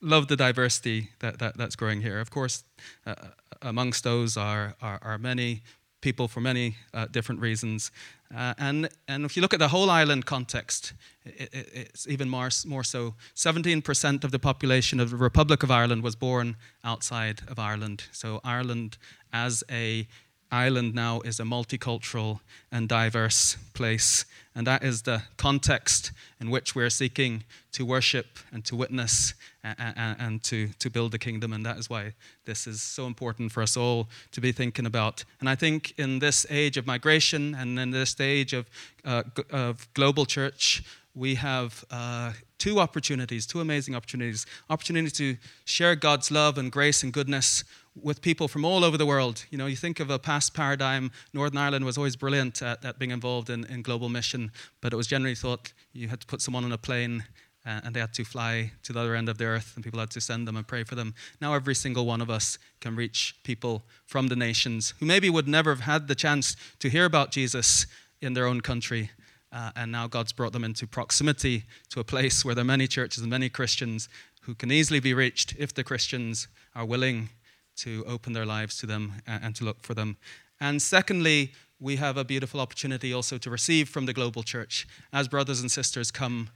love 0.00 0.26
the 0.26 0.36
diversity 0.36 1.10
that, 1.20 1.38
that 1.38 1.56
that's 1.56 1.76
growing 1.76 2.00
here. 2.00 2.18
Of 2.18 2.32
course, 2.32 2.64
uh, 3.06 3.14
amongst 3.62 4.04
those 4.04 4.36
are, 4.36 4.74
are, 4.80 4.98
are 5.02 5.18
many 5.18 5.62
people 6.00 6.28
for 6.28 6.40
many 6.40 6.76
uh, 6.92 7.06
different 7.06 7.40
reasons. 7.40 7.90
Uh, 8.34 8.54
and, 8.58 8.88
and 9.08 9.24
if 9.24 9.36
you 9.36 9.42
look 9.42 9.54
at 9.54 9.60
the 9.60 9.68
whole 9.68 9.88
island 9.88 10.26
context, 10.26 10.94
it, 11.24 11.48
it, 11.52 11.68
it's 11.72 12.08
even 12.08 12.28
more, 12.28 12.50
more 12.66 12.84
so. 12.84 13.14
17% 13.36 14.24
of 14.24 14.30
the 14.30 14.38
population 14.38 15.00
of 15.00 15.10
the 15.10 15.16
Republic 15.16 15.62
of 15.62 15.70
Ireland 15.70 16.02
was 16.02 16.16
born 16.16 16.56
outside 16.84 17.42
of 17.48 17.58
Ireland. 17.58 18.04
So 18.10 18.40
Ireland 18.44 18.98
as 19.32 19.62
a 19.70 20.06
island 20.52 20.94
now 20.94 21.20
is 21.22 21.40
a 21.40 21.44
multicultural 21.44 22.40
and 22.70 22.88
diverse 22.88 23.56
place. 23.72 24.24
And 24.54 24.66
that 24.66 24.84
is 24.84 25.02
the 25.02 25.22
context 25.38 26.12
in 26.40 26.50
which 26.50 26.74
we're 26.74 26.90
seeking 26.90 27.44
to 27.72 27.86
worship 27.86 28.38
and 28.52 28.62
to 28.66 28.76
witness 28.76 29.34
and, 29.64 30.16
and, 30.18 30.42
to, 30.44 30.68
to 30.78 30.90
build 30.90 31.12
the 31.12 31.18
kingdom. 31.18 31.52
And 31.54 31.64
that 31.64 31.78
is 31.78 31.88
why 31.88 32.12
this 32.44 32.66
is 32.66 32.82
so 32.82 33.06
important 33.06 33.50
for 33.50 33.62
us 33.62 33.76
all 33.76 34.08
to 34.32 34.40
be 34.40 34.52
thinking 34.52 34.84
about. 34.84 35.24
And 35.40 35.48
I 35.48 35.54
think 35.54 35.94
in 35.96 36.18
this 36.18 36.44
age 36.50 36.76
of 36.76 36.86
migration 36.86 37.54
and 37.54 37.78
in 37.78 37.90
this 37.90 38.20
age 38.20 38.52
of, 38.52 38.68
uh, 39.04 39.22
of 39.50 39.88
global 39.94 40.26
church, 40.26 40.82
we 41.14 41.34
have 41.36 41.84
uh, 41.90 42.32
two 42.62 42.78
opportunities, 42.78 43.44
two 43.44 43.60
amazing 43.60 43.96
opportunities. 43.96 44.46
Opportunity 44.70 45.10
to 45.10 45.36
share 45.64 45.96
God's 45.96 46.30
love 46.30 46.58
and 46.58 46.70
grace 46.70 47.02
and 47.02 47.12
goodness 47.12 47.64
with 48.00 48.22
people 48.22 48.46
from 48.46 48.64
all 48.64 48.84
over 48.84 48.96
the 48.96 49.04
world. 49.04 49.44
You 49.50 49.58
know, 49.58 49.66
you 49.66 49.74
think 49.74 49.98
of 49.98 50.10
a 50.10 50.18
past 50.20 50.54
paradigm, 50.54 51.10
Northern 51.32 51.58
Ireland 51.58 51.84
was 51.84 51.98
always 51.98 52.14
brilliant 52.14 52.62
at, 52.62 52.84
at 52.84 53.00
being 53.00 53.10
involved 53.10 53.50
in, 53.50 53.64
in 53.64 53.82
global 53.82 54.08
mission, 54.08 54.52
but 54.80 54.92
it 54.92 54.96
was 54.96 55.08
generally 55.08 55.34
thought 55.34 55.72
you 55.92 56.06
had 56.06 56.20
to 56.20 56.26
put 56.28 56.40
someone 56.40 56.64
on 56.64 56.70
a 56.70 56.78
plane 56.78 57.24
uh, 57.66 57.80
and 57.82 57.96
they 57.96 58.00
had 58.00 58.14
to 58.14 58.22
fly 58.24 58.70
to 58.84 58.92
the 58.92 59.00
other 59.00 59.16
end 59.16 59.28
of 59.28 59.38
the 59.38 59.44
earth 59.44 59.72
and 59.74 59.82
people 59.82 59.98
had 59.98 60.10
to 60.10 60.20
send 60.20 60.46
them 60.46 60.56
and 60.56 60.68
pray 60.68 60.84
for 60.84 60.94
them. 60.94 61.14
Now, 61.40 61.54
every 61.54 61.74
single 61.74 62.06
one 62.06 62.20
of 62.20 62.30
us 62.30 62.58
can 62.78 62.94
reach 62.94 63.34
people 63.42 63.82
from 64.06 64.28
the 64.28 64.36
nations 64.36 64.94
who 65.00 65.06
maybe 65.06 65.28
would 65.28 65.48
never 65.48 65.70
have 65.70 65.80
had 65.80 66.06
the 66.06 66.14
chance 66.14 66.54
to 66.78 66.88
hear 66.88 67.06
about 67.06 67.32
Jesus 67.32 67.86
in 68.20 68.34
their 68.34 68.46
own 68.46 68.60
country. 68.60 69.10
Uh, 69.52 69.70
and 69.76 69.92
now 69.92 70.06
God's 70.06 70.32
brought 70.32 70.52
them 70.52 70.64
into 70.64 70.86
proximity 70.86 71.64
to 71.90 72.00
a 72.00 72.04
place 72.04 72.44
where 72.44 72.54
there 72.54 72.62
are 72.62 72.64
many 72.64 72.86
churches 72.86 73.22
and 73.22 73.30
many 73.30 73.48
Christians 73.48 74.08
who 74.42 74.54
can 74.54 74.72
easily 74.72 74.98
be 74.98 75.14
reached 75.14 75.54
if 75.58 75.74
the 75.74 75.84
Christians 75.84 76.48
are 76.74 76.86
willing 76.86 77.28
to 77.76 78.04
open 78.06 78.32
their 78.32 78.46
lives 78.46 78.78
to 78.78 78.86
them 78.86 79.14
and 79.26 79.54
to 79.56 79.64
look 79.64 79.82
for 79.82 79.94
them. 79.94 80.16
And 80.60 80.80
secondly, 80.80 81.52
we 81.80 81.96
have 81.96 82.16
a 82.16 82.24
beautiful 82.24 82.60
opportunity 82.60 83.12
also 83.12 83.38
to 83.38 83.50
receive 83.50 83.88
from 83.88 84.06
the 84.06 84.12
global 84.12 84.42
church 84.42 84.86
as 85.12 85.28
brothers 85.28 85.60
and 85.60 85.70
sisters 85.70 86.10
come, 86.10 86.48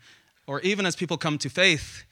or 0.47 0.61
even 0.61 0.87
as 0.87 0.97
people 0.97 1.19
come 1.19 1.39
to 1.39 1.49
faith 1.49 2.05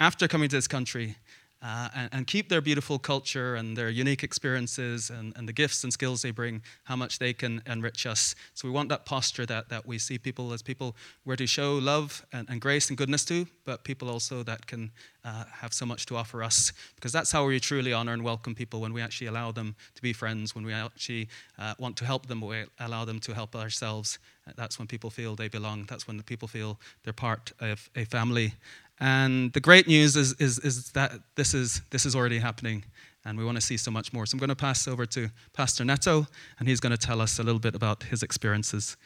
after 0.00 0.28
coming 0.28 0.48
to 0.48 0.56
this 0.56 0.68
country 0.68 1.16
uh, 1.64 1.88
and, 1.94 2.08
and, 2.12 2.26
keep 2.26 2.50
their 2.50 2.60
beautiful 2.60 2.98
culture 2.98 3.54
and 3.54 3.74
their 3.74 3.88
unique 3.88 4.22
experiences 4.22 5.08
and, 5.08 5.32
and, 5.34 5.48
the 5.48 5.52
gifts 5.52 5.82
and 5.82 5.90
skills 5.90 6.20
they 6.20 6.30
bring, 6.30 6.60
how 6.84 6.94
much 6.94 7.18
they 7.18 7.32
can 7.32 7.62
enrich 7.66 8.04
us. 8.04 8.34
So 8.52 8.68
we 8.68 8.72
want 8.72 8.90
that 8.90 9.06
posture 9.06 9.46
that, 9.46 9.70
that 9.70 9.86
we 9.86 9.96
see 9.98 10.18
people 10.18 10.52
as 10.52 10.60
people 10.60 10.94
where 11.24 11.36
to 11.36 11.46
show 11.46 11.76
love 11.76 12.24
and, 12.34 12.46
and 12.50 12.60
grace 12.60 12.90
and 12.90 12.98
goodness 12.98 13.24
to, 13.26 13.46
but 13.64 13.82
people 13.82 14.10
also 14.10 14.42
that 14.42 14.66
can 14.66 14.90
uh, 15.24 15.44
have 15.50 15.72
so 15.72 15.86
much 15.86 16.04
to 16.06 16.16
offer 16.16 16.42
us. 16.42 16.70
Because 16.96 17.12
that's 17.12 17.32
how 17.32 17.46
we 17.46 17.58
truly 17.58 17.94
honor 17.94 18.12
and 18.12 18.22
welcome 18.22 18.54
people 18.54 18.82
when 18.82 18.92
we 18.92 19.00
actually 19.00 19.28
allow 19.28 19.50
them 19.50 19.74
to 19.94 20.02
be 20.02 20.12
friends, 20.12 20.54
when 20.54 20.66
we 20.66 20.72
actually 20.74 21.28
uh, 21.58 21.72
want 21.78 21.96
to 21.96 22.04
help 22.04 22.26
them, 22.26 22.42
we 22.42 22.64
allow 22.78 23.06
them 23.06 23.20
to 23.20 23.32
help 23.32 23.56
ourselves. 23.56 24.18
That's 24.56 24.78
when 24.78 24.86
people 24.86 25.08
feel 25.08 25.34
they 25.34 25.48
belong. 25.48 25.86
That's 25.88 26.06
when 26.06 26.18
the 26.18 26.22
people 26.22 26.48
feel 26.48 26.78
they're 27.02 27.14
part 27.14 27.52
of 27.60 27.88
a 27.96 28.04
family. 28.04 28.52
And 29.00 29.52
the 29.52 29.60
great 29.60 29.86
news 29.86 30.16
is, 30.16 30.34
is, 30.34 30.58
is 30.60 30.90
that 30.92 31.12
this 31.34 31.52
is, 31.54 31.82
this 31.90 32.06
is 32.06 32.14
already 32.14 32.38
happening, 32.38 32.84
and 33.24 33.36
we 33.36 33.44
want 33.44 33.56
to 33.56 33.60
see 33.60 33.76
so 33.76 33.90
much 33.90 34.12
more. 34.12 34.24
So 34.26 34.36
I'm 34.36 34.38
going 34.38 34.48
to 34.48 34.56
pass 34.56 34.86
over 34.86 35.04
to 35.06 35.30
Pastor 35.52 35.84
Neto, 35.84 36.26
and 36.58 36.68
he's 36.68 36.80
going 36.80 36.96
to 36.96 37.06
tell 37.06 37.20
us 37.20 37.38
a 37.38 37.42
little 37.42 37.58
bit 37.58 37.74
about 37.74 38.04
his 38.04 38.22
experiences. 38.22 38.96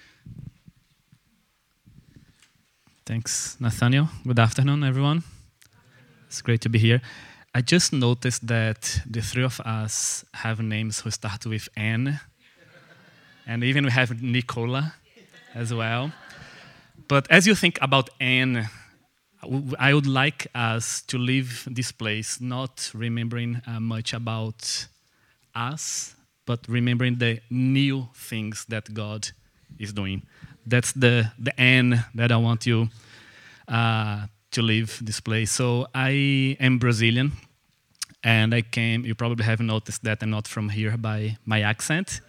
Thanks, 3.06 3.56
Nathaniel. 3.58 4.08
Good 4.26 4.38
afternoon, 4.38 4.84
everyone. 4.84 5.22
It's 6.26 6.42
great 6.42 6.60
to 6.60 6.68
be 6.68 6.78
here. 6.78 7.00
I 7.54 7.62
just 7.62 7.92
noticed 7.92 8.46
that 8.46 9.00
the 9.08 9.22
three 9.22 9.44
of 9.44 9.58
us 9.60 10.24
have 10.34 10.60
names 10.60 11.00
who 11.00 11.10
start 11.10 11.46
with 11.46 11.70
N, 11.74 12.20
and 13.46 13.64
even 13.64 13.84
we 13.86 13.90
have 13.90 14.22
Nicola 14.22 14.92
as 15.54 15.72
well. 15.72 16.12
But 17.08 17.26
as 17.30 17.46
you 17.46 17.54
think 17.54 17.78
about 17.80 18.10
N, 18.20 18.68
I 19.78 19.94
would 19.94 20.06
like 20.06 20.48
us 20.54 21.02
to 21.02 21.18
leave 21.18 21.66
this 21.70 21.92
place 21.92 22.40
not 22.40 22.90
remembering 22.92 23.62
uh, 23.66 23.78
much 23.78 24.12
about 24.12 24.88
us, 25.54 26.16
but 26.44 26.66
remembering 26.68 27.18
the 27.18 27.40
new 27.48 28.08
things 28.14 28.64
that 28.68 28.92
God 28.92 29.28
is 29.78 29.92
doing. 29.92 30.22
That's 30.66 30.92
the, 30.92 31.30
the 31.38 31.58
end 31.60 32.04
that 32.14 32.32
I 32.32 32.36
want 32.36 32.66
you 32.66 32.88
uh, 33.68 34.26
to 34.50 34.62
leave 34.62 34.98
this 35.04 35.20
place. 35.20 35.52
So 35.52 35.86
I 35.94 36.56
am 36.58 36.78
Brazilian, 36.78 37.32
and 38.24 38.52
I 38.52 38.62
came, 38.62 39.04
you 39.04 39.14
probably 39.14 39.44
have 39.44 39.60
noticed 39.60 40.02
that 40.02 40.22
I'm 40.22 40.30
not 40.30 40.48
from 40.48 40.70
here 40.70 40.96
by 40.96 41.36
my 41.44 41.62
accent. 41.62 42.20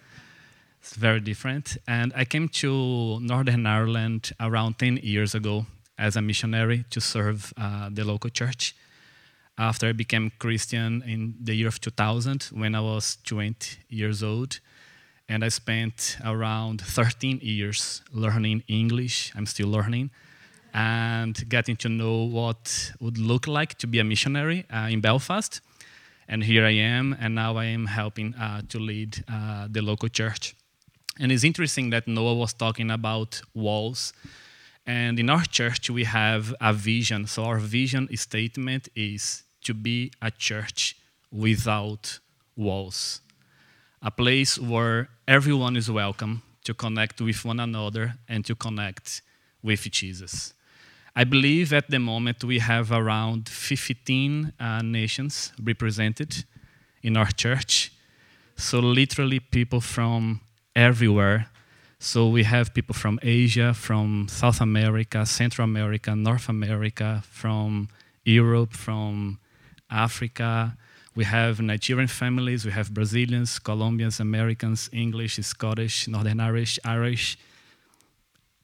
It's 0.80 0.94
very 0.94 1.20
different. 1.20 1.76
And 1.88 2.12
I 2.14 2.24
came 2.24 2.48
to 2.48 3.18
Northern 3.20 3.66
Ireland 3.66 4.32
around 4.38 4.78
10 4.78 4.98
years 5.02 5.34
ago 5.34 5.66
as 6.00 6.16
a 6.16 6.22
missionary 6.22 6.84
to 6.90 7.00
serve 7.00 7.52
uh, 7.56 7.90
the 7.92 8.04
local 8.04 8.30
church. 8.30 8.74
After 9.58 9.88
I 9.88 9.92
became 9.92 10.32
Christian 10.38 11.02
in 11.06 11.34
the 11.38 11.54
year 11.54 11.68
of 11.68 11.80
2000, 11.80 12.44
when 12.52 12.74
I 12.74 12.80
was 12.80 13.18
20 13.24 13.76
years 13.90 14.22
old, 14.22 14.58
and 15.28 15.44
I 15.44 15.48
spent 15.48 16.16
around 16.24 16.80
13 16.80 17.38
years 17.42 18.02
learning 18.12 18.64
English. 18.66 19.32
I'm 19.36 19.46
still 19.46 19.68
learning 19.68 20.10
and 20.72 21.48
getting 21.48 21.76
to 21.76 21.88
know 21.88 22.24
what 22.24 22.92
would 23.00 23.18
look 23.18 23.46
like 23.46 23.74
to 23.78 23.86
be 23.86 23.98
a 23.98 24.04
missionary 24.04 24.64
uh, 24.72 24.88
in 24.90 25.00
Belfast. 25.00 25.60
And 26.26 26.42
here 26.44 26.64
I 26.64 26.74
am, 26.74 27.16
and 27.20 27.34
now 27.34 27.56
I 27.56 27.66
am 27.66 27.86
helping 27.86 28.34
uh, 28.34 28.62
to 28.68 28.78
lead 28.78 29.24
uh, 29.28 29.68
the 29.70 29.82
local 29.82 30.08
church. 30.08 30.54
And 31.18 31.30
it's 31.30 31.44
interesting 31.44 31.90
that 31.90 32.08
Noah 32.08 32.34
was 32.34 32.52
talking 32.52 32.90
about 32.90 33.42
walls 33.54 34.12
and 34.86 35.18
in 35.18 35.28
our 35.30 35.44
church, 35.44 35.90
we 35.90 36.04
have 36.04 36.54
a 36.60 36.72
vision. 36.72 37.26
So, 37.26 37.44
our 37.44 37.58
vision 37.58 38.08
statement 38.16 38.88
is 38.94 39.42
to 39.64 39.74
be 39.74 40.12
a 40.22 40.30
church 40.30 40.96
without 41.30 42.18
walls, 42.56 43.20
a 44.02 44.10
place 44.10 44.58
where 44.58 45.08
everyone 45.28 45.76
is 45.76 45.90
welcome 45.90 46.42
to 46.64 46.74
connect 46.74 47.20
with 47.20 47.44
one 47.44 47.60
another 47.60 48.14
and 48.28 48.44
to 48.46 48.54
connect 48.54 49.22
with 49.62 49.82
Jesus. 49.90 50.54
I 51.14 51.24
believe 51.24 51.72
at 51.72 51.90
the 51.90 51.98
moment 51.98 52.44
we 52.44 52.60
have 52.60 52.92
around 52.92 53.48
15 53.48 54.52
uh, 54.58 54.82
nations 54.82 55.52
represented 55.62 56.44
in 57.02 57.16
our 57.16 57.30
church. 57.30 57.92
So, 58.56 58.78
literally, 58.78 59.40
people 59.40 59.80
from 59.80 60.40
everywhere 60.74 61.50
so 62.02 62.28
we 62.28 62.44
have 62.44 62.72
people 62.72 62.94
from 62.94 63.20
Asia, 63.22 63.74
from 63.74 64.26
South 64.26 64.62
America, 64.62 65.26
Central 65.26 65.66
America, 65.66 66.16
North 66.16 66.48
America, 66.48 67.22
from 67.30 67.90
Europe, 68.24 68.72
from 68.72 69.38
Africa. 69.90 70.78
We 71.14 71.24
have 71.24 71.60
Nigerian 71.60 72.08
families, 72.08 72.64
we 72.64 72.72
have 72.72 72.94
Brazilians, 72.94 73.58
Colombians, 73.58 74.18
Americans, 74.18 74.88
English, 74.94 75.36
Scottish, 75.42 76.08
Northern 76.08 76.40
Irish, 76.40 76.78
Irish, 76.86 77.36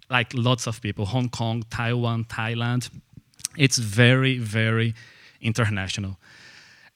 like 0.09 0.33
lots 0.33 0.67
of 0.67 0.81
people, 0.81 1.05
Hong 1.05 1.29
Kong, 1.29 1.63
Taiwan, 1.69 2.25
Thailand. 2.25 2.89
It's 3.59 3.77
very, 3.77 4.39
very 4.39 4.95
international. 5.43 6.17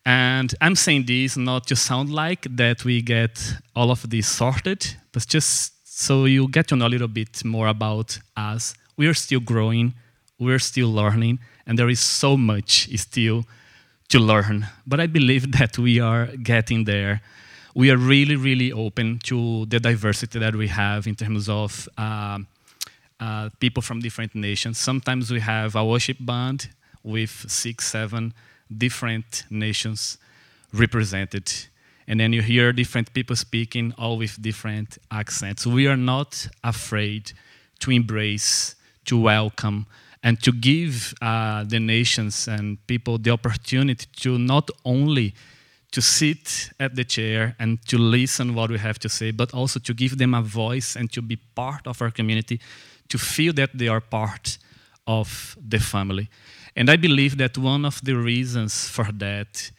And 0.07 0.55
I'm 0.63 0.75
saying 0.75 1.05
this 1.05 1.37
not 1.37 1.67
to 1.67 1.77
sound 1.77 2.09
like 2.09 2.47
that 2.57 2.87
we 2.87 3.03
get 3.03 3.57
all 3.77 3.91
of 3.91 4.09
this 4.09 4.27
sorted, 4.27 4.97
but 5.13 5.27
just 5.27 5.80
so 6.01 6.25
you 6.25 6.49
get 6.49 6.67
to 6.67 6.77
know 6.77 6.87
a 6.87 6.89
little 6.89 7.09
bit 7.09 7.45
more 7.45 7.67
about 7.69 8.19
us. 8.35 8.75
We 8.97 9.07
are 9.07 9.13
still 9.13 9.41
growing, 9.41 9.93
we're 10.39 10.59
still 10.59 10.91
learning, 10.91 11.41
and 11.67 11.79
there 11.79 11.91
is 11.91 12.01
so 12.01 12.39
much 12.39 12.89
still 12.99 13.45
to 14.09 14.19
learn. 14.19 14.67
But 14.87 14.99
I 15.01 15.07
believe 15.07 15.53
that 15.59 15.77
we 15.77 16.01
are 16.01 16.29
getting 16.43 16.85
there. 16.85 17.21
We 17.75 17.91
are 17.91 17.99
really, 17.99 18.35
really 18.37 18.73
open 18.73 19.19
to 19.25 19.67
the 19.67 19.79
diversity 19.79 20.39
that 20.39 20.57
we 20.57 20.69
have 20.69 21.07
in 21.07 21.17
terms 21.17 21.51
of 21.51 21.87
uh, 21.99 22.39
uh, 23.21 23.51
people 23.61 23.83
from 23.83 24.01
different 24.01 24.35
nations. 24.35 24.79
Sometimes 24.79 25.31
we 25.31 25.41
have 25.41 25.77
a 25.77 25.85
worship 25.85 26.17
band 26.19 26.71
with 27.05 27.45
six, 27.47 27.89
seven 27.89 28.33
different 28.75 29.45
nations 29.51 30.17
represented. 30.73 31.53
And 32.11 32.19
then 32.19 32.33
you 32.33 32.43
hear 32.43 32.73
different 32.73 33.15
people 33.15 33.37
speaking, 33.37 33.95
all 33.97 34.19
with 34.19 34.43
different 34.43 34.99
accents. 35.13 35.65
We 35.65 35.87
are 35.87 35.97
not 35.97 36.49
afraid 36.65 37.31
to 37.79 37.93
embrace, 37.93 38.75
to 39.05 39.17
welcome, 39.17 39.87
and 40.21 40.43
to 40.43 40.51
give 40.51 41.15
uh, 41.23 41.63
the 41.63 41.79
nations 41.79 42.49
and 42.49 42.85
people 42.89 43.17
the 43.17 43.31
opportunity 43.31 44.07
to 44.23 44.39
not 44.39 44.73
only 44.85 45.35
to 45.93 46.03
sit 46.03 46.71
at 46.81 46.97
the 46.97 47.05
chair 47.05 47.55
and 47.61 47.79
to 47.87 47.97
listen 47.97 48.57
what 48.57 48.71
we 48.71 48.79
have 48.79 48.99
to 48.99 49.09
say, 49.09 49.31
but 49.31 49.55
also 49.55 49.79
to 49.79 49.95
give 49.95 50.19
them 50.19 50.35
a 50.35 50.43
voice 50.43 50.97
and 50.97 51.13
to 51.13 51.23
be 51.23 51.37
part 51.37 51.87
of 51.87 52.03
our 52.03 52.11
community, 52.11 52.61
to 53.09 53.19
feel 53.19 53.53
that 53.53 53.71
they 53.73 53.87
are 53.87 54.01
part 54.01 54.59
of 55.07 55.57
the 55.65 55.79
family. 55.79 56.29
And 56.75 56.91
I 56.91 56.97
believe 56.97 57.37
that 57.37 57.57
one 57.57 57.85
of 57.85 58.03
the 58.03 58.17
reasons 58.17 58.89
for 58.89 59.13
that 59.13 59.71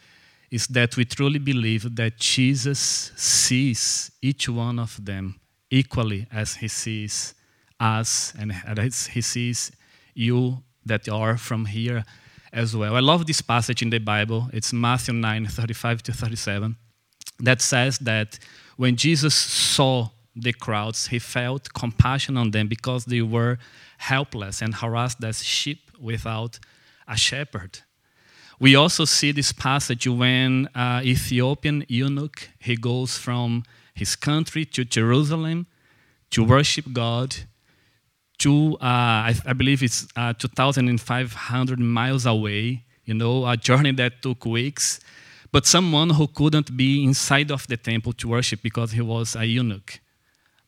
is 0.52 0.68
that 0.68 0.98
we 0.98 1.06
truly 1.06 1.40
believe 1.40 1.96
that 1.96 2.18
Jesus 2.18 3.12
sees 3.16 4.12
each 4.22 4.50
one 4.50 4.78
of 4.78 5.04
them 5.04 5.40
equally 5.70 6.28
as 6.32 6.56
he 6.56 6.68
sees 6.68 7.34
us 7.80 8.34
and 8.38 8.54
as 8.66 9.08
he 9.08 9.22
sees 9.22 9.72
you 10.14 10.62
that 10.86 11.08
are 11.08 11.38
from 11.38 11.66
here 11.66 12.04
as 12.52 12.76
well. 12.76 12.96
I 12.96 13.00
love 13.00 13.26
this 13.26 13.42
passage 13.42 13.82
in 13.82 13.90
the 13.90 14.00
Bible. 14.00 14.50
It's 14.52 14.74
Matthew 14.74 15.14
9 15.14 15.48
35 15.48 16.04
to 16.04 16.14
37 16.14 16.76
that 17.40 17.62
says 17.62 17.98
that 18.00 18.38
when 18.76 18.96
Jesus 18.96 19.34
saw 19.34 20.10
the 20.36 20.54
crowds, 20.54 21.08
he 21.08 21.20
felt 21.20 21.74
compassion 21.74 22.38
on 22.38 22.52
them 22.52 22.68
because 22.68 23.06
they 23.06 23.22
were 23.22 23.58
helpless 23.98 24.62
and 24.62 24.76
harassed 24.76 25.24
as 25.24 25.44
sheep 25.44 25.92
without 26.00 26.60
a 27.08 27.18
shepherd. 27.18 27.80
We 28.62 28.76
also 28.76 29.06
see 29.06 29.32
this 29.32 29.52
passage 29.52 30.08
when 30.08 30.68
uh, 30.76 31.02
Ethiopian 31.04 31.84
eunuch 31.88 32.50
he 32.60 32.76
goes 32.76 33.18
from 33.18 33.64
his 33.96 34.16
country 34.16 34.66
to 34.66 34.86
Jerusalem 34.86 35.66
to 36.30 36.44
worship 36.44 36.86
God 36.94 37.36
to, 38.38 38.76
uh, 38.76 39.30
I, 39.30 39.36
I, 39.48 39.54
believe 39.54 39.82
it's 39.82 40.08
uh, 40.16 40.34
2,500 40.34 41.80
miles 41.80 42.28
away, 42.28 42.84
you 43.04 43.16
know, 43.16 43.48
a 43.48 43.58
journey 43.58 43.94
that 43.94 44.22
took 44.22 44.46
weeks. 44.46 45.00
But 45.52 45.66
someone 45.66 46.12
who 46.12 46.28
couldn't 46.28 46.78
be 46.78 47.04
inside 47.04 47.50
of 47.50 47.66
the 47.66 47.78
temple 47.78 48.14
to 48.14 48.28
worship 48.28 48.62
because 48.62 48.92
he 48.92 49.02
was 49.02 49.36
a 49.36 49.44
eunuch. 49.44 50.00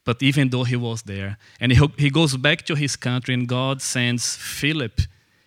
But 0.04 0.24
even 0.24 0.50
though 0.50 0.64
he 0.64 0.76
was 0.76 1.04
there, 1.04 1.38
and 1.60 1.72
he, 1.72 1.88
he 2.00 2.10
goes 2.10 2.38
back 2.38 2.64
to 2.66 2.76
his 2.76 2.96
country, 2.96 3.36
and 3.36 3.48
God 3.48 3.84
sends 3.84 4.36
Philip, 4.36 5.00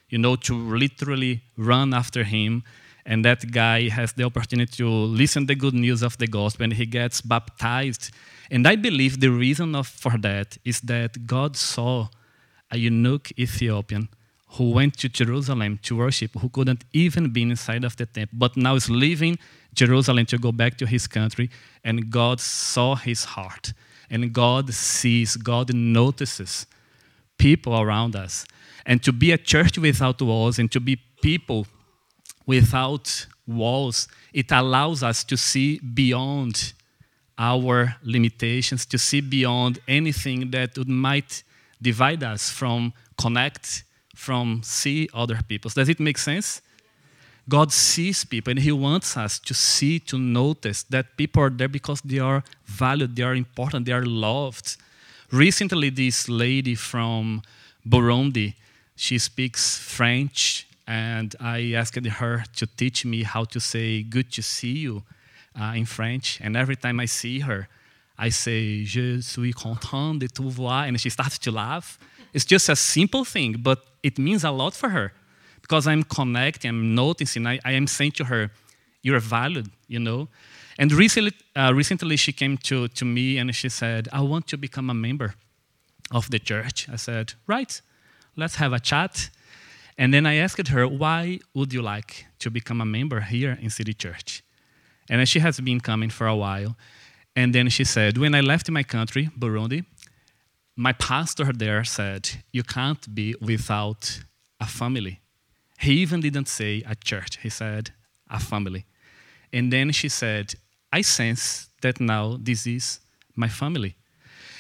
you 0.09 0.19
know, 0.19 0.37
to 0.37 0.55
literally 0.55 1.42
run 1.57 1.92
after 1.95 2.25
him. 2.25 2.62
And 3.05 3.25
that 3.25 3.51
guy 3.53 3.88
has 3.88 4.12
the 4.12 4.25
opportunity 4.25 4.77
to 4.79 4.88
listen 4.88 5.47
the 5.47 5.55
good 5.55 5.75
news 5.75 6.03
of 6.03 6.19
the 6.19 6.27
gospel, 6.27 6.64
and 6.64 6.73
he 6.73 6.87
gets 6.87 7.21
baptized. 7.21 8.11
And 8.51 8.66
I 8.66 8.77
believe 8.77 9.21
the 9.21 9.31
reason 9.31 9.75
of, 9.75 9.87
for 9.87 10.19
that 10.19 10.59
is 10.64 10.81
that 10.83 11.27
God 11.27 11.57
saw 11.57 12.09
a 12.71 12.77
eunuch 12.77 13.33
Ethiopian 13.38 14.09
who 14.51 14.71
went 14.71 14.97
to 14.99 15.09
Jerusalem 15.09 15.79
to 15.83 15.97
worship, 15.97 16.33
who 16.40 16.49
couldn't 16.49 16.85
even 16.92 17.33
be 17.33 17.42
inside 17.42 17.85
of 17.85 17.97
the 17.97 18.07
temple, 18.07 18.38
but 18.38 18.57
now 18.57 18.75
is 18.75 18.88
leaving 18.88 19.38
Jerusalem 19.75 20.27
to 20.27 20.38
go 20.38 20.53
back 20.53 20.77
to 20.79 20.87
his 20.87 21.07
country, 21.07 21.51
and 21.85 22.11
God 22.11 22.40
saw 22.40 22.95
his 22.95 23.25
heart. 23.25 23.73
And 24.09 24.33
God 24.33 24.73
sees, 24.73 25.37
God 25.37 25.75
notices 25.75 26.66
people 27.38 27.79
around 27.79 28.16
us. 28.16 28.47
And 28.87 29.03
to 29.03 29.12
be 29.12 29.33
a 29.33 29.38
church 29.38 29.77
without 29.79 30.22
walls 30.22 30.59
and 30.59 30.70
to 30.72 30.81
be 30.81 30.96
people 31.20 31.66
without 32.46 33.27
walls, 33.46 34.07
it 34.33 34.53
allows 34.53 35.03
us 35.03 35.25
to 35.25 35.37
see 35.37 35.81
beyond 35.81 36.72
our 37.37 37.96
limitations, 38.03 38.87
to 38.87 38.96
see 38.96 39.20
beyond 39.20 39.81
anything 39.88 40.51
that 40.53 40.77
might 40.87 41.42
divide 41.83 42.22
us 42.22 42.49
from 42.49 42.92
connect, 43.18 43.85
from 44.14 44.62
see 44.62 45.09
other 45.12 45.40
people. 45.46 45.70
Does 45.75 45.88
it 45.88 46.01
make 46.01 46.16
sense? 46.16 46.62
God 47.49 47.72
sees 47.72 48.25
people 48.25 48.53
and 48.53 48.61
He 48.61 48.72
wants 48.72 49.16
us 49.16 49.38
to 49.40 49.55
see, 49.55 49.99
to 50.01 50.18
notice 50.18 50.85
that 50.85 51.16
people 51.16 51.42
are 51.42 51.51
there 51.51 51.68
because 51.68 52.01
they 52.01 52.18
are 52.18 52.42
valued, 52.64 53.14
they 53.16 53.22
are 53.22 53.35
important, 53.35 53.87
they 53.87 53.92
are 53.92 54.07
loved. 54.07 54.77
Recently, 55.31 55.90
this 55.90 56.29
lady 56.29 56.75
from 56.75 57.42
Burundi, 57.87 58.55
she 58.96 59.18
speaks 59.18 59.78
French, 59.78 60.66
and 60.87 61.35
I 61.40 61.72
asked 61.74 62.04
her 62.04 62.44
to 62.56 62.66
teach 62.66 63.04
me 63.04 63.22
how 63.22 63.44
to 63.44 63.61
say 63.61 64.02
"good 64.02 64.32
to 64.32 64.42
see 64.42 64.78
you" 64.78 65.02
uh, 65.59 65.72
in 65.74 65.87
French. 65.87 66.40
And 66.42 66.56
every 66.56 66.76
time 66.76 67.00
I 67.00 67.06
see 67.06 67.40
her, 67.40 67.68
I 68.18 68.30
say, 68.30 68.85
Je 68.85 69.20
suis 69.20 69.52
content 69.52 70.18
de 70.18 70.28
te 70.28 70.42
voir, 70.42 70.87
and 70.87 70.98
she 71.00 71.11
starts 71.11 71.38
to 71.38 71.50
laugh. 71.50 71.98
It's 72.32 72.44
just 72.44 72.68
a 72.68 72.76
simple 72.76 73.24
thing, 73.24 73.56
but 73.59 73.85
it 74.02 74.18
means 74.18 74.44
a 74.44 74.50
lot 74.50 74.74
for 74.74 74.90
her 74.90 75.12
because 75.61 75.87
I'm 75.87 76.02
connecting, 76.02 76.68
I'm 76.68 76.94
noticing, 76.94 77.46
I, 77.46 77.59
I 77.64 77.72
am 77.72 77.87
saying 77.87 78.12
to 78.12 78.24
her, 78.24 78.50
You're 79.02 79.20
valued, 79.20 79.70
you 79.88 79.98
know? 79.98 80.28
And 80.78 80.92
recently, 80.92 81.32
uh, 81.54 81.72
recently 81.74 82.16
she 82.16 82.32
came 82.32 82.59
to, 82.59 82.88
to 82.88 83.04
me 83.04 83.38
and 83.38 83.54
she 83.54 83.68
said, 83.68 84.09
I 84.12 84.20
want 84.20 84.46
to 84.48 84.56
become 84.56 84.90
a 84.90 84.94
member 84.94 85.35
of 86.11 86.30
the 86.30 86.38
church. 86.38 86.88
I 86.88 86.96
said, 86.96 87.35
Right, 87.46 87.80
let's 88.37 88.57
have 88.57 88.72
a 88.72 88.81
chat. 88.81 89.31
And 89.99 90.12
then 90.12 90.27
I 90.27 90.35
asked 90.35 90.68
her, 90.68 90.87
Why 90.87 91.40
would 91.55 91.72
you 91.72 91.83
like 91.83 92.27
to 92.40 92.51
become 92.51 92.81
a 92.81 92.85
member 92.85 93.20
here 93.20 93.59
in 93.61 93.70
City 93.70 93.94
Church? 93.94 94.42
And 95.09 95.27
she 95.29 95.40
has 95.40 95.61
been 95.61 95.81
coming 95.81 96.11
for 96.11 96.27
a 96.27 96.37
while. 96.37 96.77
And 97.35 97.55
then 97.55 97.68
she 97.68 97.85
said, 97.85 98.18
When 98.18 98.35
I 98.35 98.40
left 98.40 98.70
my 98.70 98.83
country, 98.83 99.31
Burundi, 99.38 99.85
my 100.77 100.92
pastor 100.92 101.53
there 101.53 101.85
said, 101.85 102.29
You 102.53 102.62
can't 102.62 103.14
be 103.14 103.35
without 103.40 104.20
a 104.61 104.66
family. 104.66 105.20
He 105.79 105.92
even 105.94 106.20
didn't 106.20 106.49
say 106.49 106.83
a 106.87 106.94
church, 106.94 107.38
he 107.38 107.51
said 107.51 107.90
a 108.31 108.40
family. 108.40 108.87
And 109.53 109.72
then 109.72 109.92
she 109.92 110.09
said, 110.09 110.55
I 110.92 111.03
sense 111.03 111.68
that 111.83 112.01
now 112.01 112.38
this 112.40 112.66
is 112.66 113.01
my 113.35 113.49
family. 113.49 113.96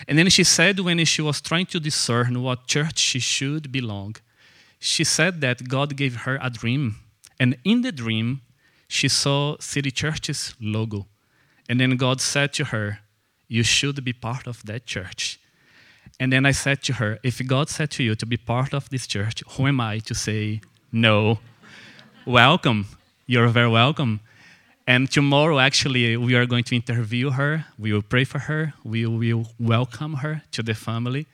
And 0.06 0.18
then 0.18 0.28
she 0.30 0.44
said, 0.44 0.80
when 0.80 1.04
she 1.04 1.22
was 1.22 1.40
trying 1.40 1.66
to 1.66 1.80
discern 1.80 2.42
what 2.42 2.66
church 2.66 2.98
she 2.98 3.18
should 3.18 3.72
belong, 3.72 4.16
she 4.78 5.04
said 5.04 5.40
that 5.40 5.68
God 5.68 5.96
gave 5.96 6.16
her 6.24 6.38
a 6.42 6.50
dream. 6.50 6.96
And 7.38 7.56
in 7.64 7.82
the 7.82 7.92
dream, 7.92 8.42
she 8.88 9.08
saw 9.08 9.56
City 9.58 9.90
Church's 9.90 10.54
logo. 10.60 11.06
And 11.68 11.80
then 11.80 11.96
God 11.96 12.20
said 12.20 12.52
to 12.54 12.64
her, 12.66 13.00
You 13.48 13.62
should 13.62 14.04
be 14.04 14.12
part 14.12 14.46
of 14.46 14.62
that 14.64 14.86
church. 14.86 15.40
And 16.18 16.32
then 16.32 16.46
I 16.46 16.52
said 16.52 16.82
to 16.84 16.94
her, 16.94 17.18
If 17.22 17.44
God 17.46 17.68
said 17.68 17.90
to 17.92 18.02
you 18.02 18.14
to 18.14 18.26
be 18.26 18.36
part 18.36 18.72
of 18.72 18.88
this 18.90 19.06
church, 19.06 19.42
who 19.50 19.66
am 19.66 19.80
I 19.80 19.98
to 20.00 20.14
say 20.14 20.60
no? 20.92 21.40
welcome. 22.26 22.86
You're 23.26 23.48
very 23.48 23.68
welcome. 23.68 24.20
And 24.88 25.10
tomorrow, 25.10 25.58
actually, 25.58 26.16
we 26.16 26.36
are 26.36 26.46
going 26.46 26.62
to 26.64 26.76
interview 26.76 27.30
her. 27.30 27.66
We 27.76 27.92
will 27.92 28.02
pray 28.02 28.24
for 28.24 28.38
her. 28.38 28.72
We 28.84 29.04
will 29.04 29.46
welcome 29.58 30.14
her 30.14 30.42
to 30.52 30.62
the 30.62 30.74
family 30.74 31.26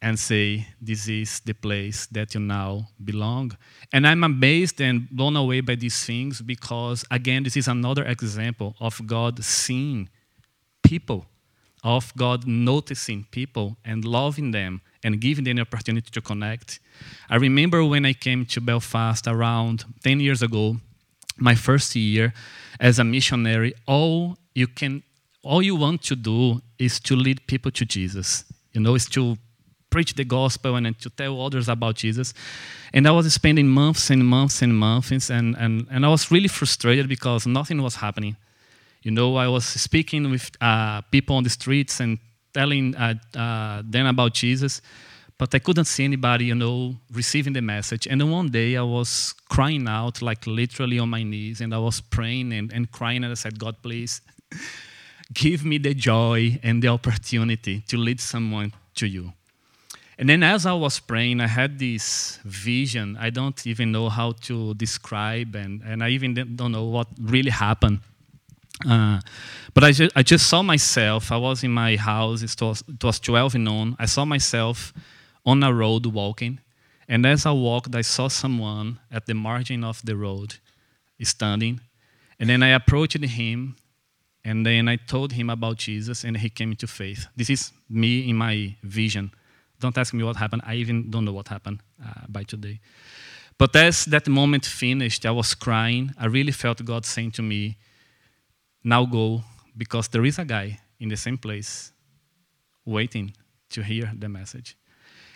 and 0.00 0.18
say, 0.18 0.66
This 0.80 1.06
is 1.06 1.40
the 1.40 1.54
place 1.54 2.06
that 2.06 2.34
you 2.34 2.40
now 2.40 2.88
belong. 3.02 3.56
And 3.92 4.04
I'm 4.04 4.24
amazed 4.24 4.80
and 4.80 5.08
blown 5.08 5.36
away 5.36 5.60
by 5.60 5.76
these 5.76 6.04
things 6.04 6.42
because, 6.42 7.04
again, 7.08 7.44
this 7.44 7.56
is 7.56 7.68
another 7.68 8.02
example 8.04 8.74
of 8.80 9.06
God 9.06 9.44
seeing 9.44 10.08
people, 10.82 11.26
of 11.84 12.12
God 12.16 12.48
noticing 12.48 13.26
people 13.30 13.76
and 13.84 14.04
loving 14.04 14.50
them 14.50 14.80
and 15.04 15.20
giving 15.20 15.44
them 15.44 15.56
the 15.56 15.62
opportunity 15.62 16.10
to 16.10 16.20
connect. 16.20 16.80
I 17.30 17.36
remember 17.36 17.84
when 17.84 18.04
I 18.04 18.12
came 18.12 18.44
to 18.46 18.60
Belfast 18.60 19.28
around 19.28 19.84
10 20.02 20.18
years 20.18 20.42
ago, 20.42 20.78
my 21.42 21.54
first 21.54 21.94
year 21.96 22.32
as 22.80 22.98
a 22.98 23.04
missionary, 23.04 23.74
all 23.86 24.38
you 24.54 24.66
can 24.66 25.02
all 25.42 25.60
you 25.60 25.74
want 25.74 26.02
to 26.02 26.14
do 26.14 26.62
is 26.78 27.00
to 27.00 27.16
lead 27.16 27.46
people 27.46 27.72
to 27.72 27.84
Jesus. 27.84 28.44
You 28.72 28.80
know, 28.80 28.94
is 28.94 29.06
to 29.06 29.36
preach 29.90 30.14
the 30.14 30.24
gospel 30.24 30.76
and 30.76 30.98
to 30.98 31.10
tell 31.10 31.40
others 31.44 31.68
about 31.68 31.96
Jesus. 31.96 32.32
And 32.94 33.06
I 33.06 33.10
was 33.10 33.32
spending 33.34 33.68
months 33.68 34.10
and 34.10 34.24
months 34.26 34.62
and 34.62 34.74
months, 34.74 35.30
and, 35.30 35.56
and, 35.58 35.86
and 35.90 36.06
I 36.06 36.08
was 36.08 36.30
really 36.30 36.48
frustrated 36.48 37.08
because 37.08 37.46
nothing 37.46 37.82
was 37.82 37.96
happening. 37.96 38.36
You 39.02 39.10
know, 39.10 39.36
I 39.36 39.48
was 39.48 39.66
speaking 39.66 40.30
with 40.30 40.50
uh, 40.60 41.02
people 41.10 41.36
on 41.36 41.42
the 41.42 41.50
streets 41.50 42.00
and 42.00 42.18
telling 42.54 42.94
uh, 42.96 43.14
uh, 43.36 43.82
them 43.84 44.06
about 44.06 44.32
Jesus, 44.34 44.80
but 45.42 45.52
I 45.56 45.58
couldn't 45.58 45.86
see 45.86 46.04
anybody, 46.04 46.44
you 46.44 46.54
know, 46.54 46.94
receiving 47.12 47.52
the 47.52 47.60
message. 47.60 48.06
And 48.06 48.20
then 48.20 48.30
one 48.30 48.48
day 48.48 48.76
I 48.76 48.82
was 48.82 49.34
crying 49.48 49.88
out, 49.88 50.22
like 50.22 50.46
literally 50.46 51.00
on 51.00 51.08
my 51.08 51.24
knees, 51.24 51.60
and 51.60 51.74
I 51.74 51.78
was 51.78 52.00
praying 52.00 52.52
and, 52.52 52.72
and 52.72 52.88
crying, 52.92 53.24
and 53.24 53.32
I 53.32 53.34
said, 53.34 53.58
God, 53.58 53.74
please 53.82 54.20
give 55.34 55.64
me 55.64 55.78
the 55.78 55.94
joy 55.94 56.60
and 56.62 56.80
the 56.80 56.86
opportunity 56.86 57.80
to 57.88 57.96
lead 57.96 58.20
someone 58.20 58.72
to 58.94 59.08
you. 59.08 59.32
And 60.16 60.28
then 60.28 60.44
as 60.44 60.64
I 60.64 60.74
was 60.74 61.00
praying, 61.00 61.40
I 61.40 61.48
had 61.48 61.76
this 61.76 62.38
vision. 62.44 63.16
I 63.18 63.30
don't 63.30 63.66
even 63.66 63.90
know 63.90 64.10
how 64.10 64.34
to 64.42 64.74
describe, 64.74 65.56
and, 65.56 65.82
and 65.82 66.04
I 66.04 66.10
even 66.10 66.34
don't 66.54 66.70
know 66.70 66.84
what 66.84 67.08
really 67.20 67.50
happened. 67.50 67.98
Uh, 68.88 69.18
but 69.74 69.82
I, 69.82 69.90
ju- 69.90 70.10
I 70.14 70.22
just 70.22 70.46
saw 70.46 70.62
myself. 70.62 71.32
I 71.32 71.36
was 71.36 71.64
in 71.64 71.72
my 71.72 71.96
house. 71.96 72.42
It 72.44 72.62
was, 72.62 72.84
it 72.86 73.02
was 73.02 73.18
12 73.18 73.56
noon. 73.56 73.96
I 73.98 74.06
saw 74.06 74.24
myself 74.24 74.92
on 75.44 75.62
a 75.62 75.72
road 75.72 76.06
walking. 76.06 76.60
And 77.08 77.26
as 77.26 77.46
I 77.46 77.52
walked, 77.52 77.94
I 77.94 78.02
saw 78.02 78.28
someone 78.28 78.98
at 79.10 79.26
the 79.26 79.34
margin 79.34 79.84
of 79.84 80.00
the 80.04 80.16
road 80.16 80.56
standing. 81.22 81.80
And 82.38 82.48
then 82.48 82.62
I 82.62 82.68
approached 82.68 83.22
him. 83.22 83.76
And 84.44 84.66
then 84.66 84.88
I 84.88 84.96
told 84.96 85.32
him 85.32 85.50
about 85.50 85.76
Jesus, 85.76 86.24
and 86.24 86.36
he 86.36 86.50
came 86.50 86.74
to 86.74 86.86
faith. 86.88 87.28
This 87.36 87.48
is 87.48 87.72
me 87.88 88.28
in 88.28 88.36
my 88.36 88.74
vision. 88.82 89.30
Don't 89.78 89.96
ask 89.96 90.12
me 90.12 90.24
what 90.24 90.36
happened. 90.36 90.62
I 90.64 90.74
even 90.74 91.10
don't 91.10 91.24
know 91.24 91.32
what 91.32 91.46
happened 91.46 91.80
uh, 92.04 92.26
by 92.28 92.42
today. 92.42 92.80
But 93.56 93.76
as 93.76 94.04
that 94.06 94.26
moment 94.26 94.66
finished, 94.66 95.24
I 95.24 95.30
was 95.30 95.54
crying. 95.54 96.12
I 96.18 96.26
really 96.26 96.50
felt 96.50 96.84
God 96.84 97.04
saying 97.04 97.32
to 97.32 97.42
me, 97.42 97.76
Now 98.82 99.06
go, 99.06 99.44
because 99.76 100.08
there 100.08 100.24
is 100.24 100.40
a 100.40 100.44
guy 100.44 100.80
in 100.98 101.08
the 101.08 101.16
same 101.16 101.38
place 101.38 101.92
waiting 102.84 103.34
to 103.70 103.82
hear 103.82 104.12
the 104.18 104.28
message. 104.28 104.76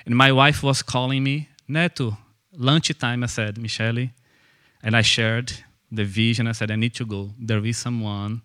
And 0.06 0.16
my 0.16 0.30
wife 0.30 0.62
was 0.62 0.82
calling 0.82 1.24
me, 1.24 1.48
Neto, 1.66 2.16
lunchtime. 2.56 3.24
I 3.24 3.26
said, 3.26 3.58
Michele, 3.58 4.08
and 4.82 4.96
I 4.96 5.02
shared 5.02 5.52
the 5.90 6.04
vision. 6.04 6.46
I 6.46 6.52
said, 6.52 6.70
I 6.70 6.76
need 6.76 6.94
to 6.94 7.04
go. 7.04 7.30
There 7.38 7.64
is 7.66 7.76
someone 7.76 8.42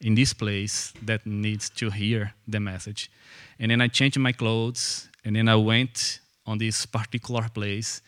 in 0.00 0.16
this 0.16 0.32
place 0.34 0.92
that 1.02 1.24
needs 1.24 1.70
to 1.70 1.90
hear 1.90 2.34
the 2.46 2.58
message. 2.58 3.10
And 3.60 3.70
then 3.70 3.80
I 3.80 3.88
changed 3.88 4.18
my 4.18 4.32
clothes, 4.32 5.08
and 5.24 5.36
then 5.36 5.48
I 5.48 5.54
went 5.54 6.20
on 6.46 6.58
this 6.58 6.84
particular 6.84 7.48
place. 7.48 8.02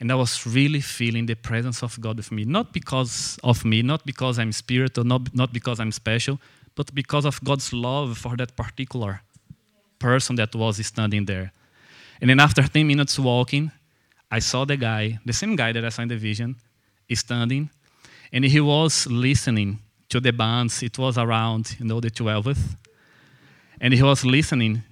And 0.00 0.10
I 0.10 0.14
was 0.14 0.46
really 0.46 0.80
feeling 0.80 1.26
the 1.26 1.34
presence 1.34 1.82
of 1.82 2.00
God 2.00 2.16
with 2.16 2.32
me, 2.32 2.46
not 2.46 2.72
because 2.72 3.38
of 3.44 3.66
me, 3.66 3.82
not 3.82 4.06
because 4.06 4.38
I'm 4.38 4.52
spiritual, 4.52 5.04
not, 5.04 5.34
not 5.34 5.52
because 5.52 5.78
I'm 5.78 5.92
special, 5.92 6.40
but 6.74 6.94
because 6.94 7.26
of 7.26 7.42
God's 7.44 7.70
love 7.74 8.16
for 8.16 8.34
that 8.36 8.56
particular 8.56 9.20
person 9.98 10.36
that 10.36 10.54
was 10.54 10.84
standing 10.86 11.26
there. 11.26 11.52
And 12.20 12.30
then 12.30 12.40
after 12.40 12.62
10 12.62 12.86
minutes 12.86 13.18
walking, 13.18 13.70
I 14.30 14.38
saw 14.38 14.64
the 14.64 14.76
guy, 14.76 15.18
the 15.24 15.32
same 15.32 15.56
guy 15.56 15.72
that 15.72 15.84
I 15.84 15.88
saw 15.88 16.02
in 16.02 16.08
the 16.08 16.16
vision, 16.16 16.56
standing, 17.12 17.70
and 18.32 18.44
he 18.44 18.60
was 18.60 19.06
listening 19.08 19.80
to 20.08 20.20
the 20.20 20.32
bands. 20.32 20.82
It 20.82 20.98
was 20.98 21.18
around, 21.18 21.76
you 21.78 21.86
know, 21.86 22.00
the 22.00 22.10
12th. 22.10 22.76
And 23.80 23.94
he 23.94 24.02
was 24.02 24.24
listening 24.24 24.82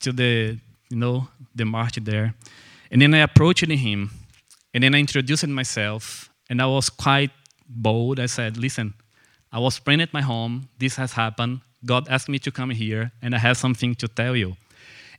to 0.00 0.12
the, 0.12 0.58
you 0.90 0.96
know, 0.96 1.28
the 1.54 1.64
march 1.64 1.96
there. 1.96 2.34
And 2.90 3.02
then 3.02 3.14
I 3.14 3.18
approached 3.18 3.68
him, 3.68 4.10
and 4.72 4.84
then 4.84 4.94
I 4.94 4.98
introduced 4.98 5.46
myself, 5.48 6.30
and 6.48 6.60
I 6.60 6.66
was 6.66 6.90
quite 6.90 7.30
bold. 7.68 8.20
I 8.20 8.26
said, 8.26 8.56
listen, 8.56 8.94
I 9.50 9.58
was 9.58 9.78
praying 9.78 10.02
at 10.02 10.12
my 10.12 10.20
home. 10.20 10.68
This 10.78 10.96
has 10.96 11.12
happened. 11.12 11.60
God 11.84 12.08
asked 12.08 12.28
me 12.28 12.38
to 12.40 12.50
come 12.50 12.70
here, 12.70 13.10
and 13.22 13.34
I 13.34 13.38
have 13.38 13.56
something 13.56 13.94
to 13.96 14.06
tell 14.06 14.36
you. 14.36 14.56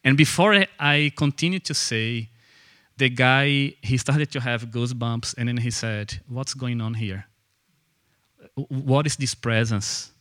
And 0.06 0.15
before 0.15 0.65
I 0.80 1.12
continued 1.18 1.65
to 1.65 1.74
say, 1.74 2.30
the 2.98 3.10
guy, 3.10 3.74
he 3.82 3.98
started 3.98 4.32
to 4.32 4.39
have 4.39 4.68
goosebumps, 4.68 5.36
and 5.38 5.50
then 5.50 5.58
he 5.58 5.72
said, 5.72 6.22
What's 6.30 6.54
going 6.54 6.80
on 6.80 6.94
here? 6.94 7.26
What 8.56 9.06
is 9.06 9.18
this 9.18 9.36
presence? 9.36 10.12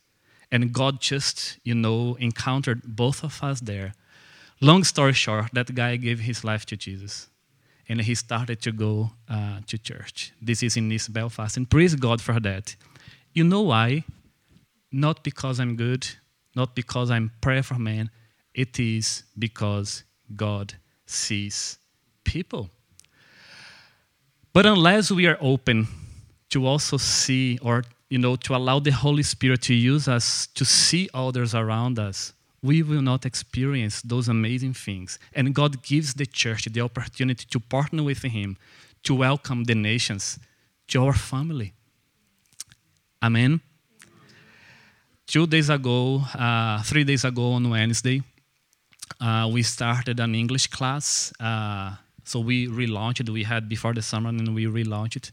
And 0.51 0.73
God 0.73 0.99
just, 0.99 1.57
you 1.63 1.75
know, 1.75 2.15
encountered 2.19 2.81
both 2.83 3.23
of 3.23 3.41
us 3.43 3.61
there. 3.61 3.93
Long 4.59 4.83
story 4.83 5.13
short, 5.13 5.51
that 5.53 5.73
guy 5.73 5.95
gave 5.95 6.19
his 6.19 6.43
life 6.43 6.65
to 6.67 6.75
Jesus. 6.75 7.29
And 7.87 8.01
he 8.01 8.15
started 8.15 8.61
to 8.61 8.71
go 8.71 9.11
uh, 9.29 9.59
to 9.67 9.77
church. 9.77 10.33
This 10.41 10.63
is 10.63 10.75
in 10.75 10.91
East 10.91 11.13
Belfast. 11.13 11.55
And 11.55 11.69
praise 11.69 11.95
God 11.95 12.21
for 12.21 12.39
that. 12.39 12.75
You 13.33 13.43
know 13.43 13.61
why? 13.61 14.03
Not 14.91 15.23
because 15.23 15.59
I'm 15.59 15.75
good, 15.75 16.07
not 16.55 16.75
because 16.75 17.11
I'm 17.11 17.31
prayerful 17.41 17.79
man, 17.79 18.09
it 18.55 18.79
is 18.79 19.23
because 19.37 20.03
God 20.35 20.73
sees 21.05 21.77
people. 22.23 22.69
But 24.53 24.65
unless 24.65 25.11
we 25.11 25.27
are 25.27 25.37
open 25.41 25.87
to 26.49 26.65
also 26.65 26.97
see 26.97 27.59
or 27.61 27.83
you 28.09 28.17
know 28.17 28.37
to 28.37 28.55
allow 28.55 28.79
the 28.79 28.91
Holy 28.91 29.23
Spirit 29.23 29.61
to 29.63 29.73
use 29.73 30.07
us 30.07 30.47
to 30.47 30.63
see 30.63 31.09
others 31.13 31.53
around 31.53 31.99
us, 31.99 32.33
we 32.63 32.81
will 32.81 33.01
not 33.01 33.25
experience 33.25 34.01
those 34.01 34.29
amazing 34.29 34.73
things. 34.73 35.19
And 35.33 35.53
God 35.53 35.83
gives 35.83 36.13
the 36.13 36.25
church 36.25 36.65
the 36.65 36.81
opportunity 36.81 37.45
to 37.49 37.59
partner 37.59 38.03
with 38.03 38.21
Him 38.23 38.57
to 39.03 39.13
welcome 39.13 39.65
the 39.65 39.75
nations 39.75 40.39
to 40.87 41.03
our 41.03 41.13
family. 41.13 41.73
Amen. 43.21 43.59
Two 45.27 45.47
days 45.47 45.69
ago, 45.69 46.21
uh, 46.35 46.81
three 46.83 47.03
days 47.03 47.25
ago 47.25 47.53
on 47.53 47.69
Wednesday, 47.69 48.21
uh, 49.19 49.49
we 49.51 49.63
started 49.63 50.19
an 50.19 50.35
English 50.35 50.67
class. 50.67 51.31
Uh, 51.39 51.95
so 52.23 52.39
we 52.39 52.67
relaunched. 52.67 53.29
We 53.29 53.43
had 53.43 53.69
before 53.69 53.93
the 53.93 54.01
summer, 54.01 54.29
and 54.29 54.55
we 54.55 54.65
relaunched. 54.65 55.31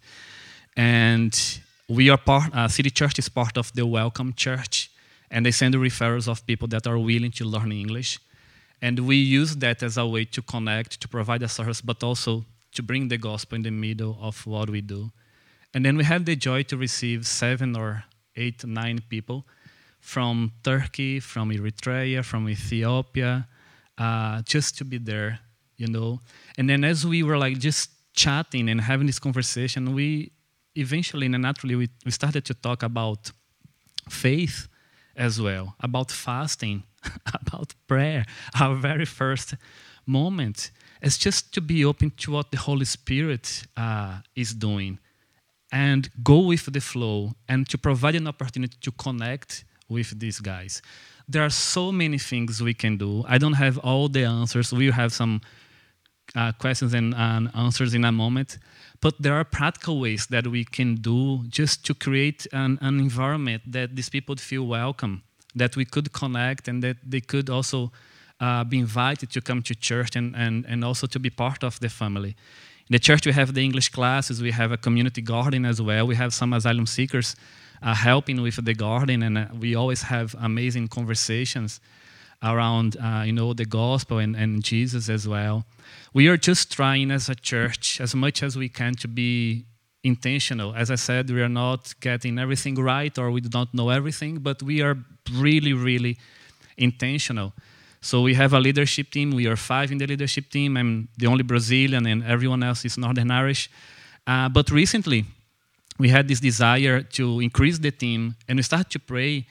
And 0.76 1.32
we 1.88 2.10
are 2.10 2.18
part. 2.18 2.54
Uh, 2.54 2.68
City 2.68 2.90
Church 2.90 3.18
is 3.18 3.28
part 3.28 3.56
of 3.56 3.72
the 3.72 3.86
Welcome 3.86 4.34
Church, 4.34 4.90
and 5.30 5.44
they 5.44 5.50
send 5.50 5.74
referrals 5.74 6.28
of 6.28 6.46
people 6.46 6.68
that 6.68 6.86
are 6.86 6.98
willing 6.98 7.32
to 7.32 7.44
learn 7.44 7.72
English. 7.72 8.18
And 8.80 9.00
we 9.00 9.16
use 9.16 9.56
that 9.56 9.82
as 9.82 9.96
a 9.96 10.06
way 10.06 10.24
to 10.24 10.42
connect, 10.42 11.00
to 11.00 11.08
provide 11.08 11.42
a 11.42 11.48
service, 11.48 11.80
but 11.80 12.02
also 12.02 12.44
to 12.74 12.82
bring 12.82 13.08
the 13.08 13.18
gospel 13.18 13.56
in 13.56 13.62
the 13.62 13.70
middle 13.70 14.18
of 14.20 14.46
what 14.46 14.70
we 14.70 14.80
do. 14.80 15.10
And 15.74 15.84
then 15.84 15.96
we 15.96 16.04
had 16.04 16.26
the 16.26 16.36
joy 16.36 16.64
to 16.64 16.76
receive 16.76 17.26
seven 17.26 17.76
or 17.76 18.04
eight, 18.36 18.64
nine 18.64 19.00
people 19.08 19.44
from 20.00 20.52
Turkey, 20.62 21.20
from 21.20 21.50
Eritrea, 21.50 22.24
from 22.24 22.48
Ethiopia, 22.48 23.46
uh, 23.98 24.42
just 24.42 24.78
to 24.78 24.84
be 24.84 24.98
there, 24.98 25.40
you 25.76 25.86
know. 25.86 26.20
And 26.58 26.68
then 26.68 26.84
as 26.84 27.06
we 27.06 27.22
were 27.22 27.38
like 27.38 27.58
just 27.58 27.90
chatting 28.14 28.68
and 28.68 28.80
having 28.80 29.06
this 29.06 29.18
conversation, 29.18 29.94
we 29.94 30.32
eventually 30.74 31.26
and 31.26 31.40
naturally 31.40 31.76
we, 31.76 31.88
we 32.04 32.10
started 32.10 32.44
to 32.46 32.54
talk 32.54 32.82
about 32.82 33.30
faith 34.08 34.68
as 35.16 35.40
well, 35.40 35.74
about 35.80 36.10
fasting, 36.10 36.84
about 37.34 37.74
prayer, 37.86 38.24
our 38.58 38.74
very 38.74 39.04
first 39.04 39.54
moment. 40.06 40.70
It's 41.00 41.18
just 41.18 41.52
to 41.54 41.60
be 41.60 41.84
open 41.84 42.10
to 42.18 42.32
what 42.32 42.50
the 42.50 42.58
Holy 42.58 42.84
Spirit 42.84 43.64
uh, 43.76 44.18
is 44.34 44.54
doing 44.54 44.98
and 45.70 46.10
go 46.22 46.40
with 46.40 46.70
the 46.72 46.80
flow 46.80 47.32
and 47.48 47.68
to 47.68 47.78
provide 47.78 48.14
an 48.14 48.28
opportunity 48.28 48.76
to 48.80 48.92
connect 48.92 49.64
with 49.88 50.18
these 50.18 50.38
guys. 50.38 50.82
There 51.28 51.42
are 51.42 51.50
so 51.50 51.92
many 51.92 52.18
things 52.18 52.62
we 52.62 52.74
can 52.74 52.96
do. 52.96 53.24
I 53.28 53.38
don't 53.38 53.54
have 53.54 53.78
all 53.78 54.08
the 54.08 54.24
answers. 54.24 54.72
We 54.72 54.90
have 54.90 55.12
some 55.12 55.40
uh, 56.34 56.52
questions 56.52 56.94
and, 56.94 57.14
and 57.14 57.50
answers 57.54 57.94
in 57.94 58.04
a 58.04 58.12
moment. 58.12 58.58
But 59.00 59.14
there 59.20 59.34
are 59.34 59.44
practical 59.44 60.00
ways 60.00 60.26
that 60.28 60.46
we 60.46 60.64
can 60.64 60.96
do 60.96 61.44
just 61.48 61.84
to 61.86 61.94
create 61.94 62.46
an, 62.52 62.78
an 62.80 63.00
environment 63.00 63.62
that 63.66 63.96
these 63.96 64.08
people 64.08 64.36
feel 64.36 64.66
welcome, 64.66 65.22
that 65.54 65.76
we 65.76 65.84
could 65.84 66.12
connect, 66.12 66.68
and 66.68 66.82
that 66.82 66.96
they 67.04 67.20
could 67.20 67.50
also 67.50 67.92
uh, 68.40 68.64
be 68.64 68.78
invited 68.78 69.30
to 69.30 69.40
come 69.40 69.62
to 69.62 69.74
church 69.74 70.16
and, 70.16 70.34
and, 70.36 70.64
and 70.66 70.84
also 70.84 71.06
to 71.06 71.18
be 71.18 71.30
part 71.30 71.64
of 71.64 71.78
the 71.80 71.88
family. 71.88 72.36
In 72.88 72.92
the 72.92 72.98
church, 72.98 73.26
we 73.26 73.32
have 73.32 73.54
the 73.54 73.62
English 73.62 73.90
classes, 73.90 74.42
we 74.42 74.50
have 74.52 74.72
a 74.72 74.76
community 74.76 75.22
garden 75.22 75.64
as 75.64 75.80
well, 75.80 76.06
we 76.06 76.16
have 76.16 76.32
some 76.32 76.52
asylum 76.52 76.86
seekers 76.86 77.34
uh, 77.34 77.61
helping 77.82 78.40
with 78.42 78.64
the 78.64 78.74
garden, 78.74 79.22
and 79.22 79.38
uh, 79.38 79.46
we 79.58 79.74
always 79.74 80.02
have 80.02 80.34
amazing 80.40 80.88
conversations 80.88 81.80
around 82.42 82.96
uh, 82.96 83.22
you 83.24 83.32
know 83.32 83.52
the 83.52 83.64
gospel 83.64 84.18
and, 84.18 84.34
and 84.36 84.62
Jesus 84.62 85.08
as 85.08 85.28
well. 85.28 85.64
We 86.12 86.28
are 86.28 86.36
just 86.36 86.72
trying 86.72 87.10
as 87.10 87.28
a 87.28 87.34
church 87.34 88.00
as 88.00 88.14
much 88.14 88.42
as 88.42 88.56
we 88.56 88.68
can 88.68 88.94
to 88.96 89.08
be 89.08 89.64
intentional. 90.04 90.74
As 90.74 90.90
I 90.90 90.96
said, 90.96 91.30
we 91.30 91.40
are 91.40 91.48
not 91.48 91.94
getting 92.00 92.38
everything 92.38 92.74
right 92.74 93.16
or 93.18 93.30
we 93.30 93.40
do 93.40 93.48
not 93.52 93.72
know 93.72 93.90
everything, 93.90 94.38
but 94.38 94.62
we 94.62 94.82
are 94.82 94.96
really, 95.32 95.72
really 95.72 96.18
intentional. 96.76 97.52
So 98.00 98.20
we 98.20 98.34
have 98.34 98.52
a 98.52 98.58
leadership 98.58 99.10
team. 99.10 99.30
We 99.30 99.46
are 99.46 99.56
five 99.56 99.92
in 99.92 99.98
the 99.98 100.06
leadership 100.06 100.50
team. 100.50 100.76
I'm 100.76 101.08
the 101.18 101.28
only 101.28 101.44
Brazilian, 101.44 102.04
and 102.06 102.24
everyone 102.24 102.64
else 102.64 102.84
is 102.84 102.98
Northern 102.98 103.30
Irish. 103.30 103.70
Uh, 104.26 104.48
but 104.48 104.70
recently, 104.70 105.24
we 106.02 106.08
had 106.08 106.26
this 106.26 106.40
desire 106.40 107.02
to 107.18 107.24
increase 107.40 107.78
the 107.78 107.92
team, 107.92 108.34
and 108.48 108.58
we 108.58 108.62
started 108.62 108.90
to 108.90 108.98
pray 108.98 109.46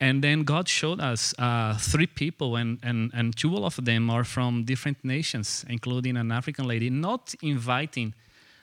And 0.00 0.22
then 0.22 0.44
God 0.44 0.68
showed 0.68 1.00
us 1.00 1.34
uh, 1.38 1.76
three 1.76 2.06
people, 2.06 2.54
and, 2.54 2.78
and, 2.82 3.10
and 3.12 3.36
two 3.36 3.56
of 3.56 3.84
them 3.84 4.10
are 4.10 4.22
from 4.24 4.64
different 4.64 5.04
nations, 5.04 5.64
including 5.68 6.16
an 6.16 6.30
African 6.30 6.68
lady, 6.68 6.88
not 6.88 7.34
inviting. 7.42 8.14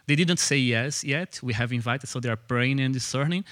They 0.08 0.16
didn't 0.16 0.38
say 0.38 0.58
yes 0.58 1.04
yet. 1.04 1.40
We 1.44 1.54
have 1.54 1.74
invited, 1.74 2.08
so 2.08 2.20
they 2.22 2.30
are 2.30 2.38
praying 2.38 2.80
and 2.80 2.94
discerning. 2.94 3.44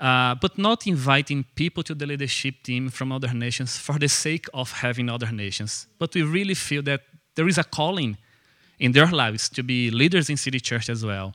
Uh, 0.00 0.34
but 0.34 0.58
not 0.58 0.86
inviting 0.86 1.44
people 1.54 1.82
to 1.84 1.94
the 1.94 2.06
leadership 2.06 2.54
team 2.64 2.88
from 2.88 3.12
other 3.12 3.32
nations 3.34 3.76
for 3.76 3.98
the 3.98 4.08
sake 4.08 4.46
of 4.52 4.72
having 4.72 5.08
other 5.08 5.30
nations. 5.30 5.86
But 5.98 6.14
we 6.14 6.22
really 6.22 6.54
feel 6.54 6.82
that 6.82 7.02
there 7.36 7.46
is 7.46 7.58
a 7.58 7.64
calling 7.64 8.16
in 8.78 8.92
their 8.92 9.06
lives 9.06 9.48
to 9.50 9.62
be 9.62 9.90
leaders 9.90 10.30
in 10.30 10.36
City 10.36 10.58
Church 10.58 10.88
as 10.88 11.04
well. 11.04 11.34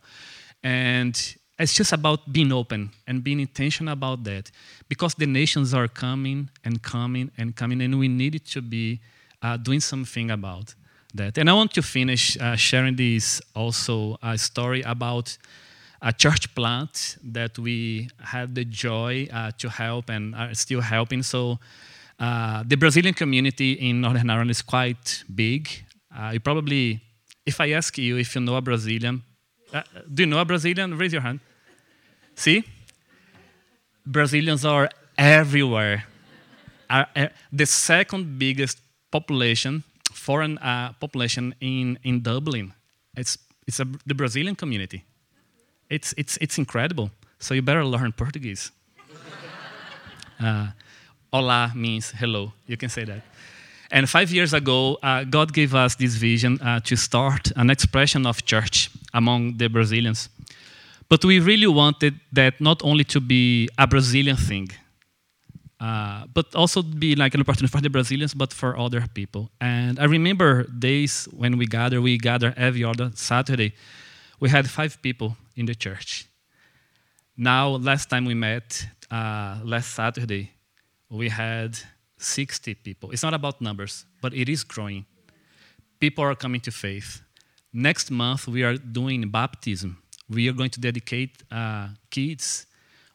And 0.64 1.16
it's 1.58 1.74
just 1.74 1.94
about 1.94 2.32
being 2.32 2.52
open 2.52 2.92
and 3.08 3.24
being 3.24 3.40
intentional 3.40 3.94
about 3.94 4.24
that 4.26 4.52
because 4.90 5.16
the 5.16 5.26
nations 5.26 5.74
are 5.74 5.88
coming 5.88 6.50
and 6.64 6.82
coming 6.82 7.32
and 7.38 7.56
coming, 7.56 7.82
and 7.82 7.98
we 7.98 8.08
need 8.08 8.46
to 8.46 8.62
be 8.62 9.00
uh, 9.42 9.58
doing 9.58 9.80
something 9.80 10.32
about 10.32 10.74
that. 11.14 11.38
And 11.38 11.50
I 11.50 11.54
want 11.54 11.74
to 11.76 11.82
finish 11.82 12.38
uh, 12.38 12.56
sharing 12.56 12.96
this 12.96 13.42
also 13.56 14.18
a 14.22 14.38
story 14.38 14.82
about 14.82 15.38
a 16.02 16.12
church 16.12 16.54
plant 16.56 17.18
that 17.24 17.58
we 17.58 18.10
had 18.22 18.54
the 18.54 18.66
joy 18.66 19.28
uh, 19.32 19.52
to 19.58 19.70
help 19.70 20.10
and 20.10 20.36
are 20.36 20.54
still 20.54 20.82
helping. 20.82 21.24
So, 21.24 21.58
uh, 22.20 22.64
the 22.66 22.76
Brazilian 22.76 23.14
community 23.14 23.74
in 23.74 24.02
Northern 24.02 24.30
Ireland 24.30 24.52
is 24.52 24.62
quite 24.62 25.24
big. 25.34 25.70
Uh, 26.16 26.32
you 26.34 26.40
probably, 26.40 27.02
if 27.46 27.60
I 27.60 27.72
ask 27.72 27.98
you 27.98 28.18
if 28.18 28.36
you 28.36 28.42
know 28.42 28.56
a 28.56 28.62
Brazilian, 28.62 29.24
uh, 29.74 29.82
do 30.14 30.24
you 30.24 30.28
know 30.28 30.40
a 30.40 30.46
Brazilian? 30.46 30.98
Raise 30.98 31.14
your 31.14 31.22
hand. 31.22 31.40
See? 32.36 32.64
Brazilians 34.06 34.66
are 34.66 34.90
everywhere. 35.18 36.06
Are, 36.90 37.08
uh, 37.16 37.28
the 37.52 37.66
second 37.66 38.38
biggest 38.38 38.80
population, 39.12 39.84
foreign 40.12 40.58
uh, 40.60 40.94
population 41.00 41.56
in, 41.60 41.98
in 42.04 42.22
Dublin, 42.22 42.74
it's, 43.18 43.38
it's 43.68 43.80
a, 43.80 43.88
the 44.06 44.14
Brazilian 44.14 44.56
community. 44.56 45.04
It's, 45.90 46.14
it's, 46.18 46.38
it's 46.42 46.58
incredible. 46.58 47.10
So 47.40 47.54
you 47.54 47.62
better 47.62 47.86
learn 47.86 48.12
Portuguese. 48.12 48.72
Uh, 50.38 50.68
means 51.74 52.12
hello. 52.12 52.52
You 52.68 52.76
can 52.76 52.90
say 52.90 53.06
that. 53.06 53.22
And 53.92 54.10
five 54.10 54.32
years 54.32 54.54
ago, 54.54 54.98
uh, 55.04 55.24
God 55.24 55.54
gave 55.54 55.76
us 55.76 55.96
this 55.96 56.16
vision 56.16 56.60
uh, 56.62 56.80
to 56.82 56.96
start 56.96 57.52
an 57.56 57.70
expression 57.70 58.26
of 58.26 58.46
church 58.46 58.90
among 59.14 59.58
the 59.58 59.68
Brazilians. 59.68 60.30
But 61.08 61.24
we 61.24 61.40
really 61.40 61.68
wanted 61.68 62.20
that 62.34 62.60
not 62.60 62.82
only 62.84 63.04
to 63.06 63.20
be 63.20 63.70
a 63.78 63.86
Brazilian 63.86 64.38
thing, 64.38 64.70
uh, 65.80 66.26
but 66.34 66.56
also 66.56 66.82
be 66.82 67.16
like 67.16 67.36
an 67.36 67.42
opportunity 67.42 67.72
for 67.72 67.82
the 67.82 67.90
Brazilians, 67.90 68.34
but 68.34 68.52
for 68.54 68.78
other 68.78 69.06
people. 69.14 69.52
And 69.62 70.00
I 70.00 70.06
remember 70.06 70.64
days 70.64 71.28
when 71.32 71.58
we 71.58 71.68
gather, 71.68 72.02
we 72.02 72.18
gather 72.18 72.54
every 72.58 72.84
other 72.84 73.12
Saturday. 73.14 73.74
We 74.40 74.50
had 74.50 74.70
five 74.70 75.02
people 75.02 75.38
in 75.56 75.66
the 75.66 75.76
church. 75.76 76.28
Now, 77.38 77.70
last 77.70 78.10
time 78.10 78.26
we 78.26 78.34
met, 78.34 78.88
uh, 79.12 79.60
last 79.64 79.94
Saturday, 79.94 80.52
we 81.10 81.30
had 81.30 81.78
60 82.18 82.76
people. 82.76 83.12
It's 83.12 83.24
not 83.24 83.34
about 83.34 83.62
numbers, 83.62 84.06
but 84.22 84.34
it 84.34 84.50
is 84.50 84.64
growing. 84.64 85.06
People 86.00 86.24
are 86.24 86.36
coming 86.36 86.62
to 86.62 86.72
faith. 86.72 87.22
Next 87.74 88.10
month, 88.10 88.48
we 88.48 88.64
are 88.64 88.78
doing 88.78 89.30
baptism. 89.30 89.98
We 90.30 90.48
are 90.50 90.54
going 90.54 90.72
to 90.72 90.80
dedicate 90.80 91.44
uh, 91.52 91.90
kids. 92.10 92.66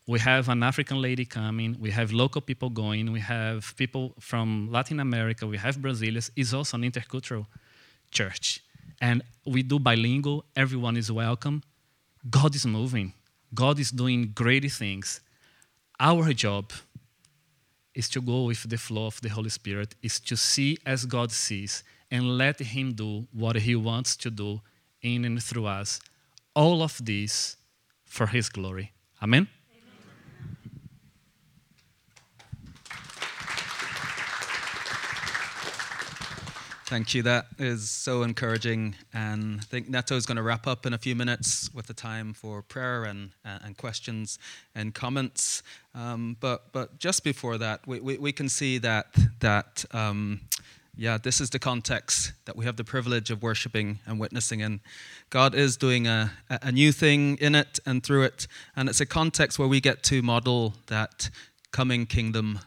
We 0.07 0.19
have 0.19 0.49
an 0.49 0.63
African 0.63 1.01
lady 1.01 1.25
coming. 1.25 1.77
We 1.81 1.91
have 1.91 2.13
local 2.13 2.41
people 2.41 2.71
going. 2.71 3.13
We 3.13 3.21
have 3.21 3.75
people 3.77 4.15
from 4.21 4.69
Latin 4.71 5.01
America. 5.01 5.47
We 5.47 5.57
have 5.57 5.81
Brazilians. 5.81 6.31
It's 6.37 6.53
also 6.53 6.77
an 6.77 6.83
intercultural 6.83 7.47
church. 8.11 8.61
And 9.01 9.23
we 9.47 9.63
do 9.63 9.79
bilingual. 9.79 10.45
Everyone 10.57 10.97
is 10.97 11.11
welcome. 11.11 11.63
God 12.29 12.55
is 12.55 12.67
moving. 12.67 13.15
God 13.55 13.79
is 13.79 13.91
doing 13.91 14.33
great 14.35 14.71
things. 14.71 15.21
Our 15.99 16.33
job 16.33 16.73
is 18.01 18.09
to 18.09 18.21
go 18.21 18.39
with 18.51 18.63
the 18.73 18.79
flow 18.87 19.07
of 19.13 19.21
the 19.21 19.29
Holy 19.29 19.51
Spirit, 19.61 19.91
is 20.03 20.17
to 20.21 20.35
see 20.37 20.71
as 20.87 21.05
God 21.17 21.31
sees 21.31 21.73
and 22.11 22.23
let 22.43 22.59
Him 22.75 22.87
do 23.05 23.11
what 23.43 23.57
He 23.57 23.75
wants 23.91 24.17
to 24.25 24.31
do 24.31 24.61
in 25.03 25.25
and 25.29 25.39
through 25.49 25.67
us. 25.81 26.01
All 26.55 26.83
of 26.83 26.95
this 27.11 27.57
for 28.05 28.27
His 28.27 28.49
glory. 28.49 28.87
Amen? 29.23 29.49
Thank 36.91 37.15
you. 37.15 37.23
That 37.23 37.47
is 37.57 37.89
so 37.89 38.25
encouraging. 38.25 38.97
And 39.15 39.61
I 39.61 39.63
think 39.63 39.89
Neto 39.89 40.17
is 40.17 40.27
going 40.27 40.39
to 40.39 40.43
wrap 40.43 40.67
up 40.67 40.87
in 40.87 40.93
a 40.93 40.99
few 40.99 41.15
minutes 41.15 41.73
with 41.73 41.87
the 41.87 41.95
time 41.95 42.35
for 42.35 42.63
prayer 42.63 43.05
and, 43.05 43.31
and 43.45 43.77
questions 43.77 44.41
and 44.75 44.93
comments. 44.93 45.63
Um, 45.95 46.37
but, 46.41 46.73
but 46.73 46.99
just 46.99 47.23
before 47.23 47.59
that, 47.59 47.87
we, 47.87 48.01
we, 48.01 48.19
we 48.19 48.33
can 48.33 48.49
see 48.49 48.79
that, 48.79 49.17
that 49.39 49.85
um, 49.93 50.41
yeah, 50.97 51.17
this 51.17 51.41
is 51.41 51.51
the 51.51 51.61
context 51.61 52.33
that 52.47 52.57
we 52.57 52.65
have 52.65 52.75
the 52.75 52.83
privilege 52.83 53.31
of 53.31 53.41
worshiping 53.41 54.01
and 54.05 54.19
witnessing 54.19 54.59
in. 54.59 54.81
God 55.31 55.55
is 55.55 55.77
doing 55.77 56.09
a, 56.09 56.33
a 56.51 56.73
new 56.73 56.91
thing 56.91 57.37
in 57.37 57.55
it 57.55 57.79
and 57.87 58.03
through 58.03 58.25
it. 58.25 58.49
And 58.75 58.89
it's 58.89 59.01
a 59.01 59.07
context 59.07 59.61
where 59.61 59.69
we 59.69 59.81
get 59.81 60.03
to 60.03 60.23
model 60.23 60.75
that 60.89 61.31
coming 61.71 62.07
kingdom 62.07 62.59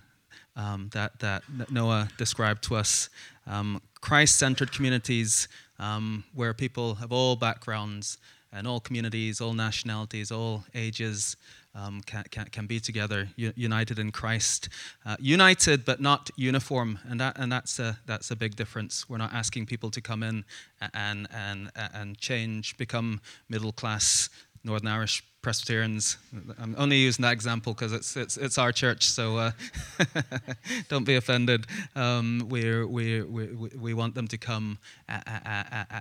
um, 0.56 0.92
that, 0.94 1.20
that 1.20 1.44
Noah 1.70 2.08
described 2.18 2.64
to 2.66 2.78
us. 2.78 3.10
Um, 3.46 3.82
Christ 4.04 4.38
centered 4.38 4.74
communities 4.74 5.48
um, 5.80 6.26
where 6.36 6.54
people 6.54 6.98
of 7.02 7.14
all 7.14 7.38
backgrounds 7.38 8.18
and 8.52 8.68
all 8.68 8.82
communities, 8.82 9.40
all 9.40 9.54
nationalities, 9.54 10.30
all 10.30 10.66
ages 10.76 11.38
um, 11.74 12.02
can, 12.06 12.26
can, 12.30 12.48
can, 12.48 12.68
be 12.68 12.82
together, 12.82 13.30
united 13.38 14.00
in 14.00 14.12
Christ. 14.12 14.68
Uh, 15.06 15.16
united 15.22 15.86
but 15.86 16.02
not 16.02 16.30
uniform, 16.36 17.00
and, 17.06 17.18
that, 17.22 17.40
and 17.40 17.50
that's, 17.50 17.80
a, 17.80 17.98
that's 18.06 18.30
a 18.30 18.36
big 18.36 18.58
difference. 18.58 19.08
We're 19.08 19.20
not 19.20 19.34
asking 19.34 19.68
people 19.68 19.90
to 19.92 20.02
come 20.02 20.22
in 20.22 20.44
and, 20.94 21.30
and, 21.34 21.72
and 21.94 22.18
change, 22.18 22.76
become 22.76 23.22
middle 23.48 23.72
class 23.72 24.30
Northern 24.66 24.90
Irish 24.90 25.24
Presbyterians. 25.44 26.18
I'm 26.58 26.74
only 26.78 26.96
using 26.96 27.22
that 27.24 27.34
example 27.34 27.74
because 27.74 27.92
it's, 27.92 28.16
it's, 28.16 28.38
it's 28.38 28.58
our 28.58 28.72
church, 28.72 29.06
so 29.06 29.38
uh, 29.38 29.52
don't 30.90 31.04
be 31.04 31.16
offended. 31.16 31.68
Um, 31.98 32.48
we 32.50 32.84
we 32.86 33.22
we, 33.22 33.70
we 33.80 33.94
want 33.94 34.16
them 34.16 34.28
to 34.30 34.38
come 34.38 34.80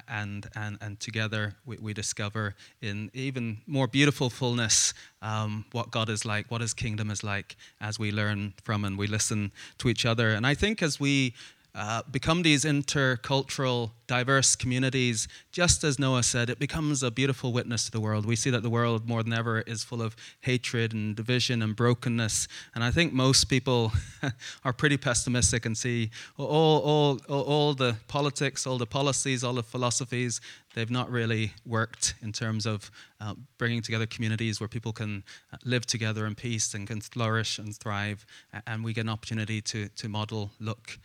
and, 0.09 0.49
and, 0.55 0.79
and 0.81 1.01
together 1.01 1.55
we, 1.67 1.77
we 1.79 1.93
discover 1.93 2.55
in 2.81 3.11
even 3.15 3.59
more 3.67 3.89
beautiful 3.89 4.31
fullness 4.31 4.95
um, 5.23 5.65
what 5.73 5.91
God 5.91 6.09
is 6.09 6.25
like, 6.25 6.49
what 6.49 6.61
His 6.61 6.73
kingdom 6.73 7.11
is 7.11 7.25
like, 7.25 7.57
as 7.81 7.99
we 7.99 8.13
learn 8.13 8.55
from 8.63 8.85
and 8.85 8.97
we 8.97 9.09
listen 9.09 9.51
to 9.79 9.89
each 9.89 10.07
other. 10.07 10.31
And 10.31 10.47
I 10.47 10.55
think 10.55 10.83
as 10.83 11.01
we 11.01 11.35
uh, 11.75 12.03
become 12.11 12.43
these 12.43 12.65
intercultural, 12.65 13.93
diverse 14.07 14.55
communities, 14.55 15.27
just 15.53 15.85
as 15.85 15.99
Noah 15.99 16.23
said, 16.23 16.51
it 16.51 16.59
becomes 16.59 17.03
a 17.03 17.11
beautiful 17.11 17.51
witness 17.51 17.87
to 17.87 17.91
the 17.91 18.01
world. 18.01 18.27
We 18.27 18.37
see 18.37 18.51
that 18.51 18.63
the 18.63 18.69
world 18.69 19.09
more 19.09 19.23
than 19.23 19.33
ever 19.33 19.63
is 19.63 19.83
full 19.83 20.03
of 20.03 20.15
hatred 20.43 20.93
and 20.93 21.17
division 21.17 21.63
and 21.63 21.75
brokenness. 21.75 22.47
And 22.75 22.85
I 22.85 22.91
think 22.91 23.15
most 23.15 23.45
people 23.45 23.93
are 24.65 24.75
pretty 24.75 24.99
pessimistic 24.99 25.65
and 25.65 25.77
see 25.77 26.11
all, 26.37 26.47
all, 26.81 27.21
all, 27.29 27.43
all 27.43 27.75
the 27.75 27.97
politics, 28.07 28.67
all 28.67 28.77
the 28.77 28.87
policies, 28.87 29.43
all 29.43 29.55
the 29.55 29.63
philosophies, 29.63 30.43
they've 30.75 30.91
not 30.91 31.11
really 31.11 31.53
worked 31.67 32.15
in 32.23 32.33
terms 32.33 32.67
of 32.67 32.91
uh, 33.21 33.35
bringing 33.59 33.83
together 33.83 34.07
communities 34.07 34.61
where 34.61 34.69
people 34.69 34.93
can 34.93 35.23
uh, 35.53 35.57
live 35.65 35.87
together 35.87 36.27
in 36.27 36.35
peace 36.35 36.75
and 36.75 36.87
can 36.87 37.01
flourish 37.01 37.59
and 37.59 37.77
thrive. 37.77 38.27
And 38.67 38.85
we 38.85 38.93
get 38.93 39.03
an 39.03 39.09
opportunity 39.09 39.61
to, 39.63 39.89
to 39.89 40.09
model, 40.09 40.51
look, 40.61 40.99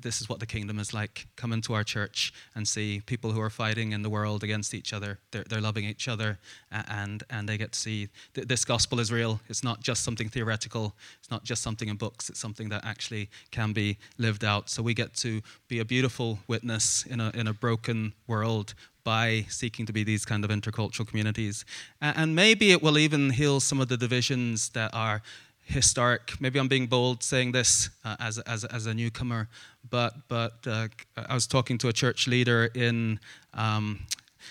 this 0.00 0.20
is 0.20 0.28
what 0.28 0.40
the 0.40 0.46
kingdom 0.46 0.78
is 0.78 0.94
like. 0.94 1.26
Come 1.36 1.52
into 1.52 1.74
our 1.74 1.84
church 1.84 2.32
and 2.54 2.66
see 2.66 3.02
people 3.06 3.32
who 3.32 3.40
are 3.40 3.50
fighting 3.50 3.92
in 3.92 4.02
the 4.02 4.10
world 4.10 4.42
against 4.42 4.74
each 4.74 4.92
other. 4.92 5.18
They're, 5.30 5.44
they're 5.48 5.60
loving 5.60 5.84
each 5.84 6.08
other, 6.08 6.38
and, 6.70 7.22
and 7.30 7.48
they 7.48 7.58
get 7.58 7.72
to 7.72 7.78
see 7.78 8.08
th- 8.34 8.48
this 8.48 8.64
gospel 8.64 9.00
is 9.00 9.12
real. 9.12 9.40
It's 9.48 9.64
not 9.64 9.80
just 9.80 10.04
something 10.04 10.28
theoretical, 10.28 10.94
it's 11.18 11.30
not 11.30 11.44
just 11.44 11.62
something 11.62 11.88
in 11.88 11.96
books, 11.96 12.28
it's 12.30 12.40
something 12.40 12.68
that 12.68 12.84
actually 12.84 13.28
can 13.50 13.72
be 13.72 13.98
lived 14.18 14.44
out. 14.44 14.70
So 14.70 14.82
we 14.82 14.94
get 14.94 15.14
to 15.16 15.42
be 15.68 15.80
a 15.80 15.84
beautiful 15.84 16.38
witness 16.46 17.04
in 17.06 17.20
a, 17.20 17.30
in 17.34 17.46
a 17.46 17.52
broken 17.52 18.12
world 18.26 18.74
by 19.04 19.44
seeking 19.48 19.84
to 19.86 19.92
be 19.92 20.04
these 20.04 20.24
kind 20.24 20.44
of 20.44 20.50
intercultural 20.50 21.06
communities. 21.06 21.64
And 22.00 22.36
maybe 22.36 22.70
it 22.70 22.82
will 22.82 22.98
even 22.98 23.30
heal 23.30 23.58
some 23.58 23.80
of 23.80 23.88
the 23.88 23.96
divisions 23.96 24.68
that 24.70 24.94
are 24.94 25.22
historic. 25.64 26.40
Maybe 26.40 26.58
I'm 26.58 26.68
being 26.68 26.86
bold 26.86 27.22
saying 27.22 27.52
this 27.52 27.90
uh, 28.04 28.16
as, 28.20 28.38
as, 28.40 28.64
as 28.64 28.86
a 28.86 28.94
newcomer, 28.94 29.48
but, 29.88 30.14
but 30.28 30.54
uh, 30.66 30.88
I 31.16 31.34
was 31.34 31.46
talking 31.46 31.78
to 31.78 31.88
a 31.88 31.92
church 31.92 32.26
leader 32.26 32.70
in, 32.74 33.20
um, 33.54 34.06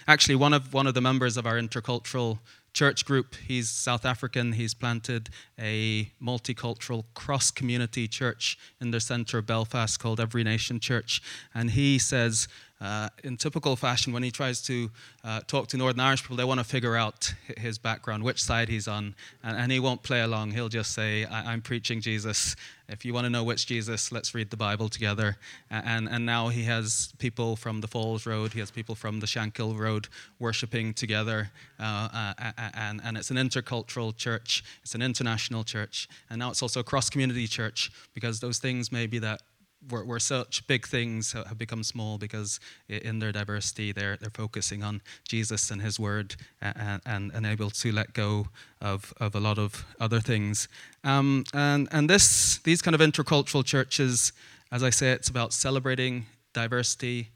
actually, 0.08 0.36
one 0.36 0.54
of, 0.54 0.74
one 0.74 0.88
of 0.88 0.94
the 0.94 1.02
members 1.02 1.38
of 1.38 1.46
our 1.46 1.56
intercultural 1.56 2.40
church 2.74 3.06
group. 3.06 3.36
He's 3.36 3.70
South 3.70 4.06
African. 4.06 4.54
He's 4.54 4.74
planted 4.74 5.30
a 5.60 6.12
multicultural 6.22 7.04
cross 7.14 7.52
community 7.52 8.08
church 8.08 8.58
in 8.80 8.92
the 8.92 9.00
center 9.00 9.40
of 9.40 9.46
Belfast 9.46 10.00
called 10.00 10.20
Every 10.20 10.44
Nation 10.44 10.80
Church. 10.80 11.22
And 11.54 11.72
he 11.72 12.00
says, 12.00 12.48
uh, 12.82 13.10
in 13.24 13.38
typical 13.38 13.76
fashion, 13.76 14.12
when 14.12 14.24
he 14.24 14.32
tries 14.32 14.60
to 14.64 14.90
uh, 15.24 15.42
talk 15.46 15.68
to 15.68 15.78
Northern 15.78 16.00
Irish 16.00 16.24
people, 16.24 16.36
they 16.36 16.44
want 16.44 16.60
to 16.60 16.64
figure 16.64 16.96
out 16.96 17.32
his 17.58 17.78
background, 17.78 18.24
which 18.24 18.42
side 18.42 18.70
he's 18.70 18.88
on, 18.88 19.14
and, 19.44 19.56
and 19.56 19.72
he 19.72 19.80
won't 19.80 20.02
play 20.02 20.22
along. 20.22 20.52
He'll 20.52 20.70
just 20.70 20.94
say, 20.94 21.26
I- 21.26 21.54
am 21.54 21.62
preaching 21.62 22.02
Jesus. 22.02 22.56
If 22.90 23.06
you 23.06 23.14
want 23.14 23.26
to 23.26 23.30
know 23.30 23.44
which 23.44 23.68
Jesus, 23.68 24.12
let's 24.12 24.34
read 24.34 24.50
the 24.50 24.58
Bible 24.58 24.90
together. 24.90 25.38
And, 25.70 26.10
and 26.10 26.26
now 26.26 26.50
he 26.50 26.64
has 26.64 27.14
people 27.20 27.56
from 27.56 27.82
the 27.82 27.88
Falls 27.88 28.26
Road, 28.26 28.52
he 28.54 28.60
has 28.60 28.72
people 28.72 28.96
from 28.96 29.20
the 29.20 29.28
Shankill 29.28 29.78
Road 29.78 30.08
worshiping 30.40 30.94
together. 30.94 31.52
Uh, 31.80 32.34
and, 32.74 33.00
and 33.04 33.16
it's 33.16 33.30
an 33.30 33.38
intercultural 33.38 34.18
church, 34.18 34.64
it's 34.82 34.96
an 34.96 35.04
international 35.04 35.64
church, 35.64 36.10
and 36.30 36.40
now 36.40 36.50
it's 36.50 36.64
also 36.64 36.80
a 36.80 36.84
cross 36.84 37.10
community 37.10 37.48
church 37.48 37.92
because 38.14 38.40
those 38.40 38.58
things 38.58 38.92
maybe 38.92 39.20
that 39.20 39.42
where, 39.90 40.04
where 40.04 40.20
such 40.20 40.66
big 40.68 40.88
things 40.88 41.34
have 41.34 41.58
become 41.58 41.84
small 41.84 42.18
because 42.18 42.60
in 42.88 43.20
their 43.20 43.32
diversity 43.32 43.92
they're, 43.92 44.18
they're 44.18 44.30
focusing 44.30 44.84
on 44.84 45.02
Jesus 45.28 45.72
and 45.72 45.82
His 45.82 46.00
Word 46.00 46.36
and, 46.62 47.02
and, 47.06 47.32
and 47.34 47.46
able 47.46 47.70
to 47.70 47.92
let 47.92 48.14
go 48.14 48.48
of, 48.82 49.14
of 49.20 49.36
a 49.36 49.40
lot 49.40 49.58
of 49.58 49.86
other 50.00 50.20
things. 50.20 50.68
Um, 51.04 51.44
and 51.54 51.88
and 51.92 52.10
this, 52.10 52.60
these 52.60 52.82
kind 52.82 52.96
of 52.96 53.02
intercultural 53.02 53.66
churches, 53.66 54.34
as 54.72 54.84
I 54.84 54.90
say, 54.90 55.12
it's 55.12 55.30
about 55.30 55.54
celebrating 55.54 56.26
diversity 56.54 57.30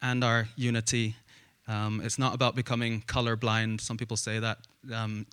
and 0.00 0.24
our 0.24 0.48
unity 0.56 1.16
um, 1.68 2.00
it's 2.02 2.18
not 2.18 2.34
about 2.34 2.56
becoming 2.56 3.02
colorblind. 3.02 3.80
Some 3.80 3.96
people 3.96 4.16
say 4.16 4.38
that 4.38 4.58
um, 4.92 5.26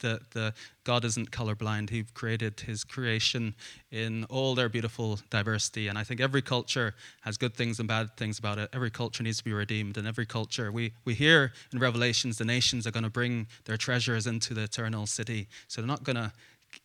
the, 0.00 0.20
the 0.32 0.54
God 0.84 1.04
isn't 1.04 1.30
colorblind. 1.30 1.90
He 1.90 2.04
created 2.14 2.60
His 2.60 2.84
creation 2.84 3.54
in 3.90 4.24
all 4.24 4.54
their 4.54 4.68
beautiful 4.68 5.20
diversity, 5.30 5.88
and 5.88 5.98
I 5.98 6.04
think 6.04 6.20
every 6.20 6.42
culture 6.42 6.94
has 7.22 7.36
good 7.36 7.54
things 7.54 7.78
and 7.78 7.88
bad 7.88 8.16
things 8.16 8.38
about 8.38 8.58
it. 8.58 8.68
Every 8.72 8.90
culture 8.90 9.22
needs 9.22 9.38
to 9.38 9.44
be 9.44 9.52
redeemed, 9.52 9.96
and 9.96 10.06
every 10.06 10.26
culture 10.26 10.70
we 10.70 10.92
we 11.04 11.14
hear 11.14 11.52
in 11.72 11.78
Revelations 11.78 12.38
the 12.38 12.44
nations 12.44 12.86
are 12.86 12.90
going 12.90 13.04
to 13.04 13.10
bring 13.10 13.46
their 13.64 13.76
treasures 13.76 14.26
into 14.26 14.54
the 14.54 14.64
eternal 14.64 15.06
city. 15.06 15.48
So 15.68 15.80
they're 15.80 15.88
not 15.88 16.04
going 16.04 16.16
to 16.16 16.32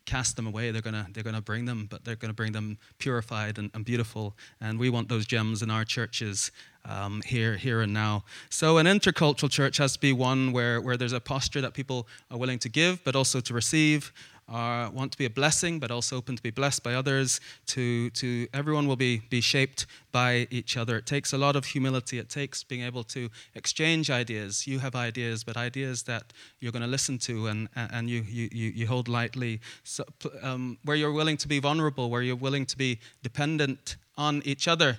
cast 0.05 0.35
them 0.35 0.47
away. 0.47 0.71
They're 0.71 0.81
gonna 0.81 1.07
they're 1.13 1.23
gonna 1.23 1.41
bring 1.41 1.65
them, 1.65 1.87
but 1.89 2.03
they're 2.03 2.15
gonna 2.15 2.33
bring 2.33 2.51
them 2.51 2.77
purified 2.97 3.57
and, 3.57 3.69
and 3.73 3.85
beautiful. 3.85 4.35
And 4.61 4.79
we 4.79 4.89
want 4.89 5.09
those 5.09 5.25
gems 5.25 5.61
in 5.61 5.69
our 5.69 5.85
churches 5.85 6.51
um, 6.85 7.21
here 7.25 7.55
here 7.57 7.81
and 7.81 7.93
now. 7.93 8.23
So 8.49 8.77
an 8.77 8.85
intercultural 8.85 9.49
church 9.49 9.77
has 9.77 9.93
to 9.93 9.99
be 9.99 10.13
one 10.13 10.51
where 10.51 10.81
where 10.81 10.97
there's 10.97 11.13
a 11.13 11.19
posture 11.19 11.61
that 11.61 11.73
people 11.73 12.07
are 12.31 12.37
willing 12.37 12.59
to 12.59 12.69
give, 12.69 13.03
but 13.03 13.15
also 13.15 13.39
to 13.41 13.53
receive 13.53 14.11
uh, 14.49 14.89
want 14.93 15.11
to 15.11 15.17
be 15.17 15.25
a 15.25 15.29
blessing, 15.29 15.79
but 15.79 15.91
also 15.91 16.15
open 16.17 16.35
to 16.35 16.41
be 16.41 16.51
blessed 16.51 16.83
by 16.83 16.93
others. 16.93 17.39
To, 17.67 18.09
to 18.11 18.47
everyone 18.53 18.87
will 18.87 18.95
be, 18.95 19.19
be 19.29 19.41
shaped 19.41 19.85
by 20.11 20.47
each 20.49 20.77
other. 20.77 20.97
It 20.97 21.05
takes 21.05 21.33
a 21.33 21.37
lot 21.37 21.55
of 21.55 21.65
humility. 21.65 22.17
It 22.17 22.29
takes 22.29 22.63
being 22.63 22.83
able 22.83 23.03
to 23.05 23.29
exchange 23.55 24.09
ideas. 24.09 24.65
You 24.65 24.79
have 24.79 24.95
ideas, 24.95 25.43
but 25.43 25.57
ideas 25.57 26.03
that 26.03 26.31
you're 26.59 26.71
going 26.71 26.81
to 26.81 26.87
listen 26.87 27.17
to 27.19 27.47
and, 27.47 27.67
and 27.75 28.09
you, 28.09 28.21
you, 28.21 28.49
you 28.51 28.87
hold 28.87 29.07
lightly. 29.07 29.59
So, 29.83 30.05
um, 30.41 30.77
where 30.83 30.95
you're 30.95 31.11
willing 31.11 31.37
to 31.37 31.47
be 31.47 31.59
vulnerable, 31.59 32.09
where 32.09 32.21
you're 32.21 32.35
willing 32.35 32.65
to 32.67 32.77
be 32.77 32.99
dependent 33.23 33.97
on 34.17 34.41
each 34.45 34.67
other. 34.67 34.97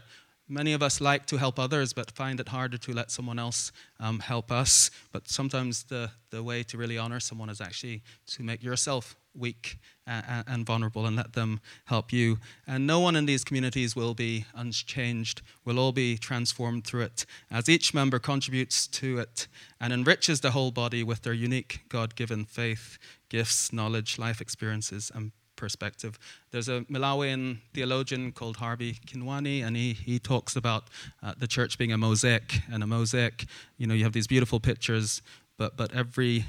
Many 0.50 0.72
of 0.72 0.82
us 0.82 1.00
like 1.00 1.26
to 1.26 1.36
help 1.36 1.58
others, 1.58 1.92
but 1.92 2.10
find 2.10 2.40
it 2.40 2.48
harder 2.48 2.78
to 2.78 2.92
let 2.92 3.10
someone 3.10 3.38
else 3.38 3.70
um, 4.00 4.18
help 4.18 4.50
us. 4.50 4.90
But 5.12 5.28
sometimes 5.28 5.82
the, 5.84 6.10
the 6.30 6.42
way 6.42 6.62
to 6.64 6.78
really 6.78 6.96
honor 6.96 7.20
someone 7.20 7.50
is 7.50 7.60
actually 7.60 8.02
to 8.28 8.42
make 8.42 8.62
yourself 8.62 9.14
weak 9.38 9.78
and, 10.06 10.44
and 10.46 10.66
vulnerable 10.66 11.06
and 11.06 11.16
let 11.16 11.34
them 11.34 11.60
help 11.86 12.12
you. 12.12 12.38
And 12.66 12.86
no 12.86 13.00
one 13.00 13.16
in 13.16 13.26
these 13.26 13.44
communities 13.44 13.94
will 13.94 14.14
be 14.14 14.44
unchanged. 14.54 15.42
We'll 15.64 15.78
all 15.78 15.92
be 15.92 16.16
transformed 16.16 16.86
through 16.86 17.02
it 17.02 17.26
as 17.50 17.68
each 17.68 17.94
member 17.94 18.18
contributes 18.18 18.86
to 18.88 19.18
it 19.18 19.46
and 19.80 19.92
enriches 19.92 20.40
the 20.40 20.50
whole 20.52 20.70
body 20.70 21.02
with 21.02 21.22
their 21.22 21.32
unique 21.32 21.80
God 21.88 22.14
given 22.14 22.44
faith, 22.44 22.98
gifts, 23.28 23.72
knowledge, 23.72 24.18
life 24.18 24.40
experiences, 24.40 25.10
and 25.14 25.32
perspective. 25.58 26.18
There's 26.52 26.68
a 26.68 26.82
Malawian 26.82 27.58
theologian 27.74 28.32
called 28.32 28.56
Harvey 28.56 28.94
Kwiyani, 29.06 29.62
and 29.62 29.76
he, 29.76 29.92
he 29.92 30.18
talks 30.18 30.56
about 30.56 30.84
uh, 31.22 31.34
the 31.36 31.46
church 31.46 31.76
being 31.76 31.92
a 31.92 31.98
mosaic. 31.98 32.60
And 32.72 32.82
a 32.82 32.86
mosaic, 32.86 33.44
you 33.76 33.86
know, 33.86 33.92
you 33.94 34.04
have 34.04 34.14
these 34.14 34.28
beautiful 34.28 34.60
pictures, 34.60 35.20
but, 35.58 35.76
but 35.76 35.92
every, 35.92 36.46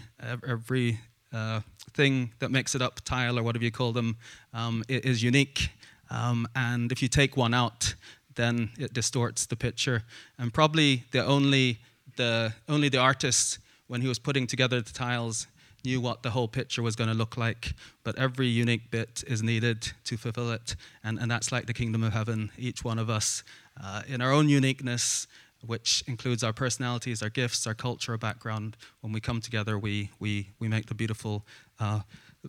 every 0.47 0.99
uh, 1.33 1.61
thing 1.93 2.31
that 2.39 2.51
makes 2.51 2.75
it 2.75 2.81
up, 2.81 3.01
tile 3.01 3.37
or 3.37 3.43
whatever 3.43 3.63
you 3.63 3.71
call 3.71 3.91
them, 3.91 4.17
um, 4.53 4.83
is 4.87 5.23
unique. 5.23 5.69
Um, 6.09 6.47
and 6.55 6.91
if 6.91 7.01
you 7.01 7.07
take 7.07 7.37
one 7.37 7.53
out, 7.53 7.93
then 8.35 8.69
it 8.79 8.93
distorts 8.93 9.45
the 9.45 9.55
picture. 9.55 10.03
And 10.37 10.53
probably 10.53 11.03
the 11.11 11.25
only 11.25 11.79
the 12.15 12.53
only 12.67 12.89
the 12.89 12.97
artist, 12.97 13.59
when 13.87 14.01
he 14.01 14.07
was 14.07 14.19
putting 14.19 14.47
together 14.47 14.81
the 14.81 14.91
tiles, 14.91 15.47
knew 15.85 16.01
what 16.01 16.23
the 16.23 16.31
whole 16.31 16.47
picture 16.47 16.81
was 16.81 16.95
going 16.95 17.09
to 17.09 17.15
look 17.15 17.37
like. 17.37 17.73
But 18.03 18.17
every 18.17 18.47
unique 18.47 18.91
bit 18.91 19.23
is 19.27 19.41
needed 19.41 19.91
to 20.05 20.17
fulfill 20.17 20.51
it, 20.51 20.75
and 21.03 21.19
and 21.19 21.29
that's 21.29 21.51
like 21.51 21.65
the 21.65 21.73
kingdom 21.73 22.03
of 22.03 22.13
heaven. 22.13 22.51
Each 22.57 22.83
one 22.83 22.99
of 22.99 23.09
us, 23.09 23.43
uh, 23.81 24.01
in 24.07 24.21
our 24.21 24.31
own 24.31 24.49
uniqueness, 24.49 25.27
which 25.65 26.03
includes 26.07 26.43
our 26.43 26.53
personalities, 26.53 27.21
our 27.21 27.29
gifts, 27.29 27.67
our 27.67 27.73
culture, 27.73 28.13
our 28.13 28.17
background. 28.17 28.77
When 29.01 29.11
we 29.13 29.19
come 29.19 29.41
together, 29.41 29.77
we, 29.77 30.09
we, 30.19 30.49
we 30.59 30.67
make 30.67 30.85
the 30.87 30.93
beautiful 30.93 31.45
uh, 31.79 32.01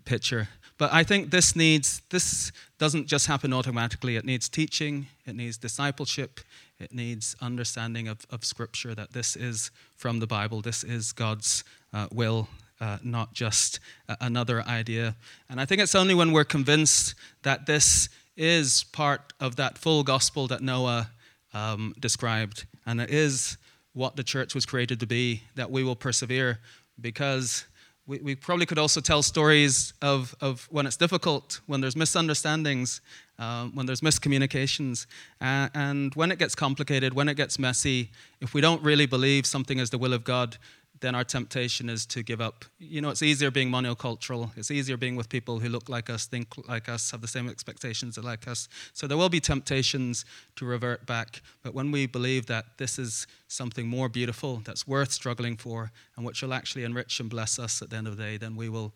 picture. 0.04 0.48
But 0.78 0.92
I 0.92 1.02
think 1.02 1.30
this 1.30 1.56
needs, 1.56 2.02
this 2.10 2.52
doesn't 2.78 3.06
just 3.06 3.26
happen 3.26 3.52
automatically. 3.52 4.16
It 4.16 4.24
needs 4.24 4.48
teaching, 4.48 5.08
it 5.26 5.34
needs 5.34 5.56
discipleship, 5.56 6.40
it 6.78 6.94
needs 6.94 7.36
understanding 7.42 8.08
of, 8.08 8.24
of 8.30 8.44
Scripture 8.44 8.94
that 8.94 9.12
this 9.12 9.36
is 9.36 9.70
from 9.96 10.20
the 10.20 10.26
Bible, 10.26 10.62
this 10.62 10.84
is 10.84 11.12
God's 11.12 11.64
uh, 11.92 12.06
will. 12.12 12.48
Uh, 12.82 12.96
not 13.02 13.34
just 13.34 13.78
another 14.22 14.62
idea. 14.62 15.14
And 15.50 15.60
I 15.60 15.66
think 15.66 15.82
it's 15.82 15.94
only 15.94 16.14
when 16.14 16.32
we're 16.32 16.44
convinced 16.44 17.14
that 17.42 17.66
this 17.66 18.08
is 18.38 18.84
part 18.84 19.34
of 19.38 19.56
that 19.56 19.76
full 19.76 20.02
gospel 20.02 20.46
that 20.46 20.62
Noah 20.62 21.10
um, 21.54 21.94
described 21.98 22.66
and 22.86 23.00
it 23.00 23.10
is 23.10 23.58
what 23.92 24.16
the 24.16 24.22
church 24.22 24.54
was 24.54 24.64
created 24.64 25.00
to 25.00 25.06
be, 25.06 25.42
that 25.56 25.70
we 25.70 25.82
will 25.82 25.96
persevere 25.96 26.58
because 27.00 27.64
we, 28.06 28.18
we 28.18 28.34
probably 28.34 28.66
could 28.66 28.78
also 28.78 29.00
tell 29.00 29.22
stories 29.22 29.92
of, 30.02 30.34
of 30.40 30.66
when 30.70 30.86
it's 30.86 30.96
difficult, 30.96 31.60
when 31.66 31.80
there's 31.80 31.96
misunderstandings, 31.96 33.00
um, 33.38 33.72
when 33.74 33.86
there's 33.86 34.00
miscommunications. 34.00 35.06
Uh, 35.40 35.68
and 35.74 36.14
when 36.14 36.32
it 36.32 36.38
gets 36.38 36.54
complicated, 36.54 37.14
when 37.14 37.28
it 37.28 37.36
gets 37.36 37.58
messy, 37.58 38.10
if 38.40 38.52
we 38.52 38.60
don't 38.60 38.82
really 38.82 39.06
believe 39.06 39.46
something 39.46 39.78
is 39.78 39.90
the 39.90 39.98
will 39.98 40.12
of 40.12 40.24
God, 40.24 40.56
then 41.00 41.14
our 41.14 41.24
temptation 41.24 41.88
is 41.88 42.04
to 42.06 42.22
give 42.22 42.40
up. 42.40 42.64
You 42.78 43.00
know, 43.00 43.08
it's 43.08 43.22
easier 43.22 43.50
being 43.50 43.70
monocultural. 43.70 44.50
It's 44.56 44.70
easier 44.70 44.96
being 44.96 45.16
with 45.16 45.28
people 45.28 45.58
who 45.58 45.68
look 45.68 45.88
like 45.88 46.10
us, 46.10 46.26
think 46.26 46.48
like 46.68 46.88
us, 46.88 47.10
have 47.10 47.22
the 47.22 47.28
same 47.28 47.48
expectations 47.48 48.18
like 48.18 48.46
us. 48.46 48.68
So 48.92 49.06
there 49.06 49.16
will 49.16 49.30
be 49.30 49.40
temptations 49.40 50.24
to 50.56 50.66
revert 50.66 51.06
back. 51.06 51.40
But 51.62 51.74
when 51.74 51.90
we 51.90 52.06
believe 52.06 52.46
that 52.46 52.64
this 52.76 52.98
is 52.98 53.26
something 53.48 53.88
more 53.88 54.08
beautiful, 54.08 54.62
that's 54.64 54.86
worth 54.86 55.12
struggling 55.12 55.56
for, 55.56 55.90
and 56.16 56.26
which 56.26 56.42
will 56.42 56.52
actually 56.52 56.84
enrich 56.84 57.18
and 57.18 57.30
bless 57.30 57.58
us 57.58 57.80
at 57.80 57.90
the 57.90 57.96
end 57.96 58.06
of 58.06 58.16
the 58.16 58.22
day, 58.22 58.36
then 58.36 58.54
we 58.54 58.68
will 58.68 58.92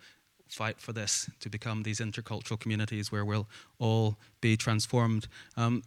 fight 0.48 0.80
for 0.80 0.92
this 0.92 1.30
to 1.40 1.48
become 1.48 1.82
these 1.82 2.00
intercultural 2.00 2.61
communities 2.61 3.11
where 3.11 3.24
we'll 3.24 3.48
all 3.78 4.16
be 4.42 4.57
transformed. 4.57 5.26
Um, 5.57 5.82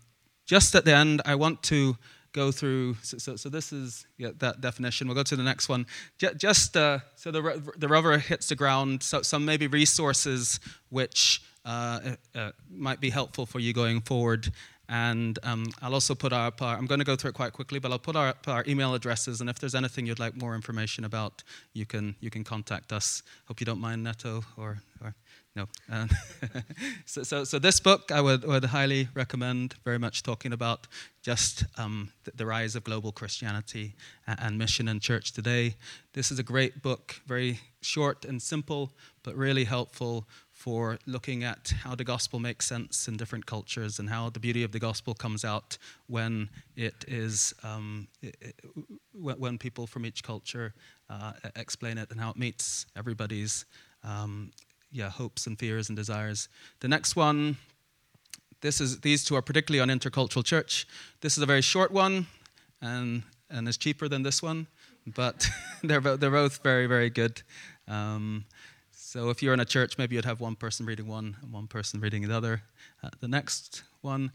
just 0.48 0.74
at 0.74 0.86
the 0.86 0.96
end, 0.96 1.22
I 1.26 1.36
want 1.36 1.62
to 1.64 1.98
go 2.34 2.52
through. 2.52 2.96
So, 3.02 3.18
so, 3.18 3.36
so, 3.36 3.50
this 3.50 3.72
is 3.72 4.06
yeah, 4.18 4.30
that 4.40 4.62
definition. 4.62 5.08
We'll 5.08 5.16
go 5.16 5.24
to 5.24 5.36
the 5.36 5.44
next 5.44 5.70
one. 5.70 5.86
J- 6.18 6.34
just 6.36 6.78
uh, 6.78 7.00
so 7.16 7.32
the, 7.32 7.74
the 7.78 7.88
rubber 7.88 8.18
hits 8.18 8.50
the 8.50 8.56
ground, 8.56 9.04
so 9.04 9.22
some 9.22 9.46
maybe 9.46 9.68
resources 9.68 10.60
which 10.90 11.42
uh, 11.66 12.16
uh, 12.36 12.52
might 12.70 13.00
be 13.00 13.10
helpful 13.10 13.46
for 13.46 13.60
you 13.60 13.74
going 13.74 14.02
forward. 14.02 14.50
And 14.90 15.38
um, 15.44 15.66
I'll 15.82 15.94
also 15.94 16.16
put 16.16 16.32
up, 16.32 16.62
our, 16.62 16.78
I'm 16.78 16.86
going 16.86 17.00
to 17.00 17.06
go 17.06 17.18
through 17.18 17.32
it 17.32 17.34
quite 17.34 17.52
quickly, 17.52 17.78
but 17.78 17.92
I'll 17.92 18.00
put 18.00 18.16
our, 18.16 18.34
our 18.48 18.64
email 18.68 18.94
addresses. 18.94 19.42
And 19.42 19.50
if 19.50 19.60
there's 19.60 19.76
anything 19.76 20.06
you'd 20.06 20.20
like 20.20 20.38
more 20.38 20.56
information 20.56 21.04
about, 21.04 21.44
you 21.74 21.86
can, 21.86 22.16
you 22.22 22.30
can 22.30 22.46
contact 22.46 22.94
us. 22.94 23.22
Hope 23.48 23.60
you 23.60 23.66
don't 23.66 23.82
mind, 23.82 24.04
Neto 24.04 24.44
or, 24.56 24.78
or 25.04 25.14
no. 25.58 25.68
Um, 25.90 26.10
so, 27.06 27.24
so, 27.24 27.44
so, 27.44 27.58
this 27.58 27.80
book 27.80 28.12
I 28.12 28.22
would, 28.22 28.46
would 28.46 28.66
highly 28.66 29.10
recommend, 29.16 29.74
very 29.84 29.98
much 29.98 30.22
talking 30.22 30.54
about 30.54 30.88
just 31.24 31.66
um, 31.80 32.12
the, 32.26 32.32
the, 32.36 32.46
rise 32.46 32.76
of 32.76 32.84
global 32.84 33.12
Christianity 33.12 33.96
and, 34.28 34.40
and, 34.40 34.58
mission 34.58 34.88
and 34.88 35.02
church 35.02 35.34
today. 35.34 35.76
This 36.14 36.32
is 36.32 36.38
a 36.38 36.44
great 36.44 36.84
book, 36.84 37.16
very 37.26 37.60
short 37.82 38.24
and 38.24 38.40
simple, 38.40 38.92
but 39.24 39.36
really 39.36 39.64
helpful 39.64 40.28
for 40.52 41.00
looking 41.08 41.44
at 41.44 41.74
how 41.84 41.96
the 41.96 42.04
gospel 42.04 42.40
makes 42.40 42.68
sense 42.68 43.08
in 43.08 43.18
different 43.18 43.48
cultures 43.48 43.98
and 43.98 44.10
how 44.10 44.30
the 44.30 44.40
beauty 44.40 44.64
of 44.64 44.72
the 44.72 44.80
gospel 44.80 45.16
comes 45.16 45.44
out 45.44 45.78
when 46.06 46.50
it 46.76 47.04
is 47.08 47.54
um, 47.64 48.08
it, 48.22 48.36
it, 48.42 48.56
when 49.14 49.58
people 49.58 49.88
from 49.88 50.06
each 50.06 50.24
culture 50.24 50.74
uh, 51.10 51.34
explain 51.56 51.98
it 51.98 52.12
and 52.12 52.20
how 52.20 52.30
it 52.30 52.38
meets 52.38 52.86
everybody's 52.96 53.66
um, 54.04 54.52
yeah 54.92 55.10
hopes 55.10 55.48
and 55.48 55.58
fears 55.58 55.90
and 55.90 55.96
desires. 55.96 56.50
The 56.80 56.88
next 56.88 57.16
one, 57.16 57.58
this 58.62 58.82
is 58.82 59.02
these 59.02 59.24
two 59.24 59.36
are 59.36 59.42
particularly 59.42 59.80
on 59.80 59.96
intercultural 59.96 60.44
church. 60.44 60.88
This 61.22 61.38
is 61.38 61.44
a 61.44 61.46
very 61.46 61.62
short 61.62 61.92
one, 61.92 62.28
and 62.82 63.24
and 63.50 63.68
is 63.68 63.78
cheaper 63.78 64.08
than 64.08 64.24
this 64.24 64.42
one, 64.42 64.68
but 65.06 65.48
they're 65.84 66.02
they're 66.02 66.32
both 66.32 66.64
very 66.64 66.88
very 66.88 67.10
good. 67.10 67.42
Um, 67.88 68.46
so 68.92 69.30
if 69.30 69.42
you're 69.42 69.54
in 69.54 69.60
a 69.60 69.66
church, 69.66 69.98
maybe 69.98 70.16
you'd 70.16 70.26
have 70.26 70.42
one 70.42 70.56
person 70.56 70.86
reading 70.86 71.08
one 71.08 71.38
and 71.42 71.54
one 71.54 71.68
person 71.68 72.02
reading 72.02 72.28
the 72.28 72.36
other. 72.36 72.64
Uh, 73.02 73.10
the 73.20 73.28
next 73.28 73.84
one, 74.02 74.32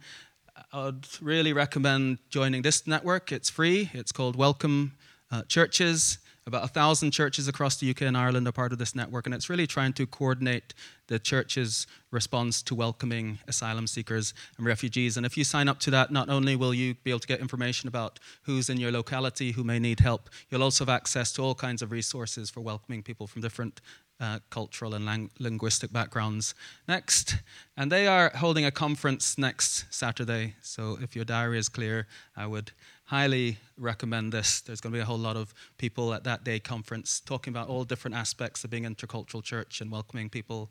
I 0.73 0.85
would 0.85 1.07
really 1.21 1.53
recommend 1.53 2.19
joining 2.31 2.63
this 2.63 2.87
network. 2.87 3.33
It's 3.33 3.51
free. 3.51 3.91
It's 3.93 4.13
called 4.13 4.35
Welcome 4.35 4.95
uh, 5.31 5.43
Churches. 5.43 6.19
About 6.45 6.65
a 6.65 6.69
thousand 6.69 7.13
churches 7.13 7.47
across 7.47 7.77
the 7.77 7.89
UK 7.89 8.03
and 8.03 8.17
Ireland 8.17 8.49
are 8.49 8.53
part 8.53 8.73
of 8.73 8.79
this 8.79 8.97
network, 8.97 9.27
and 9.27 9.35
it's 9.35 9.49
really 9.49 9.67
trying 9.67 9.93
to 9.93 10.07
coordinate 10.09 10.75
the 11.07 11.21
church's 11.21 11.87
response 12.11 12.63
to 12.63 12.75
welcoming 12.75 13.39
asylum 13.47 13.87
seekers 13.87 14.35
and 14.59 14.67
refugees. 14.67 15.17
And 15.17 15.25
if 15.25 15.37
you 15.37 15.45
sign 15.45 15.69
up 15.69 15.79
to 15.81 15.91
that, 15.93 16.11
not 16.11 16.29
only 16.29 16.57
will 16.57 16.75
you 16.75 16.95
be 17.05 17.11
able 17.11 17.21
to 17.21 17.29
get 17.29 17.39
information 17.39 17.87
about 17.87 18.19
who's 18.43 18.69
in 18.69 18.79
your 18.79 18.91
locality 18.91 19.53
who 19.53 19.63
may 19.63 19.79
need 19.79 20.01
help, 20.01 20.29
you'll 20.51 20.65
also 20.65 20.85
have 20.85 20.93
access 20.93 21.33
to 21.35 21.43
all 21.43 21.55
kinds 21.55 21.81
of 21.81 21.93
resources 21.93 22.51
for 22.51 22.61
welcoming 22.61 23.05
people 23.05 23.29
from 23.29 23.41
different 23.41 23.81
uh, 24.19 24.41
cultural 24.51 24.95
and 24.95 25.05
lang- 25.05 25.31
linguistic 25.39 25.93
backgrounds. 25.93 26.55
Next, 26.89 27.37
and 27.77 27.91
they 27.91 28.09
are 28.09 28.33
holding 28.35 28.65
a 28.65 28.71
conference 28.73 29.39
next 29.39 29.85
Saturday. 29.95 30.57
So 30.61 30.99
if 31.01 31.15
your 31.15 31.25
diary 31.25 31.59
is 31.59 31.69
clear, 31.69 32.09
I 32.37 32.47
would 32.47 32.73
highly 33.13 33.59
recommend 33.77 34.33
this. 34.33 34.63
There's 34.63 34.81
going 34.81 34.91
to 34.95 34.97
be 34.97 35.03
a 35.03 35.05
whole 35.05 35.19
lot 35.19 35.37
of 35.37 35.53
people 35.77 36.15
at 36.15 36.25
that 36.25 36.45
day 36.45 36.59
conference 36.59 37.21
talking 37.21 37.53
about 37.53 37.69
all 37.69 37.85
different 37.85 38.17
aspects 38.17 38.65
of 38.65 38.71
being 38.71 38.85
intercultural 38.85 39.43
church 39.43 39.83
and 39.83 39.91
welcoming 39.91 40.31
people 40.31 40.71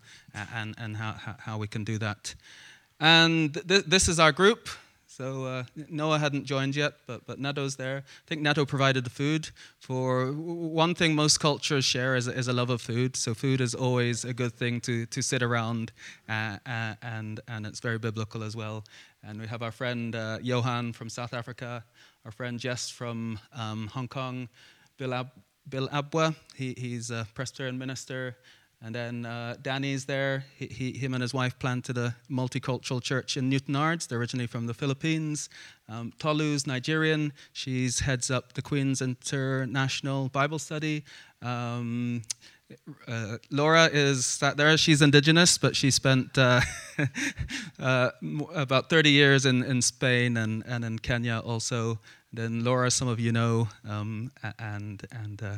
and, 0.55 0.73
and 0.79 0.97
how, 0.97 1.13
how 1.37 1.59
we 1.59 1.67
can 1.67 1.83
do 1.83 1.99
that. 1.99 2.33
And 2.99 3.53
th- 3.53 3.85
this 3.85 4.07
is 4.07 4.19
our 4.19 4.31
group. 4.31 4.69
So 5.05 5.45
uh, 5.45 5.63
Noah 5.87 6.17
hadn't 6.17 6.45
joined 6.45 6.75
yet, 6.75 6.93
but, 7.05 7.27
but 7.27 7.37
Neto's 7.37 7.75
there. 7.75 7.97
I 7.97 8.25
think 8.25 8.41
Neto 8.41 8.65
provided 8.65 9.03
the 9.03 9.11
food. 9.11 9.49
For 9.77 10.31
one 10.31 10.95
thing 10.95 11.13
most 11.13 11.39
cultures 11.39 11.85
share 11.85 12.15
is, 12.15 12.27
is 12.27 12.47
a 12.47 12.53
love 12.53 12.71
of 12.71 12.81
food. 12.81 13.15
So 13.15 13.35
food 13.35 13.61
is 13.61 13.75
always 13.75 14.25
a 14.25 14.33
good 14.33 14.53
thing 14.53 14.81
to, 14.81 15.05
to 15.05 15.21
sit 15.21 15.43
around, 15.43 15.91
uh, 16.27 16.57
uh, 16.65 16.95
and, 17.03 17.39
and 17.47 17.67
it's 17.67 17.81
very 17.81 17.99
biblical 17.99 18.41
as 18.41 18.55
well. 18.55 18.83
And 19.23 19.39
we 19.39 19.45
have 19.45 19.61
our 19.61 19.71
friend 19.71 20.15
uh, 20.15 20.39
Johan 20.41 20.93
from 20.93 21.07
South 21.07 21.33
Africa, 21.35 21.83
our 22.25 22.31
friend 22.31 22.59
Jess 22.59 22.89
from 22.89 23.39
um, 23.53 23.87
Hong 23.87 24.07
Kong, 24.07 24.49
Bill, 24.97 25.13
Ab- 25.13 25.31
Bill 25.67 25.87
Abwa, 25.89 26.35
he, 26.55 26.75
he's 26.77 27.09
a 27.11 27.27
Presbyterian 27.33 27.77
minister, 27.77 28.37
and 28.83 28.95
then 28.95 29.25
uh, 29.25 29.55
Danny's 29.61 30.05
there. 30.05 30.43
He, 30.57 30.65
he, 30.65 30.91
him 30.97 31.13
and 31.13 31.21
his 31.21 31.33
wife 31.33 31.57
planted 31.59 31.97
a 31.97 32.15
multicultural 32.29 33.01
church 33.01 33.37
in 33.37 33.49
Newtownards. 33.51 34.07
They're 34.07 34.17
originally 34.17 34.47
from 34.47 34.65
the 34.65 34.73
Philippines. 34.73 35.49
Um, 35.87 36.11
Tolu's 36.17 36.65
Nigerian. 36.65 37.31
She's 37.53 37.99
heads 37.99 38.31
up 38.31 38.53
the 38.53 38.61
Queen's 38.63 39.01
International 39.01 40.29
Bible 40.29 40.57
Study. 40.57 41.03
Um, 41.43 42.23
uh, 43.07 43.37
Laura 43.49 43.89
is 43.91 44.25
sat 44.25 44.57
there. 44.57 44.77
She's 44.77 45.01
indigenous, 45.01 45.57
but 45.57 45.75
she 45.75 45.91
spent 45.91 46.37
uh, 46.37 46.61
uh, 47.79 48.11
about 48.53 48.89
30 48.89 49.09
years 49.09 49.45
in, 49.45 49.63
in 49.63 49.81
Spain 49.81 50.37
and, 50.37 50.63
and 50.65 50.83
in 50.83 50.99
Kenya 50.99 51.41
also. 51.43 51.99
Then 52.33 52.63
Laura, 52.63 52.89
some 52.89 53.09
of 53.09 53.19
you 53.19 53.33
know, 53.33 53.67
um, 53.85 54.31
and 54.57 55.05
and 55.11 55.43
uh, 55.43 55.57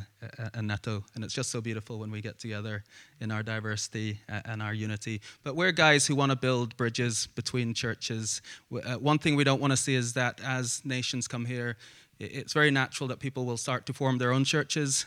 and 0.56 0.68
Neto, 0.68 1.04
and 1.14 1.24
it's 1.24 1.34
just 1.34 1.52
so 1.52 1.62
beautiful 1.62 2.00
when 2.00 2.10
we 2.10 2.20
get 2.20 2.40
together 2.40 2.84
in 3.22 3.30
our 3.30 3.44
diversity 3.44 4.18
and 4.28 4.60
our 4.60 4.74
unity. 4.74 5.22
But 5.44 5.56
we're 5.56 5.72
guys 5.72 6.08
who 6.08 6.16
want 6.16 6.32
to 6.32 6.36
build 6.36 6.76
bridges 6.76 7.28
between 7.36 7.76
churches. 7.76 8.42
Uh, 8.74 8.96
one 8.96 9.20
thing 9.20 9.36
we 9.36 9.44
don't 9.44 9.62
want 9.62 9.70
to 9.70 9.78
see 9.78 9.94
is 9.94 10.14
that 10.14 10.42
as 10.44 10.82
nations 10.84 11.28
come 11.28 11.46
here, 11.46 11.78
it's 12.20 12.54
very 12.54 12.72
natural 12.72 13.08
that 13.10 13.20
people 13.20 13.46
will 13.46 13.58
start 13.58 13.86
to 13.88 13.94
form 13.94 14.18
their 14.18 14.32
own 14.32 14.44
churches, 14.44 15.06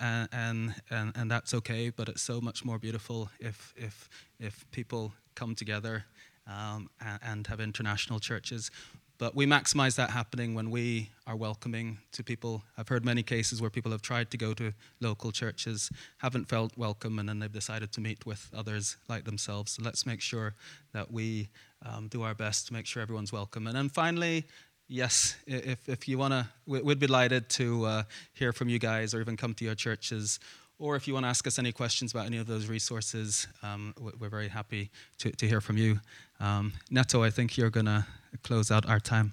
and 0.00 0.74
and 0.90 1.12
and, 1.16 1.30
that's 1.30 1.54
okay. 1.54 1.90
But 1.90 2.08
it's 2.08 2.22
so 2.22 2.40
much 2.40 2.64
more 2.64 2.78
beautiful 2.78 3.30
if 3.40 3.74
if 3.76 4.08
if 4.38 4.64
people 4.70 5.12
come 5.34 5.54
together 5.54 6.04
um, 6.46 6.88
and, 7.00 7.20
and 7.22 7.46
have 7.46 7.60
international 7.60 8.20
churches. 8.20 8.70
But 9.18 9.34
we 9.34 9.46
maximize 9.46 9.96
that 9.96 10.10
happening 10.10 10.54
when 10.54 10.70
we 10.70 11.10
are 11.26 11.36
welcoming 11.36 11.98
to 12.12 12.22
people. 12.22 12.62
I've 12.76 12.88
heard 12.88 13.02
many 13.02 13.22
cases 13.22 13.62
where 13.62 13.70
people 13.70 13.90
have 13.92 14.02
tried 14.02 14.30
to 14.32 14.36
go 14.36 14.52
to 14.52 14.74
local 15.00 15.32
churches, 15.32 15.90
haven't 16.18 16.50
felt 16.50 16.76
welcome, 16.76 17.18
and 17.18 17.26
then 17.26 17.38
they've 17.38 17.50
decided 17.50 17.92
to 17.92 18.02
meet 18.02 18.26
with 18.26 18.50
others 18.54 18.98
like 19.08 19.24
themselves. 19.24 19.72
So 19.72 19.82
let's 19.82 20.04
make 20.04 20.20
sure 20.20 20.54
that 20.92 21.10
we 21.10 21.48
um, 21.82 22.08
do 22.08 22.22
our 22.22 22.34
best 22.34 22.66
to 22.66 22.74
make 22.74 22.84
sure 22.84 23.02
everyone's 23.02 23.32
welcome. 23.32 23.66
And 23.66 23.74
then 23.74 23.88
finally, 23.88 24.44
yes, 24.88 25.36
if, 25.46 25.88
if 25.88 26.08
you 26.08 26.18
want 26.18 26.32
to, 26.32 26.46
we'd 26.66 26.98
be 26.98 27.06
delighted 27.06 27.48
to 27.50 27.84
uh, 27.84 28.02
hear 28.34 28.52
from 28.52 28.68
you 28.68 28.78
guys 28.78 29.14
or 29.14 29.20
even 29.20 29.36
come 29.36 29.54
to 29.54 29.64
your 29.64 29.74
churches. 29.74 30.38
Or 30.78 30.94
if 30.94 31.08
you 31.08 31.14
want 31.14 31.24
to 31.24 31.28
ask 31.28 31.46
us 31.46 31.58
any 31.58 31.72
questions 31.72 32.12
about 32.12 32.26
any 32.26 32.36
of 32.36 32.46
those 32.46 32.66
resources, 32.66 33.48
um, 33.62 33.94
we're 34.20 34.28
very 34.28 34.48
happy 34.48 34.90
to, 35.18 35.30
to 35.30 35.48
hear 35.48 35.60
from 35.60 35.78
you. 35.78 36.00
Um, 36.38 36.74
Neto, 36.90 37.22
I 37.22 37.30
think 37.30 37.56
you're 37.56 37.70
going 37.70 37.86
to 37.86 38.06
close 38.42 38.70
out 38.70 38.86
our 38.86 39.00
time. 39.00 39.32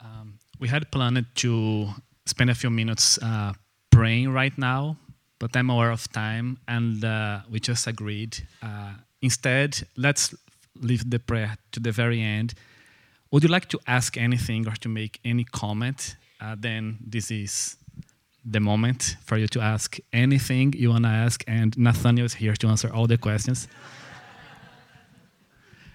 Um, 0.00 0.38
we 0.58 0.68
had 0.68 0.90
planned 0.90 1.26
to 1.34 1.88
spend 2.24 2.48
a 2.48 2.54
few 2.54 2.70
minutes 2.70 3.18
uh, 3.22 3.52
praying 3.90 4.32
right 4.32 4.56
now, 4.56 4.96
but 5.44 5.54
I'm 5.58 5.68
aware 5.68 5.90
of 5.90 6.10
time, 6.10 6.56
and 6.66 7.04
uh, 7.04 7.40
we 7.50 7.60
just 7.60 7.86
agreed. 7.86 8.34
Uh, 8.62 8.94
instead, 9.20 9.86
let's 9.94 10.34
leave 10.80 11.10
the 11.10 11.18
prayer 11.18 11.58
to 11.72 11.80
the 11.80 11.92
very 11.92 12.22
end. 12.22 12.54
Would 13.30 13.42
you 13.42 13.50
like 13.50 13.68
to 13.68 13.78
ask 13.86 14.16
anything 14.16 14.66
or 14.66 14.74
to 14.76 14.88
make 14.88 15.20
any 15.22 15.44
comment? 15.44 16.16
Uh, 16.40 16.56
then 16.58 16.96
this 17.06 17.30
is 17.30 17.76
the 18.42 18.60
moment 18.60 19.16
for 19.26 19.36
you 19.36 19.46
to 19.48 19.60
ask 19.60 19.98
anything 20.14 20.72
you 20.72 20.88
want 20.88 21.04
to 21.04 21.10
ask, 21.10 21.44
and 21.46 21.76
Nathaniel 21.76 22.24
is 22.24 22.34
here 22.34 22.54
to 22.54 22.68
answer 22.68 22.90
all 22.90 23.06
the 23.06 23.18
questions. 23.18 23.68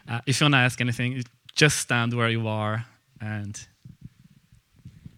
uh, 0.08 0.22
if 0.28 0.40
you 0.40 0.46
want 0.46 0.54
to 0.54 0.60
ask 0.60 0.80
anything, 0.80 1.24
just 1.56 1.78
stand 1.78 2.14
where 2.14 2.30
you 2.30 2.48
are 2.48 2.86
and. 3.20 3.68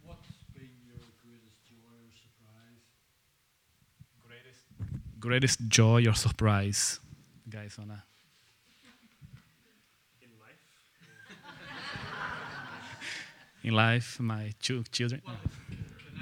What's 0.06 0.28
been 0.54 0.72
your 0.88 1.04
greatest 1.22 1.60
joy 1.68 1.96
or 2.00 2.12
surprise? 2.16 2.84
Greatest, 4.28 4.64
greatest 5.22 5.60
joy 5.68 6.06
or 6.08 6.14
surprise? 6.16 7.00
guys, 7.50 7.78
wanna. 7.78 8.04
In 10.22 10.30
life? 10.40 10.64
In 13.64 13.74
life, 13.74 14.20
my 14.20 14.54
two 14.62 14.84
children. 14.92 15.22
Well, 15.26 15.36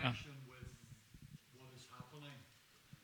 connection 0.01 0.35
with 0.51 0.67
what 1.55 1.71
is 1.77 1.85
happening. 1.95 2.35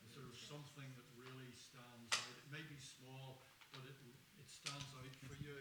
Is 0.04 0.12
there 0.20 0.28
something 0.36 0.90
that 1.00 1.08
really 1.16 1.48
stands 1.56 2.12
out? 2.12 2.36
It 2.44 2.50
may 2.52 2.64
be 2.68 2.76
small, 2.76 3.40
but 3.72 3.88
it, 3.88 3.96
it 4.42 4.48
stands 4.50 4.84
out 5.00 5.08
for 5.24 5.36
you. 5.44 5.56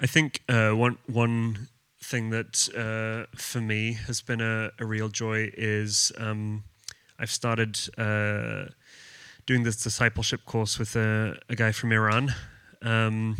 I 0.00 0.06
think 0.06 0.42
uh, 0.48 0.70
one 0.70 0.98
one 1.06 1.68
thing 2.02 2.30
that 2.30 2.68
uh, 2.76 3.26
for 3.36 3.60
me 3.60 3.92
has 4.06 4.20
been 4.20 4.40
a, 4.40 4.70
a 4.78 4.84
real 4.84 5.08
joy 5.08 5.50
is 5.56 6.12
um, 6.18 6.64
I've 7.18 7.30
started 7.30 7.78
uh, 7.96 8.66
doing 9.46 9.62
this 9.62 9.76
discipleship 9.76 10.44
course 10.44 10.78
with 10.78 10.96
a, 10.96 11.38
a 11.48 11.54
guy 11.54 11.72
from 11.72 11.92
Iran. 11.92 12.34
Um, 12.82 13.36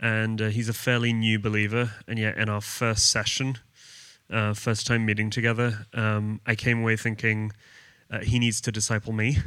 and 0.00 0.42
uh, 0.42 0.48
he's 0.48 0.68
a 0.68 0.72
fairly 0.72 1.12
new 1.12 1.38
believer. 1.38 1.92
And 2.08 2.18
yet, 2.18 2.36
in 2.36 2.48
our 2.48 2.60
first 2.60 3.10
session, 3.10 3.58
uh, 4.28 4.54
first 4.54 4.86
time 4.86 5.06
meeting 5.06 5.30
together, 5.30 5.86
um, 5.94 6.40
I 6.44 6.56
came 6.56 6.80
away 6.80 6.96
thinking 6.96 7.52
uh, 8.10 8.18
he 8.20 8.38
needs 8.38 8.60
to 8.62 8.72
disciple 8.72 9.12
me. 9.12 9.38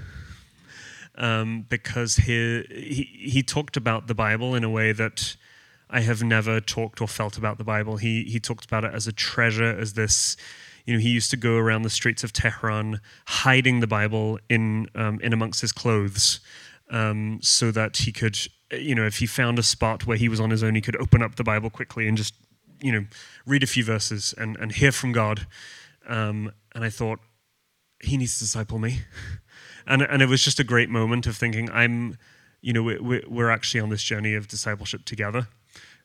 Um, 1.18 1.66
because 1.70 2.18
he, 2.18 2.64
he 2.70 3.30
he 3.32 3.42
talked 3.42 3.78
about 3.78 4.08
the 4.08 4.14
Bible 4.14 4.54
in 4.54 4.66
a 4.66 4.70
way 4.70 4.92
that 4.92 5.38
I 5.90 6.02
have 6.02 6.22
never 6.22 6.60
talked 6.60 7.00
or 7.00 7.08
felt 7.08 7.38
about 7.38 7.58
the 7.58 7.64
Bible. 7.64 7.96
He 7.96 8.24
he 8.24 8.40
talked 8.40 8.66
about 8.66 8.84
it 8.84 8.94
as 8.94 9.08
a 9.08 9.14
treasure, 9.14 9.78
as 9.80 9.94
this. 9.94 10.36
You 10.86 10.94
know, 10.94 11.00
he 11.00 11.10
used 11.10 11.32
to 11.32 11.38
go 11.38 11.58
around 11.58 11.82
the 11.82 11.90
streets 11.90 12.24
of 12.24 12.32
Tehran, 12.32 13.02
hiding 13.28 13.80
the 13.80 13.88
Bible 13.88 14.40
in 14.50 14.88
um, 14.96 15.20
in 15.22 15.34
amongst 15.34 15.62
his 15.62 15.72
clothes, 15.72 16.40
um, 16.90 17.40
so 17.42 17.72
that 17.72 17.98
he 17.98 18.12
could 18.12 18.38
you 18.72 18.96
know, 18.96 19.06
if 19.06 19.18
he 19.18 19.26
found 19.26 19.60
a 19.60 19.64
spot 19.64 20.06
where 20.06 20.18
he 20.18 20.30
was 20.30 20.40
on 20.40 20.50
his 20.50 20.64
own, 20.64 20.76
he 20.76 20.82
could 20.82 20.96
open 20.98 21.22
up 21.22 21.36
the 21.36 21.44
Bible 21.44 21.70
quickly 21.70 22.08
and 22.08 22.18
just, 22.18 22.34
you 22.82 22.92
know, 22.92 23.06
read 23.46 23.64
a 23.64 23.68
few 23.68 23.84
verses 23.84 24.34
and, 24.38 24.58
and 24.58 24.72
hear 24.74 24.92
from 24.92 25.12
God. 25.12 25.48
Um, 26.08 26.52
and 26.74 26.84
I 26.84 26.90
thought, 26.90 27.20
he 28.02 28.18
needs 28.18 28.38
to 28.38 28.44
disciple 28.44 28.80
me. 28.80 29.02
and, 29.88 30.02
and 30.02 30.22
it 30.22 30.30
was 30.30 30.44
just 30.44 30.60
a 30.60 30.64
great 30.64 30.90
moment 30.90 31.28
of 31.28 31.38
thinking, 31.38 31.70
I'm, 31.72 32.18
you 32.62 32.74
know, 32.74 32.84
we, 32.84 33.24
we're 33.28 33.50
actually 33.50 33.80
on 33.80 33.90
this 33.90 34.04
journey 34.04 34.34
of 34.34 34.48
discipleship 34.48 35.06
together. 35.06 35.48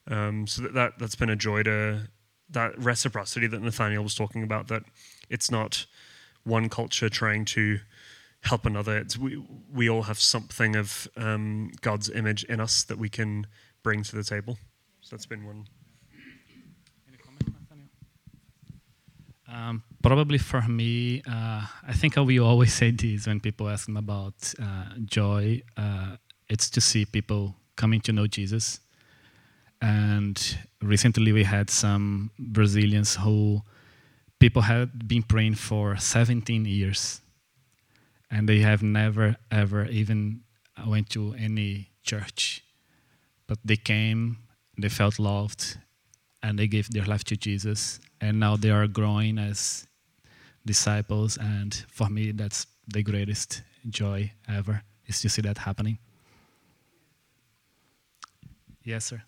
Um, 0.07 0.47
so 0.47 0.63
that, 0.63 0.75
that, 0.75 0.93
that's 0.99 1.15
been 1.15 1.31
a 1.31 1.37
joy 1.37 1.63
to, 1.65 2.09
that 2.51 2.79
reciprocity 2.79 3.47
that 3.47 3.63
Nathaniel 3.63 4.03
was 4.03 4.15
talking 4.15 4.43
about, 4.43 4.69
that 4.69 4.83
it's 5.29 5.51
not 5.51 5.87
one 6.45 6.69
culture 6.69 7.09
trying 7.09 7.45
to 7.45 7.79
help 8.43 8.67
another. 8.67 8.99
It's, 8.99 9.19
we, 9.19 9.43
we 9.73 9.89
all 9.89 10.03
have 10.03 10.19
something 10.19 10.77
of 10.77 11.09
um, 11.17 11.73
God's 11.81 12.09
image 12.11 12.45
in 12.45 12.61
us 12.61 12.85
that 12.85 12.99
we 12.99 13.09
can 13.09 13.47
bring 13.83 14.03
to 14.03 14.17
the 14.17 14.25
table. 14.25 14.59
So 15.01 15.17
that's 15.17 15.27
been 15.27 15.45
one. 15.45 15.67
Any 17.09 17.19
comment, 17.19 17.55
Nathaniel? 17.61 17.89
Um, 19.49 19.83
probably 20.03 20.39
for 20.39 20.63
me, 20.63 21.23
uh, 21.27 21.67
I 21.87 21.93
think 21.93 22.17
I 22.17 22.23
will 22.23 22.47
always 22.47 22.73
say 22.73 22.91
this 22.91 23.27
when 23.27 23.41
people 23.41 23.69
ask 23.69 23.89
me 23.89 23.99
about 23.99 24.55
uh, 24.61 24.95
joy. 25.05 25.63
Uh, 25.77 26.17
it's 26.49 26.71
to 26.71 26.81
see 26.81 27.05
people 27.05 27.57
coming 27.77 28.01
to 28.03 28.13
know 28.13 28.27
Jesus. 28.27 28.81
And 29.83 30.59
recently 30.83 31.33
we 31.33 31.45
had 31.45 31.71
some 31.71 32.31
Brazilians 32.39 33.17
who 33.17 33.63
people 34.39 34.63
had 34.63 35.07
been 35.07 35.23
praying 35.23 35.55
for 35.55 35.97
17 35.97 36.65
years. 36.65 37.21
And 38.31 38.49
they 38.49 38.61
have 38.61 38.83
never 38.83 39.37
ever 39.51 39.87
even 39.87 40.43
went 40.87 41.11
to 41.11 41.35
any 41.35 41.91
church. 42.03 42.65
But 43.47 43.59
they 43.65 43.77
came 43.77 44.39
they 44.79 44.89
felt 44.89 45.19
loved 45.19 45.77
and 46.43 46.59
they 46.59 46.67
gave 46.67 46.89
their 46.91 47.05
life 47.05 47.25
to 47.25 47.37
jesus. 47.37 48.01
And 48.21 48.41
now 48.41 48.57
they 48.57 48.71
are 48.71 48.87
growing 48.87 49.39
as 49.39 49.87
disciples 50.65 51.37
and 51.37 51.75
for 51.89 52.09
me 52.09 52.33
that's 52.33 52.67
the 52.87 53.03
greatest 53.03 53.63
joy 53.89 54.33
ever 54.49 54.83
is 55.07 55.21
to 55.21 55.29
see 55.29 55.43
that 55.43 55.59
happening. 55.59 55.99
Yes 58.85 59.05
sir 59.07 59.23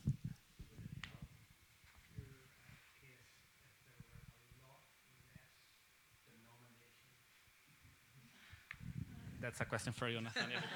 That's 9.53 9.61
a 9.61 9.65
question 9.67 9.93
for 9.93 10.09
you, 10.09 10.19
Nathaniel. 10.21 10.61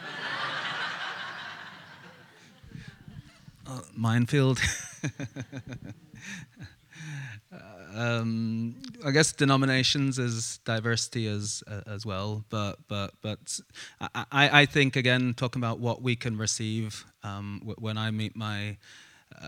Uh, 3.68 3.80
minefield. 3.96 4.60
um, 7.96 8.76
I 9.04 9.10
guess 9.10 9.32
denominations 9.32 10.20
is 10.20 10.60
diversity 10.64 11.26
as 11.26 11.64
uh, 11.66 11.80
as 11.84 12.06
well, 12.06 12.44
but 12.48 12.76
but 12.86 13.10
but 13.22 13.58
I, 14.00 14.60
I 14.60 14.66
think 14.66 14.94
again 14.94 15.34
talking 15.34 15.60
about 15.60 15.80
what 15.80 16.00
we 16.00 16.14
can 16.14 16.38
receive 16.38 17.04
um, 17.24 17.56
w- 17.58 17.74
when 17.80 17.98
I 17.98 18.12
meet 18.12 18.36
my 18.36 18.76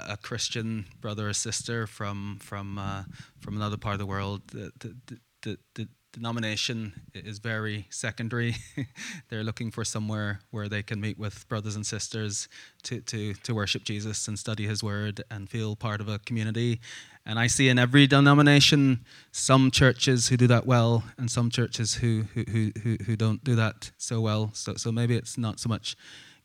a 0.09 0.17
Christian 0.17 0.87
brother 1.01 1.29
or 1.29 1.33
sister 1.33 1.87
from 1.87 2.39
from 2.41 2.77
uh, 2.77 3.05
from 3.39 3.55
another 3.55 3.77
part 3.77 3.93
of 3.93 4.01
the 4.01 4.07
world, 4.07 4.43
the, 4.49 4.73
the, 4.81 5.59
the, 5.75 5.89
the 6.13 6.21
denomination 6.21 6.93
is 7.15 7.39
very 7.39 7.87
secondary. 7.91 8.57
They're 9.29 9.45
looking 9.45 9.71
for 9.71 9.85
somewhere 9.85 10.41
where 10.51 10.69
they 10.69 10.83
can 10.83 11.01
meet 11.01 11.19
with 11.19 11.49
brothers 11.49 11.77
and 11.77 11.87
sisters 11.87 12.49
to, 12.85 13.01
to, 13.03 13.35
to 13.35 13.55
worship 13.55 13.85
Jesus 13.85 14.27
and 14.29 14.39
study 14.39 14.67
his 14.67 14.83
word 14.83 15.23
and 15.31 15.49
feel 15.49 15.77
part 15.77 16.01
of 16.01 16.09
a 16.09 16.19
community. 16.19 16.81
And 17.27 17.39
I 17.39 17.47
see 17.47 17.69
in 17.69 17.79
every 17.79 18.07
denomination 18.07 19.05
some 19.33 19.71
churches 19.71 20.29
who 20.29 20.37
do 20.37 20.47
that 20.47 20.67
well 20.67 21.05
and 21.19 21.31
some 21.31 21.51
churches 21.51 21.95
who, 21.95 22.25
who, 22.35 22.73
who, 22.83 22.97
who 23.05 23.17
don't 23.17 23.45
do 23.45 23.55
that 23.57 23.91
so 23.99 24.21
well. 24.21 24.51
So, 24.55 24.75
so 24.75 24.91
maybe 24.91 25.17
it's 25.17 25.37
not 25.37 25.61
so 25.61 25.69
much 25.69 25.97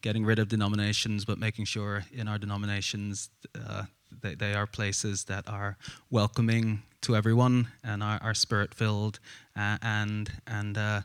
getting 0.01 0.26
rid 0.26 0.39
of 0.39 0.49
denominations, 0.49 1.24
but 1.24 1.39
making 1.39 1.66
sure 1.66 2.03
in 2.11 2.28
our 2.28 2.38
denominations 2.38 3.30
uh, 3.55 3.84
they, 4.22 4.36
they 4.36 4.53
are 4.53 4.68
places 4.68 5.26
that 5.26 5.47
are 5.47 5.78
welcoming 6.09 6.84
to 7.01 7.16
everyone 7.16 7.68
and 7.84 8.01
are, 8.01 8.20
are 8.22 8.34
spirit 8.34 8.74
filled 8.74 9.20
uh, 9.57 9.78
and 9.82 10.32
and 10.47 10.78
uh, 10.78 11.01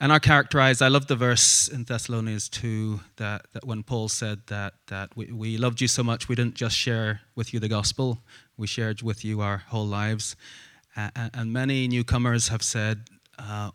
and 0.00 0.12
are 0.12 0.20
characterized. 0.20 0.82
I 0.82 0.88
love 0.88 1.06
the 1.06 1.16
verse 1.16 1.68
in 1.68 1.84
Thessalonians 1.84 2.48
2 2.48 3.00
that, 3.16 3.46
that 3.52 3.64
when 3.64 3.82
Paul 3.82 4.08
said 4.08 4.40
that, 4.48 4.74
that 4.88 5.16
we, 5.16 5.26
we 5.26 5.56
loved 5.56 5.80
you 5.80 5.88
so 5.88 6.02
much, 6.02 6.28
we 6.28 6.34
didn't 6.34 6.56
just 6.56 6.76
share 6.76 7.20
with 7.34 7.54
you 7.54 7.60
the 7.60 7.68
gospel, 7.68 8.18
we 8.56 8.66
shared 8.66 9.02
with 9.02 9.24
you 9.24 9.40
our 9.40 9.58
whole 9.68 9.86
lives. 9.86 10.36
Uh, 10.96 11.10
and 11.32 11.52
many 11.52 11.88
newcomers 11.88 12.48
have 12.48 12.62
said, 12.62 13.04
uh, 13.38 13.70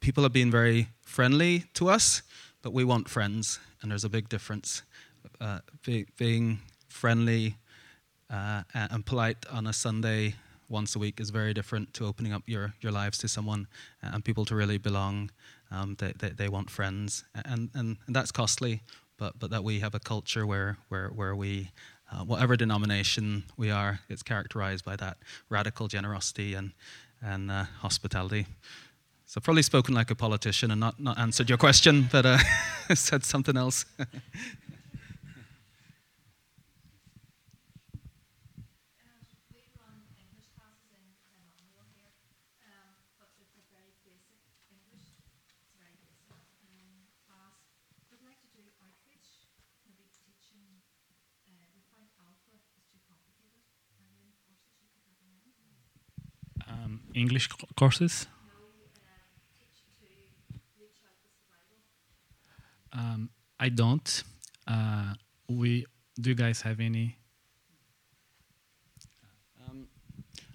people 0.00 0.22
have 0.22 0.32
been 0.32 0.50
very 0.50 0.88
friendly 1.02 1.64
to 1.74 1.88
us, 1.88 2.22
but 2.62 2.72
we 2.72 2.84
want 2.84 3.08
friends, 3.08 3.58
and 3.82 3.90
there's 3.90 4.04
a 4.04 4.08
big 4.08 4.28
difference. 4.28 4.82
Uh, 5.40 5.58
be, 5.84 6.06
being 6.16 6.60
friendly 6.88 7.56
uh, 8.34 8.62
and 8.74 9.06
polite 9.06 9.46
on 9.50 9.66
a 9.66 9.72
Sunday 9.72 10.34
once 10.68 10.96
a 10.96 10.98
week 10.98 11.20
is 11.20 11.30
very 11.30 11.54
different 11.54 11.92
to 11.94 12.06
opening 12.06 12.32
up 12.32 12.42
your, 12.46 12.74
your 12.80 12.90
lives 12.90 13.18
to 13.18 13.28
someone 13.28 13.66
and 14.02 14.24
people 14.24 14.44
to 14.46 14.54
really 14.56 14.78
belong. 14.78 15.30
Um, 15.70 15.96
they, 15.98 16.12
they, 16.18 16.30
they, 16.30 16.48
want 16.48 16.70
friends, 16.70 17.24
and, 17.44 17.70
and, 17.74 17.96
and 18.06 18.16
that's 18.16 18.30
costly, 18.30 18.80
but, 19.18 19.38
but 19.38 19.50
that 19.50 19.64
we 19.64 19.80
have 19.80 19.94
a 19.94 20.00
culture 20.00 20.46
where, 20.46 20.78
where, 20.88 21.08
where 21.08 21.34
we, 21.34 21.70
uh, 22.12 22.24
whatever 22.24 22.56
denomination 22.56 23.44
we 23.56 23.70
are, 23.70 24.00
it's 24.08 24.22
characterized 24.22 24.84
by 24.84 24.96
that 24.96 25.18
radical 25.48 25.88
generosity 25.88 26.54
and, 26.54 26.72
and 27.22 27.50
uh, 27.50 27.64
hospitality. 27.80 28.46
So 29.26 29.38
I've 29.38 29.44
probably 29.44 29.62
spoken 29.62 29.94
like 29.94 30.10
a 30.10 30.14
politician 30.14 30.70
and 30.70 30.80
not, 30.80 31.00
not 31.00 31.18
answered 31.18 31.48
your 31.48 31.58
question, 31.58 32.08
but 32.12 32.26
uh, 32.26 32.38
said 32.94 33.24
something 33.24 33.56
else. 33.56 33.84
English 57.14 57.48
courses? 57.76 58.26
Um, 62.92 63.30
I 63.58 63.68
don't. 63.68 64.22
Uh, 64.66 65.14
we 65.48 65.86
do 66.20 66.30
you 66.30 66.36
guys 66.36 66.62
have 66.62 66.80
any? 66.80 67.16
Um, 69.68 69.88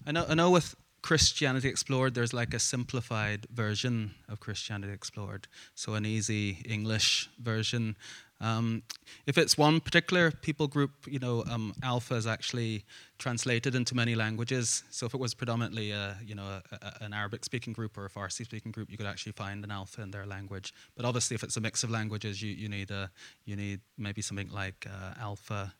I 0.05 0.12
know. 0.12 0.26
I 0.30 0.36
know 0.36 0.49
with 0.51 0.76
Christianity 1.02 1.70
Explored, 1.70 2.14
there's 2.14 2.34
like 2.34 2.54
a 2.54 2.60
simplified 2.60 3.47
version 3.54 4.12
of 4.28 4.39
Christianity 4.39 4.93
Explored, 4.93 5.47
so 5.76 5.93
an 5.93 6.06
easy 6.06 6.58
English 6.66 7.30
version. 7.39 7.95
Um, 8.41 8.84
if 9.26 9.38
it's 9.38 9.58
one 9.58 9.82
particular 9.82 10.32
people 10.32 10.68
group, 10.68 10.91
you 11.06 11.20
know, 11.20 11.43
um, 11.50 11.74
Alpha 11.84 12.16
is 12.16 12.26
actually 12.26 12.86
translated 13.18 13.76
into 13.76 13.95
many 13.95 14.16
languages. 14.16 14.84
So 14.91 15.06
if 15.06 15.14
it 15.14 15.20
was 15.20 15.34
predominantly, 15.34 15.91
a, 15.91 16.16
you 16.26 16.36
know, 16.36 16.45
a, 16.45 16.62
a, 16.72 17.04
an 17.04 17.14
Arabic-speaking 17.14 17.74
group 17.74 17.97
or 17.97 18.06
a 18.06 18.10
Farsi-speaking 18.10 18.72
group, 18.72 18.89
you 18.89 18.97
could 18.97 19.08
actually 19.08 19.34
find 19.34 19.64
an 19.66 19.72
Alpha 19.72 20.02
in 20.02 20.12
their 20.12 20.26
language. 20.26 20.74
But 20.95 21.06
obviously, 21.06 21.36
if 21.36 21.43
it's 21.43 21.58
a 21.58 21.62
mix 21.62 21.84
of 21.84 21.89
languages, 21.89 22.41
you, 22.41 22.52
you 22.52 22.70
need 22.70 22.91
a, 22.91 23.12
you 23.43 23.58
need 23.58 23.82
maybe 23.97 24.22
something 24.22 24.50
like 24.52 24.88
uh, 24.88 25.20
Alpha. 25.20 25.74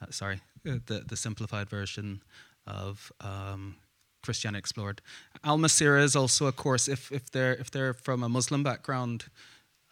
Uh, 0.00 0.06
sorry, 0.10 0.40
uh, 0.66 0.78
the 0.86 1.04
the 1.06 1.16
simplified 1.16 1.68
version 1.70 2.22
of 2.66 3.12
um, 3.20 3.76
Christianity 4.26 4.58
Explored. 4.58 5.00
Al 5.42 5.58
Massira 5.58 6.02
is 6.02 6.14
also 6.16 6.46
a 6.46 6.52
course 6.52 6.88
if 6.88 7.10
if 7.12 7.30
they're 7.30 7.54
if 7.54 7.70
they're 7.70 7.94
from 7.94 8.22
a 8.22 8.28
Muslim 8.28 8.62
background. 8.62 9.24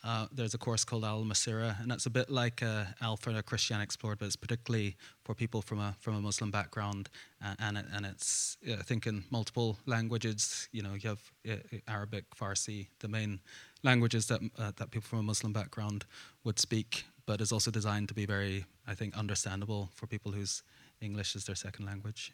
Uh, 0.07 0.27
there's 0.37 0.55
a 0.55 0.59
course 0.59 0.85
called 0.85 1.03
Al 1.03 1.25
Massira, 1.25 1.77
and 1.81 1.91
that's 1.91 2.05
a 2.07 2.11
bit 2.11 2.29
like 2.29 2.63
uh, 2.63 2.85
Alpha 3.01 3.31
or 3.35 3.43
Christian 3.43 3.81
Explored, 3.81 4.19
but 4.19 4.27
it's 4.27 4.37
particularly 4.37 4.97
for 5.25 5.35
people 5.35 5.63
from 5.63 5.81
a 5.81 5.95
from 5.99 6.15
a 6.17 6.21
Muslim 6.21 6.51
background, 6.51 7.09
and 7.41 7.79
it, 7.79 7.87
and 7.95 8.05
it's 8.05 8.59
I 8.81 8.83
think 8.83 9.07
in 9.07 9.25
multiple 9.31 9.79
languages. 9.87 10.69
You 10.73 10.83
know, 10.83 10.95
you 11.01 11.09
have 11.09 11.23
uh, 11.49 11.79
Arabic, 11.89 12.25
Farsi, 12.39 12.89
the 12.99 13.09
main 13.09 13.41
languages 13.83 14.27
that 14.27 14.41
uh, 14.59 14.73
that 14.77 14.91
people 14.91 15.09
from 15.09 15.21
a 15.21 15.29
Muslim 15.33 15.53
background 15.53 16.05
would 16.45 16.59
speak, 16.59 17.05
but 17.27 17.41
is 17.41 17.53
also 17.53 17.71
designed 17.71 18.09
to 18.09 18.15
be 18.15 18.27
very, 18.27 18.67
I 18.87 18.95
think, 18.95 19.17
understandable 19.17 19.89
for 19.95 20.07
people 20.07 20.33
whose 20.33 20.63
English 21.01 21.37
is 21.37 21.45
their 21.45 21.57
second 21.57 21.87
language. 21.87 22.33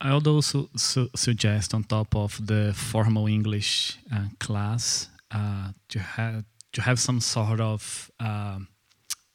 I 0.00 0.14
would 0.14 0.26
also 0.26 0.68
su- 0.76 1.10
suggest, 1.14 1.74
on 1.74 1.84
top 1.84 2.16
of 2.16 2.46
the 2.46 2.72
formal 2.74 3.26
English 3.26 3.98
uh, 4.12 4.28
class, 4.38 5.08
uh, 5.30 5.72
to 5.88 5.98
have 5.98 6.44
to 6.72 6.82
have 6.82 6.98
some 6.98 7.20
sort 7.20 7.60
of 7.60 8.10
uh, 8.20 8.58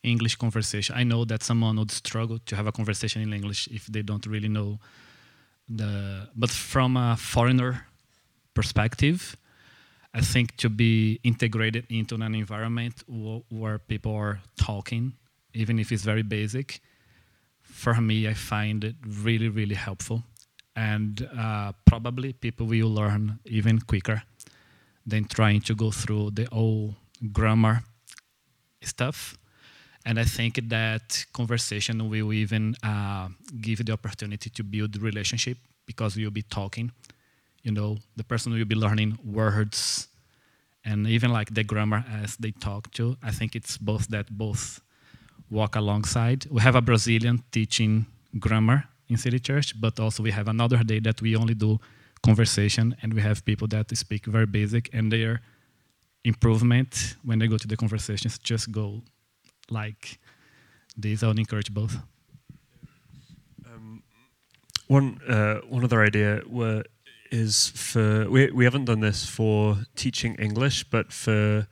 English 0.03 0.37
conversation. 0.37 0.95
I 0.95 1.03
know 1.03 1.25
that 1.25 1.43
someone 1.43 1.77
would 1.77 1.91
struggle 1.91 2.39
to 2.45 2.55
have 2.55 2.67
a 2.67 2.71
conversation 2.71 3.21
in 3.21 3.33
English 3.33 3.67
if 3.71 3.85
they 3.87 4.01
don't 4.01 4.25
really 4.25 4.49
know 4.49 4.79
the. 5.69 6.29
But 6.35 6.49
from 6.49 6.97
a 6.97 7.15
foreigner 7.15 7.85
perspective, 8.53 9.35
I 10.13 10.21
think 10.21 10.55
to 10.57 10.69
be 10.69 11.19
integrated 11.23 11.85
into 11.89 12.15
an 12.15 12.33
environment 12.33 13.03
where 13.49 13.77
people 13.79 14.15
are 14.15 14.39
talking, 14.57 15.13
even 15.53 15.77
if 15.77 15.91
it's 15.91 16.03
very 16.03 16.23
basic, 16.23 16.79
for 17.61 18.01
me, 18.01 18.27
I 18.27 18.33
find 18.33 18.83
it 18.83 18.95
really, 19.05 19.49
really 19.49 19.75
helpful. 19.75 20.23
And 20.75 21.27
uh, 21.37 21.71
probably 21.85 22.33
people 22.33 22.67
will 22.67 22.89
learn 22.89 23.39
even 23.45 23.79
quicker 23.79 24.23
than 25.05 25.25
trying 25.25 25.61
to 25.61 25.75
go 25.75 25.91
through 25.91 26.31
the 26.31 26.47
old 26.51 26.95
grammar 27.31 27.83
stuff. 28.81 29.37
And 30.05 30.19
I 30.19 30.23
think 30.23 30.59
that 30.69 31.25
conversation 31.33 32.09
will 32.09 32.31
even 32.33 32.75
uh, 32.83 33.29
give 33.61 33.85
the 33.85 33.93
opportunity 33.93 34.49
to 34.51 34.63
build 34.63 35.01
relationship 35.01 35.57
because 35.85 36.15
you'll 36.15 36.31
be 36.31 36.43
talking. 36.43 36.91
You 37.63 37.71
know, 37.71 37.97
the 38.15 38.23
person 38.23 38.53
will 38.53 38.65
be 38.65 38.75
learning 38.75 39.17
words 39.23 40.07
and 40.83 41.07
even 41.07 41.31
like 41.31 41.53
the 41.53 41.63
grammar 41.63 42.05
as 42.21 42.37
they 42.37 42.51
talk 42.51 42.91
to. 42.91 43.17
I 43.23 43.31
think 43.31 43.55
it's 43.55 43.77
both 43.77 44.07
that 44.09 44.29
both 44.29 44.79
walk 45.49 45.75
alongside. 45.75 46.45
We 46.51 46.61
have 46.61 46.75
a 46.75 46.81
Brazilian 46.81 47.43
teaching 47.51 48.05
grammar 48.37 48.85
in 49.09 49.17
City 49.17 49.39
Church, 49.39 49.79
but 49.79 49.99
also 49.99 50.23
we 50.23 50.31
have 50.31 50.47
another 50.47 50.83
day 50.83 50.99
that 50.99 51.21
we 51.21 51.35
only 51.35 51.53
do 51.53 51.79
conversation 52.23 52.95
and 53.01 53.13
we 53.13 53.21
have 53.21 53.45
people 53.45 53.67
that 53.67 53.95
speak 53.95 54.25
very 54.25 54.45
basic 54.45 54.89
and 54.93 55.11
their 55.11 55.41
improvement 56.23 57.15
when 57.23 57.39
they 57.39 57.47
go 57.47 57.57
to 57.57 57.67
the 57.67 57.77
conversations 57.77 58.39
just 58.39 58.71
go 58.71 59.01
like 59.69 60.19
this. 60.97 61.23
I 61.23 61.27
would 61.27 61.39
encourage 61.39 61.71
both. 61.73 61.97
Um, 63.65 64.03
one 64.87 65.19
uh, 65.27 65.55
one 65.69 65.83
other 65.83 66.01
idea 66.03 66.41
were, 66.47 66.83
is 67.31 67.69
for 67.75 68.29
we 68.29 68.51
we 68.51 68.65
haven't 68.65 68.85
done 68.85 69.01
this 69.01 69.25
for 69.25 69.77
teaching 69.95 70.35
English, 70.35 70.85
but 70.89 71.11
for 71.13 71.67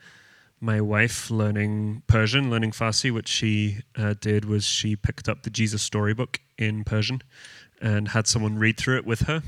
my 0.64 0.80
wife 0.80 1.30
learning 1.30 2.04
Persian, 2.08 2.50
learning 2.50 2.72
Farsi, 2.72 3.12
what 3.12 3.28
she 3.28 3.80
uh, 3.98 4.14
did 4.22 4.46
was 4.46 4.64
she 4.64 4.96
picked 4.96 5.28
up 5.28 5.44
the 5.44 5.50
Jesus 5.50 5.82
storybook 5.82 6.40
in 6.58 6.86
Persian 6.86 7.22
and 7.82 8.08
had 8.08 8.28
someone 8.28 8.58
read 8.58 8.78
through 8.78 8.96
it 8.96 9.06
with 9.06 9.24
her. 9.24 9.44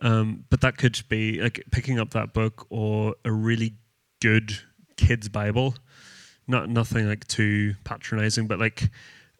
Um, 0.00 0.44
but 0.50 0.60
that 0.62 0.76
could 0.76 1.00
be 1.08 1.40
like 1.40 1.62
picking 1.70 2.00
up 2.00 2.10
that 2.10 2.32
book 2.32 2.66
or 2.70 3.14
a 3.24 3.30
really 3.30 3.74
good 4.20 4.58
kids 4.96 5.28
Bible, 5.28 5.76
not 6.48 6.68
nothing 6.68 7.08
like 7.08 7.24
too 7.28 7.76
patronizing, 7.84 8.48
but 8.48 8.58
like 8.58 8.90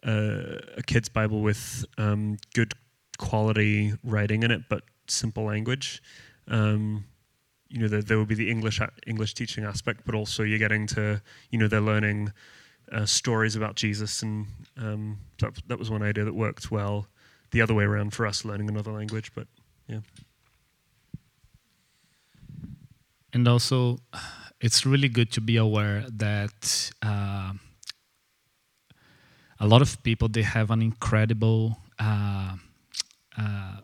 uh, 0.07 0.61
a 0.76 0.82
kids 0.86 1.09
Bible 1.09 1.42
with 1.42 1.84
um, 1.98 2.36
good 2.55 2.74
quality 3.18 3.94
writing 4.05 4.44
in 4.44 4.53
it, 4.53 4.68
but 4.68 4.84
simple 5.09 5.42
language. 5.42 6.00
Um, 6.46 7.07
you 7.73 7.79
know, 7.79 7.89
there, 7.89 8.03
there 8.03 8.18
will 8.18 8.27
be 8.27 8.35
the 8.35 8.51
English 8.51 8.81
English 9.07 9.33
teaching 9.35 9.64
aspect, 9.64 10.03
but 10.05 10.14
also 10.14 10.43
you're 10.43 10.59
getting 10.59 10.87
to, 10.89 11.23
you 11.51 11.59
know, 11.59 11.68
they're 11.68 11.81
learning 11.81 12.33
uh, 12.93 13.07
stories 13.07 13.57
about 13.57 13.77
Jesus, 13.77 14.23
and 14.23 14.47
um, 14.77 15.18
that, 15.41 15.55
that 15.68 15.79
was 15.79 15.91
one 15.91 16.03
idea 16.03 16.25
that 16.25 16.35
worked 16.35 16.70
well. 16.70 17.07
The 17.51 17.62
other 17.62 17.75
way 17.75 17.85
around 17.85 18.12
for 18.12 18.27
us, 18.27 18.45
learning 18.45 18.68
another 18.68 18.93
language, 18.93 19.33
but 19.35 19.47
yeah. 19.89 20.01
And 23.33 23.49
also, 23.49 23.99
it's 24.61 24.85
really 24.85 25.09
good 25.09 25.33
to 25.33 25.41
be 25.41 25.57
aware 25.57 26.05
that 26.11 26.91
uh, 27.03 27.53
a 29.59 29.66
lot 29.66 29.81
of 29.81 30.03
people 30.03 30.29
they 30.29 30.43
have 30.43 30.70
an 30.70 30.83
incredible. 30.83 31.79
Uh, 31.99 32.57
uh, 33.39 33.77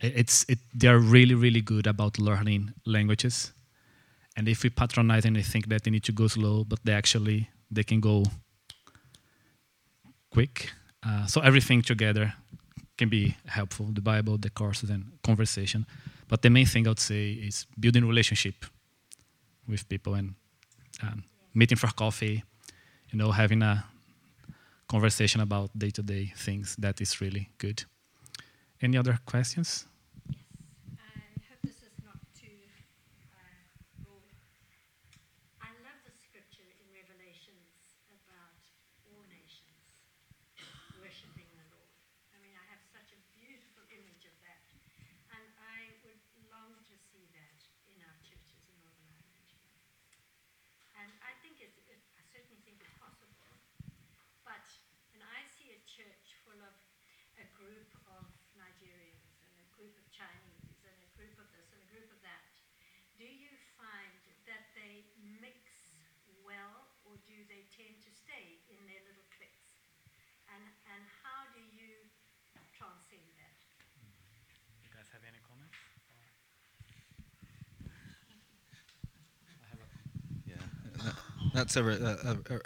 it's 0.00 0.44
it, 0.48 0.58
they 0.74 0.88
are 0.88 0.98
really 0.98 1.34
really 1.34 1.60
good 1.60 1.86
about 1.86 2.18
learning 2.18 2.72
languages, 2.84 3.52
and 4.36 4.48
if 4.48 4.62
we 4.62 4.70
patronize 4.70 5.24
and 5.24 5.36
they 5.36 5.42
think 5.42 5.68
that 5.68 5.82
they 5.84 5.90
need 5.90 6.04
to 6.04 6.12
go 6.12 6.28
slow, 6.28 6.64
but 6.64 6.78
they 6.84 6.92
actually 6.92 7.48
they 7.70 7.84
can 7.84 8.00
go 8.00 8.24
quick. 10.30 10.72
Uh, 11.02 11.26
so 11.26 11.40
everything 11.40 11.82
together 11.82 12.34
can 12.98 13.08
be 13.08 13.34
helpful. 13.46 13.86
The 13.92 14.02
Bible, 14.02 14.38
the 14.38 14.50
courses, 14.50 14.90
and 14.90 15.04
conversation. 15.22 15.86
But 16.28 16.42
the 16.42 16.50
main 16.50 16.66
thing 16.66 16.86
I 16.86 16.90
would 16.90 17.00
say 17.00 17.32
is 17.32 17.66
building 17.78 18.06
relationship 18.06 18.66
with 19.66 19.88
people 19.88 20.14
and 20.14 20.34
um, 21.02 21.24
meeting 21.54 21.78
for 21.78 21.88
coffee. 21.88 22.44
You 23.10 23.18
know, 23.18 23.32
having 23.32 23.62
a 23.62 23.84
conversation 24.86 25.40
about 25.40 25.70
day-to-day 25.76 26.32
things. 26.36 26.76
That 26.76 27.00
is 27.00 27.20
really 27.20 27.48
good. 27.58 27.84
Any 28.80 28.96
other 28.98 29.18
questions? 29.26 29.86
I 30.30 31.18
hope 31.48 31.58
this 31.62 31.82
is 31.82 31.94
not 32.04 32.18
too 32.38 32.54
uh, 33.34 33.42
broad. 34.02 34.30
I 35.58 35.70
love 35.82 35.98
the 36.06 36.14
scripture 36.14 36.70
in 36.70 36.86
Revelations 36.94 37.98
about 38.10 38.62
all 39.10 39.22
nations 39.26 39.90
worshiping 41.02 41.50
the 41.58 41.66
Lord. 41.74 41.90
I 42.30 42.38
mean, 42.38 42.54
I 42.54 42.66
have 42.70 42.82
such 42.94 43.10
a 43.10 43.18
beautiful 43.34 43.82
image 43.90 44.22
of 44.26 44.34
that. 44.46 44.62
And 45.34 45.44
I 45.58 45.98
would 46.06 46.22
long 46.50 46.78
to 46.86 46.94
see 46.94 47.26
that 47.34 47.58
in 47.90 47.98
our 48.06 48.18
churches 48.22 48.62
in 48.70 48.74
Northern 48.82 49.06
Ireland. 49.18 49.50
here. 49.50 49.66
And 50.98 51.10
I 51.22 51.32
think 51.42 51.58
it's, 51.62 51.78
it, 51.86 52.02
I 52.18 52.22
certainly 52.26 52.58
think 52.66 52.82
it's 52.82 52.96
possible. 52.98 53.34
But 54.42 54.66
when 55.14 55.22
I 55.22 55.46
see 55.46 55.70
a 55.70 55.80
church 55.86 56.42
full 56.42 56.58
of 56.58 56.74
a 57.38 57.46
group 57.56 57.88
of 58.10 58.26
Nigerians 58.58 59.30
and 59.46 59.56
a 59.62 59.68
group 59.72 59.94
of 59.96 60.04
Chinese 60.12 60.76
and 60.84 60.92
a 61.00 61.10
group 61.16 61.32
of 61.40 61.48
this 61.56 61.70
and 61.72 61.80
a 61.80 61.88
group 61.88 62.10
of 62.12 62.20
that, 62.26 62.44
do 63.16 63.24
you 63.24 63.52
find 63.78 64.20
that 64.44 64.68
they 64.76 65.06
mix 65.40 65.94
well 66.44 66.90
or 67.08 67.16
do 67.24 67.36
they 67.48 67.64
tend 67.72 67.96
to 68.04 68.10
stay 68.12 68.60
in 68.68 68.80
their 68.90 69.00
little 69.08 69.24
cliques? 69.32 69.86
And, 70.52 70.60
and 70.92 71.00
how 71.24 71.48
do 71.54 71.62
you 71.72 72.10
transcend 72.76 73.24
that? 73.40 73.56
You 74.84 74.90
guys 74.92 74.99
have 75.12 75.22
any 75.26 75.38
comments? 75.48 75.76
Yeah, 80.46 81.12
that's 81.54 81.76
a, 81.76 81.82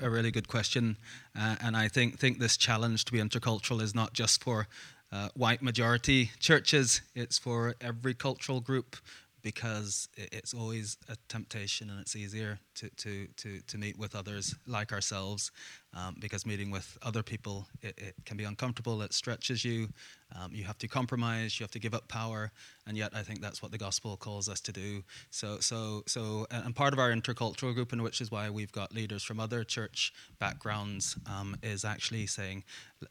a, 0.00 0.06
a, 0.06 0.10
really 0.10 0.30
good 0.30 0.48
question, 0.48 0.96
uh, 1.38 1.56
and 1.60 1.76
I 1.76 1.88
think 1.88 2.18
think 2.18 2.38
this 2.38 2.56
challenge 2.56 3.04
to 3.06 3.12
be 3.12 3.18
intercultural 3.18 3.80
is 3.80 3.94
not 3.94 4.12
just 4.12 4.42
for 4.42 4.68
uh, 5.12 5.28
white 5.34 5.62
majority 5.62 6.30
churches; 6.38 7.00
it's 7.14 7.38
for 7.38 7.74
every 7.80 8.14
cultural 8.14 8.60
group 8.60 8.96
because 9.42 10.08
it's 10.16 10.54
always 10.54 10.96
a 11.08 11.16
temptation, 11.28 11.90
and 11.90 12.00
it's 12.00 12.16
easier 12.16 12.58
to 12.76 12.88
to 12.96 13.28
to, 13.36 13.60
to 13.60 13.78
meet 13.78 13.98
with 13.98 14.14
others 14.14 14.54
like 14.66 14.92
ourselves, 14.92 15.50
um, 15.94 16.16
because 16.18 16.44
meeting 16.44 16.70
with 16.70 16.98
other 17.02 17.22
people 17.22 17.66
it, 17.82 17.94
it 17.98 18.14
can 18.24 18.36
be 18.36 18.44
uncomfortable. 18.44 19.02
It 19.02 19.12
stretches 19.12 19.64
you. 19.64 19.88
Um, 20.36 20.50
you 20.52 20.64
have 20.64 20.78
to 20.78 20.88
compromise. 20.88 21.60
You 21.60 21.64
have 21.64 21.70
to 21.72 21.78
give 21.78 21.94
up 21.94 22.08
power, 22.08 22.50
and 22.86 22.96
yet 22.96 23.12
I 23.14 23.22
think 23.22 23.40
that's 23.40 23.62
what 23.62 23.70
the 23.70 23.78
gospel 23.78 24.16
calls 24.16 24.48
us 24.48 24.60
to 24.62 24.72
do. 24.72 25.04
So, 25.30 25.58
so, 25.60 26.02
so, 26.06 26.46
and 26.50 26.74
part 26.74 26.92
of 26.92 26.98
our 26.98 27.10
intercultural 27.12 27.72
group, 27.74 27.92
and 27.92 28.02
which 28.02 28.20
is 28.20 28.30
why 28.30 28.50
we've 28.50 28.72
got 28.72 28.92
leaders 28.92 29.22
from 29.22 29.38
other 29.38 29.62
church 29.62 30.12
backgrounds, 30.40 31.16
um, 31.26 31.56
is 31.62 31.84
actually 31.84 32.26
saying, 32.26 32.64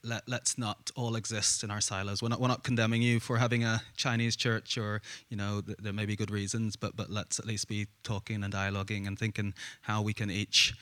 let, 0.04 0.28
let's 0.28 0.58
not 0.58 0.92
all 0.96 1.16
exist 1.16 1.64
in 1.64 1.72
our 1.72 1.80
silos. 1.80 2.22
We're 2.22 2.30
not, 2.30 2.42
we're 2.42 2.48
not 2.50 2.64
condemning 2.64 3.02
you 3.02 3.22
for 3.22 3.38
having 3.38 3.64
a 3.64 3.82
Chinese 3.96 4.36
church, 4.36 4.78
or 4.78 5.02
you 5.30 5.38
know, 5.38 5.62
th- 5.62 5.78
there 5.82 5.94
may 5.94 6.06
be 6.06 6.18
good 6.18 6.32
reasons, 6.32 6.76
but 6.76 6.98
but 6.98 7.10
let's 7.10 7.40
at 7.40 7.46
least 7.46 7.70
be 7.70 7.88
talking 8.04 8.44
and 8.44 8.54
dialoguing 8.54 9.08
and 9.08 9.18
thinking 9.18 9.54
how 9.82 10.02
we 10.02 10.14
can 10.14 10.30
each. 10.30 10.74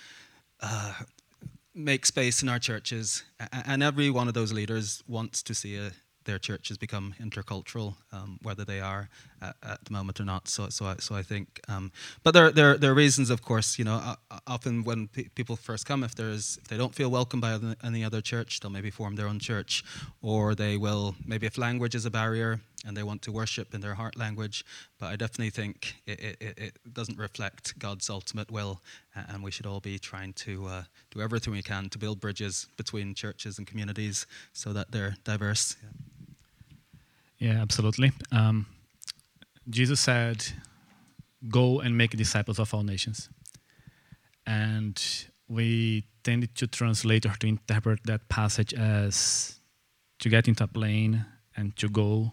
Uh, 0.60 0.94
make 1.74 2.06
space 2.06 2.44
in 2.44 2.50
our 2.50 2.60
churches, 2.60 3.24
and 3.52 3.82
every 3.82 4.10
one 4.10 4.28
of 4.28 4.34
those 4.34 4.52
leaders 4.52 5.04
wants 5.08 5.42
to 5.44 5.54
see 5.54 5.78
a, 5.78 5.92
their 6.26 6.38
churches 6.38 6.78
become 6.78 7.16
intercultural, 7.20 7.96
um, 8.12 8.38
whether 8.44 8.64
they 8.64 8.80
are 8.80 9.10
at, 9.42 9.56
at 9.64 9.86
the 9.86 9.92
moment 9.92 10.20
or 10.20 10.26
not. 10.26 10.48
So, 10.48 10.70
so, 10.70 10.86
I, 10.86 10.96
so 11.00 11.16
I 11.16 11.24
think, 11.24 11.60
um, 11.68 11.92
but 12.24 12.34
there, 12.34 12.52
there, 12.52 12.78
there 12.78 12.92
are 12.92 12.96
reasons, 12.96 13.30
of 13.30 13.42
course. 13.42 13.80
You 13.80 13.86
know, 13.86 14.02
o- 14.04 14.16
o- 14.36 14.40
often 14.48 14.84
when 14.84 15.08
pe- 15.08 15.30
people 15.30 15.56
first 15.56 15.86
come, 15.86 16.04
if 16.04 16.14
there's, 16.14 16.60
if 16.62 16.68
they 16.68 16.78
don't 16.78 16.94
feel 16.94 17.10
welcome 17.10 17.40
by 17.42 17.58
any 17.84 18.04
other 18.04 18.22
church, 18.22 18.60
they'll 18.60 18.70
maybe 18.70 18.92
form 18.92 19.16
their 19.16 19.28
own 19.28 19.40
church, 19.40 19.84
or 20.22 20.54
they 20.54 20.78
will 20.78 21.16
maybe 21.26 21.48
if 21.48 21.58
language 21.58 21.96
is 21.96 22.06
a 22.06 22.12
barrier 22.12 22.60
and 22.86 22.96
they 22.98 23.04
want 23.04 23.22
to 23.24 23.32
worship 23.32 23.74
in 23.74 23.82
their 23.82 23.96
heart 23.96 24.16
language. 24.18 24.66
But 25.00 25.08
I 25.08 25.16
definitely 25.16 25.50
think 25.52 25.96
it, 26.06 26.20
it, 26.20 26.38
it- 26.58 26.78
doesn't 26.94 27.18
reflect 27.18 27.78
God's 27.80 28.10
ultimate 28.10 28.52
will, 28.52 28.82
and 29.16 29.42
we 29.44 29.52
should 29.52 29.66
all 29.66 29.80
be 29.80 29.98
trying 30.00 30.34
to 30.34 30.66
uh, 30.68 30.84
do 31.12 31.22
everything 31.22 31.54
we 31.54 31.62
can 31.64 31.90
to 31.90 31.98
build 31.98 32.20
bridges 32.20 32.68
between 32.78 33.14
churches 33.16 33.58
and 33.58 33.66
communities 33.68 34.26
so 34.54 34.74
that 34.74 34.92
they're 34.92 35.16
diverse. 35.24 35.78
Yeah. 35.82 35.90
Yeah, 37.54 37.62
absolutely. 37.62 38.12
Um, 38.32 38.66
Jesus 39.70 40.00
said, 40.00 40.46
"Go 41.50 41.80
and 41.80 41.98
make 41.98 42.12
disciples 42.18 42.60
of 42.60 42.74
all 42.74 42.84
nations." 42.84 43.30
And 44.46 45.02
we 45.48 46.04
tended 46.24 46.56
to 46.56 46.68
translate 46.68 47.26
or 47.26 47.36
to 47.40 47.48
interpret 47.48 48.00
that 48.06 48.28
passage 48.30 48.74
as 48.74 49.60
to 50.20 50.30
get 50.30 50.48
into 50.48 50.64
a 50.64 50.68
plane 50.68 51.26
and 51.56 51.76
to 51.78 51.90
go 51.90 52.32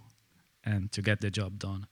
and 0.68 0.92
to 0.92 1.00
get 1.02 1.20
the 1.20 1.30
job 1.30 1.58
done. 1.58 1.86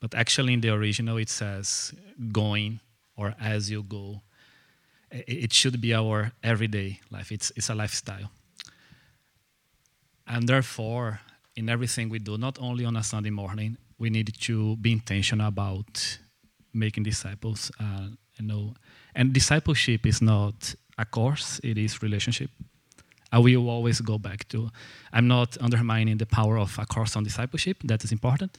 But 0.00 0.14
actually, 0.14 0.52
in 0.52 0.60
the 0.60 0.70
original, 0.70 1.16
it 1.16 1.28
says 1.28 1.92
going 2.32 2.80
or 3.16 3.34
as 3.40 3.70
you 3.70 3.82
go. 3.82 4.22
It 5.10 5.52
should 5.52 5.80
be 5.80 5.94
our 5.94 6.32
everyday 6.42 7.00
life, 7.10 7.32
it's, 7.32 7.52
it's 7.56 7.70
a 7.70 7.74
lifestyle. 7.74 8.30
And 10.26 10.48
therefore, 10.48 11.20
in 11.54 11.68
everything 11.68 12.08
we 12.08 12.18
do, 12.18 12.36
not 12.36 12.58
only 12.60 12.84
on 12.84 12.96
a 12.96 13.02
Sunday 13.02 13.30
morning, 13.30 13.78
we 13.98 14.10
need 14.10 14.34
to 14.40 14.76
be 14.76 14.92
intentional 14.92 15.46
about 15.46 16.18
making 16.74 17.04
disciples. 17.04 17.70
Uh, 17.80 18.08
you 18.38 18.46
know, 18.46 18.74
and 19.14 19.32
discipleship 19.32 20.04
is 20.04 20.20
not 20.20 20.74
a 20.98 21.04
course; 21.04 21.60
it 21.62 21.78
is 21.78 22.02
relationship. 22.02 22.50
I 23.32 23.38
will 23.38 23.68
always 23.68 24.00
go 24.00 24.18
back 24.18 24.48
to. 24.48 24.70
I'm 25.12 25.28
not 25.28 25.56
undermining 25.60 26.18
the 26.18 26.26
power 26.26 26.58
of 26.58 26.78
a 26.78 26.86
course 26.86 27.16
on 27.16 27.24
discipleship. 27.24 27.78
That 27.84 28.04
is 28.04 28.12
important, 28.12 28.58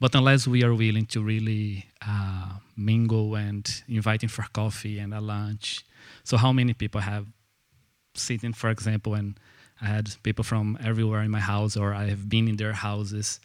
but 0.00 0.14
unless 0.14 0.46
we 0.46 0.62
are 0.62 0.74
willing 0.74 1.06
to 1.06 1.22
really 1.22 1.86
uh, 2.06 2.58
mingle 2.76 3.34
and 3.34 3.68
inviting 3.88 4.28
for 4.28 4.44
coffee 4.52 4.98
and 4.98 5.12
a 5.12 5.20
lunch, 5.20 5.84
so 6.24 6.36
how 6.36 6.52
many 6.52 6.72
people 6.72 7.00
have 7.00 7.26
sitting, 8.14 8.52
for 8.52 8.70
example, 8.70 9.14
and 9.14 9.38
I 9.80 9.86
had 9.86 10.14
people 10.22 10.44
from 10.44 10.78
everywhere 10.82 11.22
in 11.22 11.30
my 11.30 11.40
house, 11.40 11.76
or 11.76 11.92
I 11.92 12.06
have 12.06 12.28
been 12.28 12.48
in 12.48 12.56
their 12.56 12.72
houses, 12.72 13.40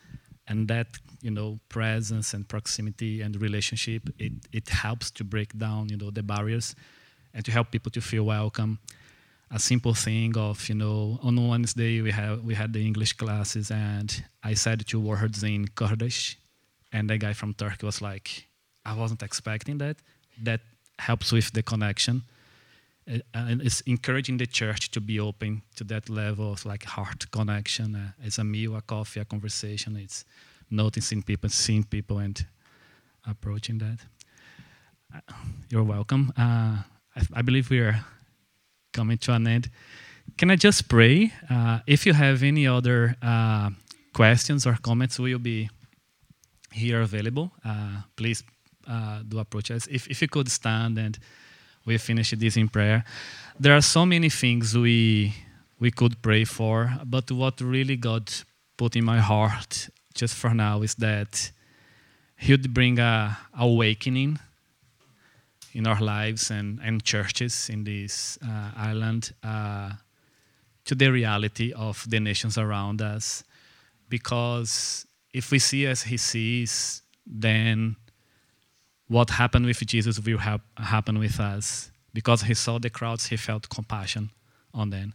and 0.48 0.68
that 0.68 0.88
you 1.22 1.32
know 1.32 1.60
presence 1.70 2.34
and 2.34 2.48
proximity 2.48 3.22
and 3.22 3.40
relationship 3.42 4.10
it, 4.18 4.34
it 4.52 4.70
helps 4.70 5.12
to 5.12 5.24
break 5.24 5.58
down 5.58 5.90
you 5.90 5.98
know 5.98 6.10
the 6.10 6.24
barriers 6.24 6.76
and 7.34 7.46
to 7.46 7.52
help 7.52 7.72
people 7.72 7.92
to 7.92 8.02
feel 8.02 8.24
welcome 8.24 8.80
a 9.54 9.60
simple 9.60 9.94
thing 9.94 10.38
of 10.38 10.70
you 10.70 10.76
know 10.76 11.20
on 11.22 11.36
wednesday 11.50 12.02
we 12.02 12.12
have 12.12 12.42
we 12.44 12.54
had 12.56 12.72
the 12.74 12.86
english 12.86 13.14
classes 13.14 13.70
and 13.72 14.24
i 14.44 14.54
said 14.54 14.86
two 14.88 15.00
words 15.00 15.44
in 15.44 15.68
kurdish 15.68 16.38
and 16.94 17.10
the 17.10 17.18
guy 17.18 17.34
from 17.34 17.54
turkey 17.54 17.86
was 17.86 18.02
like 18.02 18.48
i 18.86 18.94
wasn't 18.94 19.22
expecting 19.24 19.78
that. 19.78 19.98
That 20.44 20.62
helps 21.00 21.32
with 21.32 21.52
the 21.52 21.64
connection. 21.64 22.24
And 23.34 23.62
it's 23.62 23.82
encouraging 23.82 24.38
the 24.38 24.46
church 24.46 24.92
to 24.92 25.02
be 25.02 25.20
open 25.20 25.64
to 25.76 25.84
that 25.86 26.10
level 26.10 26.54
of 26.54 26.66
like 26.66 26.84
heart 26.86 27.30
connection. 27.32 27.96
Uh, 27.96 28.12
it's 28.24 28.38
a 28.38 28.44
meal 28.44 28.76
a 28.76 28.82
coffee 28.82 29.20
a 29.20 29.26
conversation. 29.26 29.98
It's 29.98 30.24
noticing 30.70 31.24
people 31.24 31.50
seeing 31.50 31.84
people 31.84 32.20
and 32.20 32.46
approaching 33.28 33.80
that. 33.80 34.00
Uh, 35.14 35.34
you're 35.70 35.84
welcome. 35.84 36.32
Uh, 36.38 36.84
I, 37.16 37.22
I, 37.34 37.42
believe 37.42 37.70
we 37.70 37.80
are 37.80 38.06
coming 38.92 39.18
to 39.18 39.34
an 39.34 39.48
end 39.48 39.70
can 40.38 40.52
i 40.52 40.56
just 40.56 40.88
pray? 40.88 41.32
Uh, 41.50 41.80
if 41.88 42.06
you 42.06 42.14
have 42.14 42.44
any 42.44 42.68
other 42.68 43.16
uh, 43.22 43.70
questions 44.14 44.66
or 44.66 44.78
comments 44.82 45.20
we'll 45.20 45.40
be 45.40 45.70
here 46.72 47.02
available. 47.02 47.52
Please 48.16 48.44
do 49.28 49.40
approach 49.40 49.72
us. 49.72 49.88
If, 49.88 50.08
if 50.08 50.22
you 50.22 50.28
could 50.28 50.50
stand 50.50 50.98
and 50.98 51.20
we 51.86 51.98
finish 51.98 52.32
this 52.32 52.58
in 52.58 52.70
prayer. 52.70 53.04
There 53.60 53.76
are 53.76 53.82
so 53.82 54.06
many 54.06 54.30
things 54.30 54.78
we 54.78 55.34
we 55.80 55.92
could 55.92 56.22
pray 56.22 56.46
for, 56.46 56.94
but 57.06 57.32
what 57.32 57.60
really 57.60 57.96
God 57.96 58.32
put 58.78 58.96
in 58.96 59.04
my 59.04 59.20
heart 59.20 59.90
just 60.14 60.36
for 60.36 60.54
now 60.54 60.84
is 60.84 60.96
that 60.96 61.52
He 62.38 62.54
would 62.54 62.74
bring 62.74 63.00
a 63.00 63.38
awakening 63.58 64.40
in 65.74 65.88
our 65.88 66.02
lives 66.02 66.52
and, 66.52 66.80
and 66.84 67.04
churches 67.04 67.70
in 67.70 67.84
this 67.84 68.38
uh, 68.46 68.72
island 68.76 69.34
uh, 69.44 69.92
to 70.86 70.96
the 70.96 71.12
reality 71.12 71.74
of 71.74 72.06
the 72.10 72.20
nations 72.20 72.58
around 72.58 73.02
us. 73.02 73.44
Because 74.10 75.06
if 75.34 75.52
we 75.52 75.60
see 75.60 75.86
as 75.86 76.04
He 76.04 76.18
sees, 76.18 77.02
then 77.26 77.96
what 79.12 79.30
happened 79.30 79.66
with 79.66 79.86
Jesus 79.86 80.20
will 80.20 80.38
have, 80.38 80.62
happen 80.78 81.20
with 81.20 81.40
us. 81.40 81.92
Because 82.14 82.44
he 82.44 82.54
saw 82.54 82.80
the 82.80 82.90
crowds, 82.90 83.28
he 83.28 83.38
felt 83.38 83.70
compassion 83.70 84.32
on 84.74 84.90
them. 84.90 85.14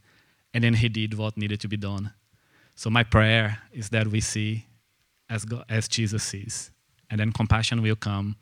And 0.52 0.64
then 0.64 0.74
he 0.74 0.88
did 0.88 1.14
what 1.14 1.36
needed 1.36 1.60
to 1.60 1.68
be 1.68 1.78
done. 1.78 2.12
So 2.74 2.90
my 2.90 3.02
prayer 3.02 3.58
is 3.72 3.88
that 3.90 4.08
we 4.08 4.20
see 4.20 4.66
as, 5.30 5.44
God, 5.46 5.64
as 5.68 5.88
Jesus 5.88 6.22
sees. 6.22 6.70
And 7.10 7.20
then 7.20 7.32
compassion 7.32 7.80
will 7.80 7.96
come. 7.96 8.36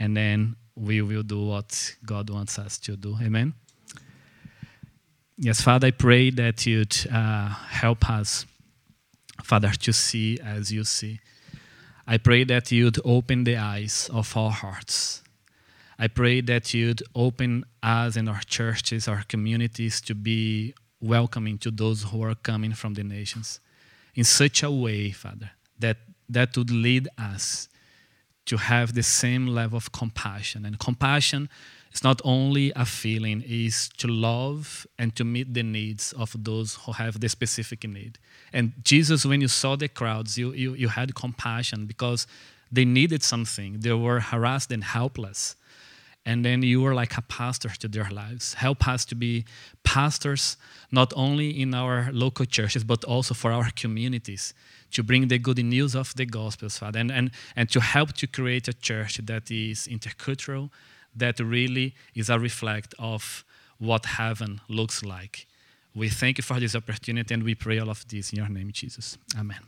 And 0.00 0.16
then 0.16 0.56
we 0.76 1.00
will 1.02 1.22
do 1.22 1.46
what 1.46 1.96
God 2.04 2.30
wants 2.30 2.58
us 2.58 2.78
to 2.78 2.96
do. 2.96 3.16
Amen? 3.22 3.54
Yes, 5.38 5.60
Father, 5.60 5.88
I 5.88 5.90
pray 5.90 6.30
that 6.30 6.64
you'd 6.66 6.96
uh, 7.12 7.48
help 7.48 8.08
us, 8.08 8.46
Father, 9.42 9.72
to 9.72 9.92
see 9.92 10.38
as 10.38 10.72
you 10.72 10.84
see. 10.84 11.20
I 12.06 12.18
pray 12.18 12.44
that 12.44 12.70
you'd 12.70 12.98
open 13.04 13.44
the 13.44 13.56
eyes 13.56 14.08
of 14.12 14.36
our 14.36 14.50
hearts. 14.50 15.22
I 15.98 16.08
pray 16.08 16.40
that 16.42 16.72
you'd 16.72 17.02
open 17.14 17.64
us 17.82 18.16
and 18.16 18.28
our 18.28 18.40
churches, 18.46 19.08
our 19.08 19.24
communities 19.28 20.00
to 20.02 20.14
be 20.14 20.74
welcoming 21.00 21.58
to 21.58 21.70
those 21.70 22.04
who 22.04 22.22
are 22.22 22.34
coming 22.34 22.72
from 22.72 22.94
the 22.94 23.04
nations 23.04 23.60
in 24.14 24.24
such 24.24 24.62
a 24.62 24.70
way, 24.70 25.10
Father, 25.10 25.50
that 25.78 25.98
that 26.28 26.56
would 26.56 26.70
lead 26.70 27.08
us 27.18 27.68
to 28.46 28.56
have 28.56 28.94
the 28.94 29.02
same 29.02 29.46
level 29.46 29.76
of 29.76 29.92
compassion. 29.92 30.64
And 30.64 30.78
compassion 30.78 31.48
is 31.92 32.02
not 32.02 32.20
only 32.24 32.72
a 32.76 32.84
feeling, 32.84 33.42
is 33.46 33.88
to 33.98 34.06
love 34.08 34.86
and 34.98 35.14
to 35.16 35.24
meet 35.24 35.52
the 35.54 35.62
needs 35.62 36.12
of 36.12 36.32
those 36.44 36.78
who 36.82 36.92
have 36.92 37.20
the 37.20 37.28
specific 37.28 37.84
need. 37.84 38.18
And 38.52 38.72
Jesus, 38.82 39.24
when 39.24 39.40
you 39.40 39.48
saw 39.48 39.76
the 39.76 39.88
crowds, 39.88 40.38
you, 40.38 40.52
you, 40.52 40.74
you 40.74 40.88
had 40.88 41.14
compassion 41.14 41.86
because 41.86 42.26
they 42.70 42.84
needed 42.84 43.22
something. 43.22 43.80
They 43.80 43.92
were 43.92 44.20
harassed 44.20 44.72
and 44.72 44.84
helpless. 44.84 45.56
And 46.24 46.44
then 46.44 46.62
you 46.62 46.80
were 46.80 46.94
like 46.94 47.16
a 47.16 47.22
pastor 47.22 47.68
to 47.68 47.88
their 47.88 48.10
lives. 48.10 48.54
Help 48.54 48.88
us 48.88 49.04
to 49.06 49.14
be 49.14 49.44
pastors, 49.84 50.56
not 50.90 51.12
only 51.14 51.60
in 51.60 51.72
our 51.72 52.10
local 52.12 52.44
churches, 52.44 52.82
but 52.82 53.04
also 53.04 53.32
for 53.32 53.52
our 53.52 53.70
communities, 53.76 54.52
to 54.92 55.02
bring 55.02 55.28
the 55.28 55.38
good 55.38 55.58
news 55.58 55.94
of 55.94 56.14
the 56.14 56.26
gospels, 56.26 56.78
Father, 56.78 56.98
and, 56.98 57.10
and, 57.10 57.30
and 57.54 57.70
to 57.70 57.80
help 57.80 58.12
to 58.14 58.26
create 58.26 58.68
a 58.68 58.72
church 58.72 59.18
that 59.24 59.50
is 59.50 59.88
intercultural, 59.88 60.70
that 61.14 61.40
really 61.40 61.94
is 62.14 62.30
a 62.30 62.38
reflect 62.38 62.94
of 62.98 63.44
what 63.78 64.06
heaven 64.06 64.60
looks 64.68 65.04
like. 65.04 65.46
We 65.94 66.08
thank 66.08 66.38
you 66.38 66.42
for 66.42 66.60
this 66.60 66.74
opportunity 66.74 67.32
and 67.34 67.42
we 67.42 67.54
pray 67.54 67.78
all 67.78 67.90
of 67.90 68.06
this 68.08 68.32
in 68.32 68.38
your 68.38 68.48
name, 68.48 68.70
Jesus. 68.72 69.16
Amen. 69.38 69.60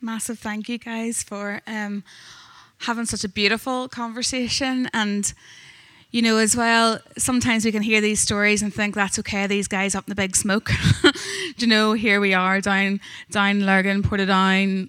Massive 0.00 0.38
thank 0.38 0.68
you, 0.68 0.78
guys, 0.78 1.22
for 1.22 1.60
um, 1.66 2.04
having 2.78 3.04
such 3.04 3.24
a 3.24 3.28
beautiful 3.28 3.88
conversation. 3.88 4.88
And, 4.94 5.32
you 6.10 6.22
know, 6.22 6.38
as 6.38 6.56
well, 6.56 6.98
sometimes 7.18 7.64
we 7.64 7.72
can 7.72 7.82
hear 7.82 8.00
these 8.00 8.20
stories 8.20 8.62
and 8.62 8.72
think 8.72 8.94
that's 8.94 9.18
okay, 9.18 9.46
these 9.46 9.68
guys 9.68 9.94
up 9.94 10.06
in 10.06 10.10
the 10.10 10.14
big 10.14 10.36
smoke. 10.36 10.70
you 11.58 11.66
know, 11.66 11.92
here 11.92 12.20
we 12.20 12.32
are 12.32 12.60
down, 12.60 13.00
down 13.30 13.60
Lurgan, 13.60 14.02
Portadown, 14.02 14.88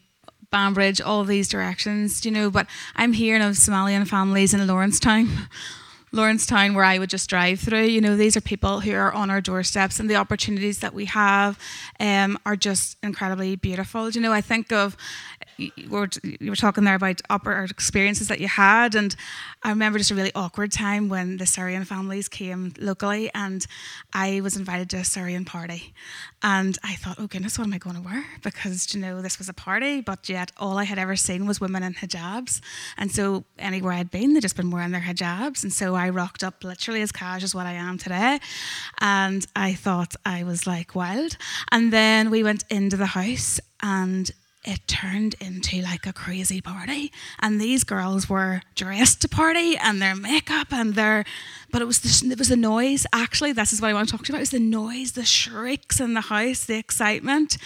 Banbridge, 0.49 1.01
all 1.01 1.25
these 1.25 1.49
directions, 1.49 2.25
you 2.25 2.31
know. 2.31 2.49
But 2.49 2.67
I'm 2.95 3.13
hearing 3.13 3.41
of 3.41 3.55
Somalian 3.55 4.07
families 4.07 4.53
in 4.53 4.65
Lawrencetown. 4.65 5.29
Lawrencetown, 6.11 6.73
where 6.73 6.85
I 6.85 6.97
would 6.97 7.09
just 7.11 7.29
drive 7.29 7.59
through, 7.59 7.83
you 7.83 8.01
know, 8.01 8.17
these 8.17 8.35
are 8.35 8.41
people 8.41 8.79
who 8.79 8.93
are 8.93 9.13
on 9.13 9.29
our 9.29 9.41
doorsteps, 9.41 9.99
and 9.99 10.09
the 10.09 10.15
opportunities 10.15 10.79
that 10.79 10.91
we 10.91 11.05
have 11.05 11.59
um, 11.99 12.39
are 12.47 12.55
just 12.55 12.97
incredibly 13.03 13.55
beautiful. 13.55 14.09
You 14.09 14.21
know, 14.21 14.33
I 14.33 14.41
think 14.41 14.71
of 14.71 14.97
you 15.59 15.89
were, 15.89 16.09
you 16.23 16.49
were 16.49 16.55
talking 16.55 16.85
there 16.85 16.95
about 16.95 17.21
upper 17.29 17.63
experiences 17.63 18.29
that 18.29 18.39
you 18.39 18.47
had, 18.47 18.95
and 18.95 19.15
I 19.63 19.69
remember 19.69 19.97
just 19.97 20.11
a 20.11 20.15
really 20.15 20.31
awkward 20.33 20.71
time 20.71 21.09
when 21.09 21.37
the 21.37 21.45
Syrian 21.45 21.83
families 21.83 22.29
came 22.29 22.73
locally, 22.79 23.29
and 23.35 23.65
I 24.13 24.41
was 24.41 24.55
invited 24.55 24.89
to 24.91 24.97
a 24.97 25.03
Syrian 25.03 25.45
party, 25.45 25.93
and 26.41 26.77
I 26.83 26.95
thought, 26.95 27.17
oh 27.19 27.27
goodness, 27.27 27.57
what 27.57 27.67
am 27.67 27.73
I 27.73 27.77
going 27.77 27.97
to 27.97 28.01
wear? 28.01 28.25
Because 28.41 28.93
you 28.93 29.01
know 29.01 29.21
this 29.21 29.37
was 29.37 29.49
a 29.49 29.53
party, 29.53 30.01
but 30.01 30.29
yet 30.29 30.51
all 30.57 30.77
I 30.77 30.85
had 30.85 30.97
ever 30.97 31.15
seen 31.15 31.45
was 31.45 31.59
women 31.59 31.83
in 31.83 31.93
hijabs, 31.93 32.61
and 32.97 33.11
so 33.11 33.43
anywhere 33.57 33.93
I'd 33.93 34.11
been, 34.11 34.33
they'd 34.33 34.41
just 34.41 34.55
been 34.55 34.71
wearing 34.71 34.91
their 34.91 35.01
hijabs, 35.01 35.63
and 35.63 35.73
so 35.73 35.95
I 35.95 36.09
rocked 36.09 36.43
up 36.43 36.63
literally 36.63 37.01
as 37.01 37.11
cash 37.11 37.43
as 37.43 37.53
what 37.53 37.65
I 37.65 37.73
am 37.73 37.97
today, 37.97 38.39
and 39.01 39.45
I 39.55 39.73
thought 39.73 40.15
I 40.25 40.43
was 40.43 40.65
like 40.65 40.95
wild, 40.95 41.35
and 41.71 41.91
then 41.91 42.29
we 42.29 42.43
went 42.43 42.63
into 42.69 42.95
the 42.95 43.07
house 43.07 43.59
and 43.81 44.31
it 44.69 44.87
turned 44.87 45.35
into 45.41 45.81
like 45.81 46.05
a 46.05 46.13
crazy 46.13 46.61
party. 46.61 47.11
And 47.39 47.59
these 47.59 47.83
girls 47.83 48.29
were 48.29 48.61
dressed 48.75 49.21
to 49.21 49.27
party 49.27 49.75
and 49.75 49.99
their 50.01 50.15
makeup 50.15 50.71
and 50.71 50.93
their 50.93 51.25
but 51.71 51.81
it 51.81 51.85
was 51.85 51.99
the, 51.99 52.31
it 52.31 52.37
was 52.37 52.49
the 52.49 52.55
noise. 52.55 53.05
Actually 53.11 53.51
this 53.51 53.73
is 53.73 53.81
what 53.81 53.89
i 53.89 53.93
want 53.93 54.07
to 54.07 54.15
talk 54.15 54.25
to 54.25 54.29
you 54.29 54.33
about 54.33 54.39
it 54.39 54.41
was 54.41 54.49
the 54.51 54.59
noise 54.59 55.13
the 55.13 55.25
shrieks 55.25 55.99
in 55.99 56.13
the 56.13 56.21
house 56.21 56.65
the 56.65 56.77
excitement. 56.77 57.57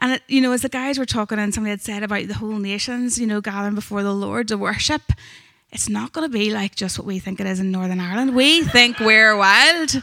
And 0.00 0.12
it, 0.12 0.22
you 0.26 0.40
know 0.40 0.52
as 0.52 0.62
the 0.62 0.68
guys 0.68 0.98
were 0.98 1.06
talking 1.06 1.38
and 1.38 1.54
somebody 1.54 1.70
had 1.70 1.80
said 1.80 2.02
about 2.02 2.26
the 2.26 2.34
whole 2.34 2.58
nations 2.58 3.18
you 3.18 3.26
know 3.26 3.40
gathering 3.40 3.76
before 3.76 4.02
the 4.02 4.14
lord 4.14 4.48
to 4.48 4.58
worship 4.58 5.12
it's 5.70 5.88
not 5.88 6.12
going 6.12 6.26
to 6.26 6.32
be 6.32 6.50
like 6.50 6.74
just 6.74 6.98
what 6.98 7.06
we 7.06 7.18
think 7.18 7.40
it 7.40 7.46
is 7.46 7.60
in 7.60 7.70
Northern 7.70 8.00
Ireland. 8.00 8.34
We 8.34 8.62
think 8.62 8.98
we're 9.00 9.36
wild, 9.36 10.02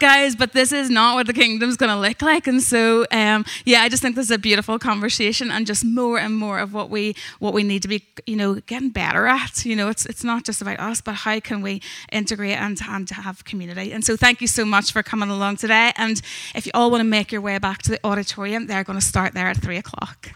guys, 0.00 0.34
but 0.34 0.52
this 0.52 0.72
is 0.72 0.90
not 0.90 1.14
what 1.14 1.28
the 1.28 1.32
kingdom's 1.32 1.76
going 1.76 1.90
to 1.90 1.98
look 1.98 2.20
like. 2.20 2.48
And 2.48 2.60
so, 2.60 3.06
um, 3.12 3.44
yeah, 3.64 3.82
I 3.82 3.88
just 3.88 4.02
think 4.02 4.16
this 4.16 4.26
is 4.26 4.32
a 4.32 4.38
beautiful 4.38 4.76
conversation, 4.76 5.52
and 5.52 5.66
just 5.66 5.84
more 5.84 6.18
and 6.18 6.36
more 6.36 6.58
of 6.58 6.74
what 6.74 6.90
we 6.90 7.14
what 7.38 7.54
we 7.54 7.62
need 7.62 7.82
to 7.82 7.88
be, 7.88 8.02
you 8.26 8.34
know, 8.34 8.54
getting 8.54 8.90
better 8.90 9.26
at. 9.26 9.64
You 9.64 9.76
know, 9.76 9.88
it's 9.88 10.04
it's 10.04 10.24
not 10.24 10.44
just 10.44 10.60
about 10.60 10.80
us, 10.80 11.00
but 11.00 11.14
how 11.14 11.38
can 11.38 11.62
we 11.62 11.80
integrate 12.10 12.58
and, 12.58 12.80
and 12.88 13.08
have 13.10 13.44
community. 13.44 13.92
And 13.92 14.04
so, 14.04 14.16
thank 14.16 14.40
you 14.40 14.48
so 14.48 14.64
much 14.64 14.90
for 14.92 15.04
coming 15.04 15.30
along 15.30 15.58
today. 15.58 15.92
And 15.96 16.20
if 16.56 16.66
you 16.66 16.72
all 16.74 16.90
want 16.90 17.02
to 17.02 17.08
make 17.08 17.30
your 17.30 17.40
way 17.40 17.58
back 17.58 17.82
to 17.82 17.90
the 17.92 18.00
auditorium, 18.02 18.66
they're 18.66 18.84
going 18.84 18.98
to 18.98 19.04
start 19.04 19.32
there 19.32 19.46
at 19.46 19.58
three 19.58 19.76
o'clock. 19.76 20.32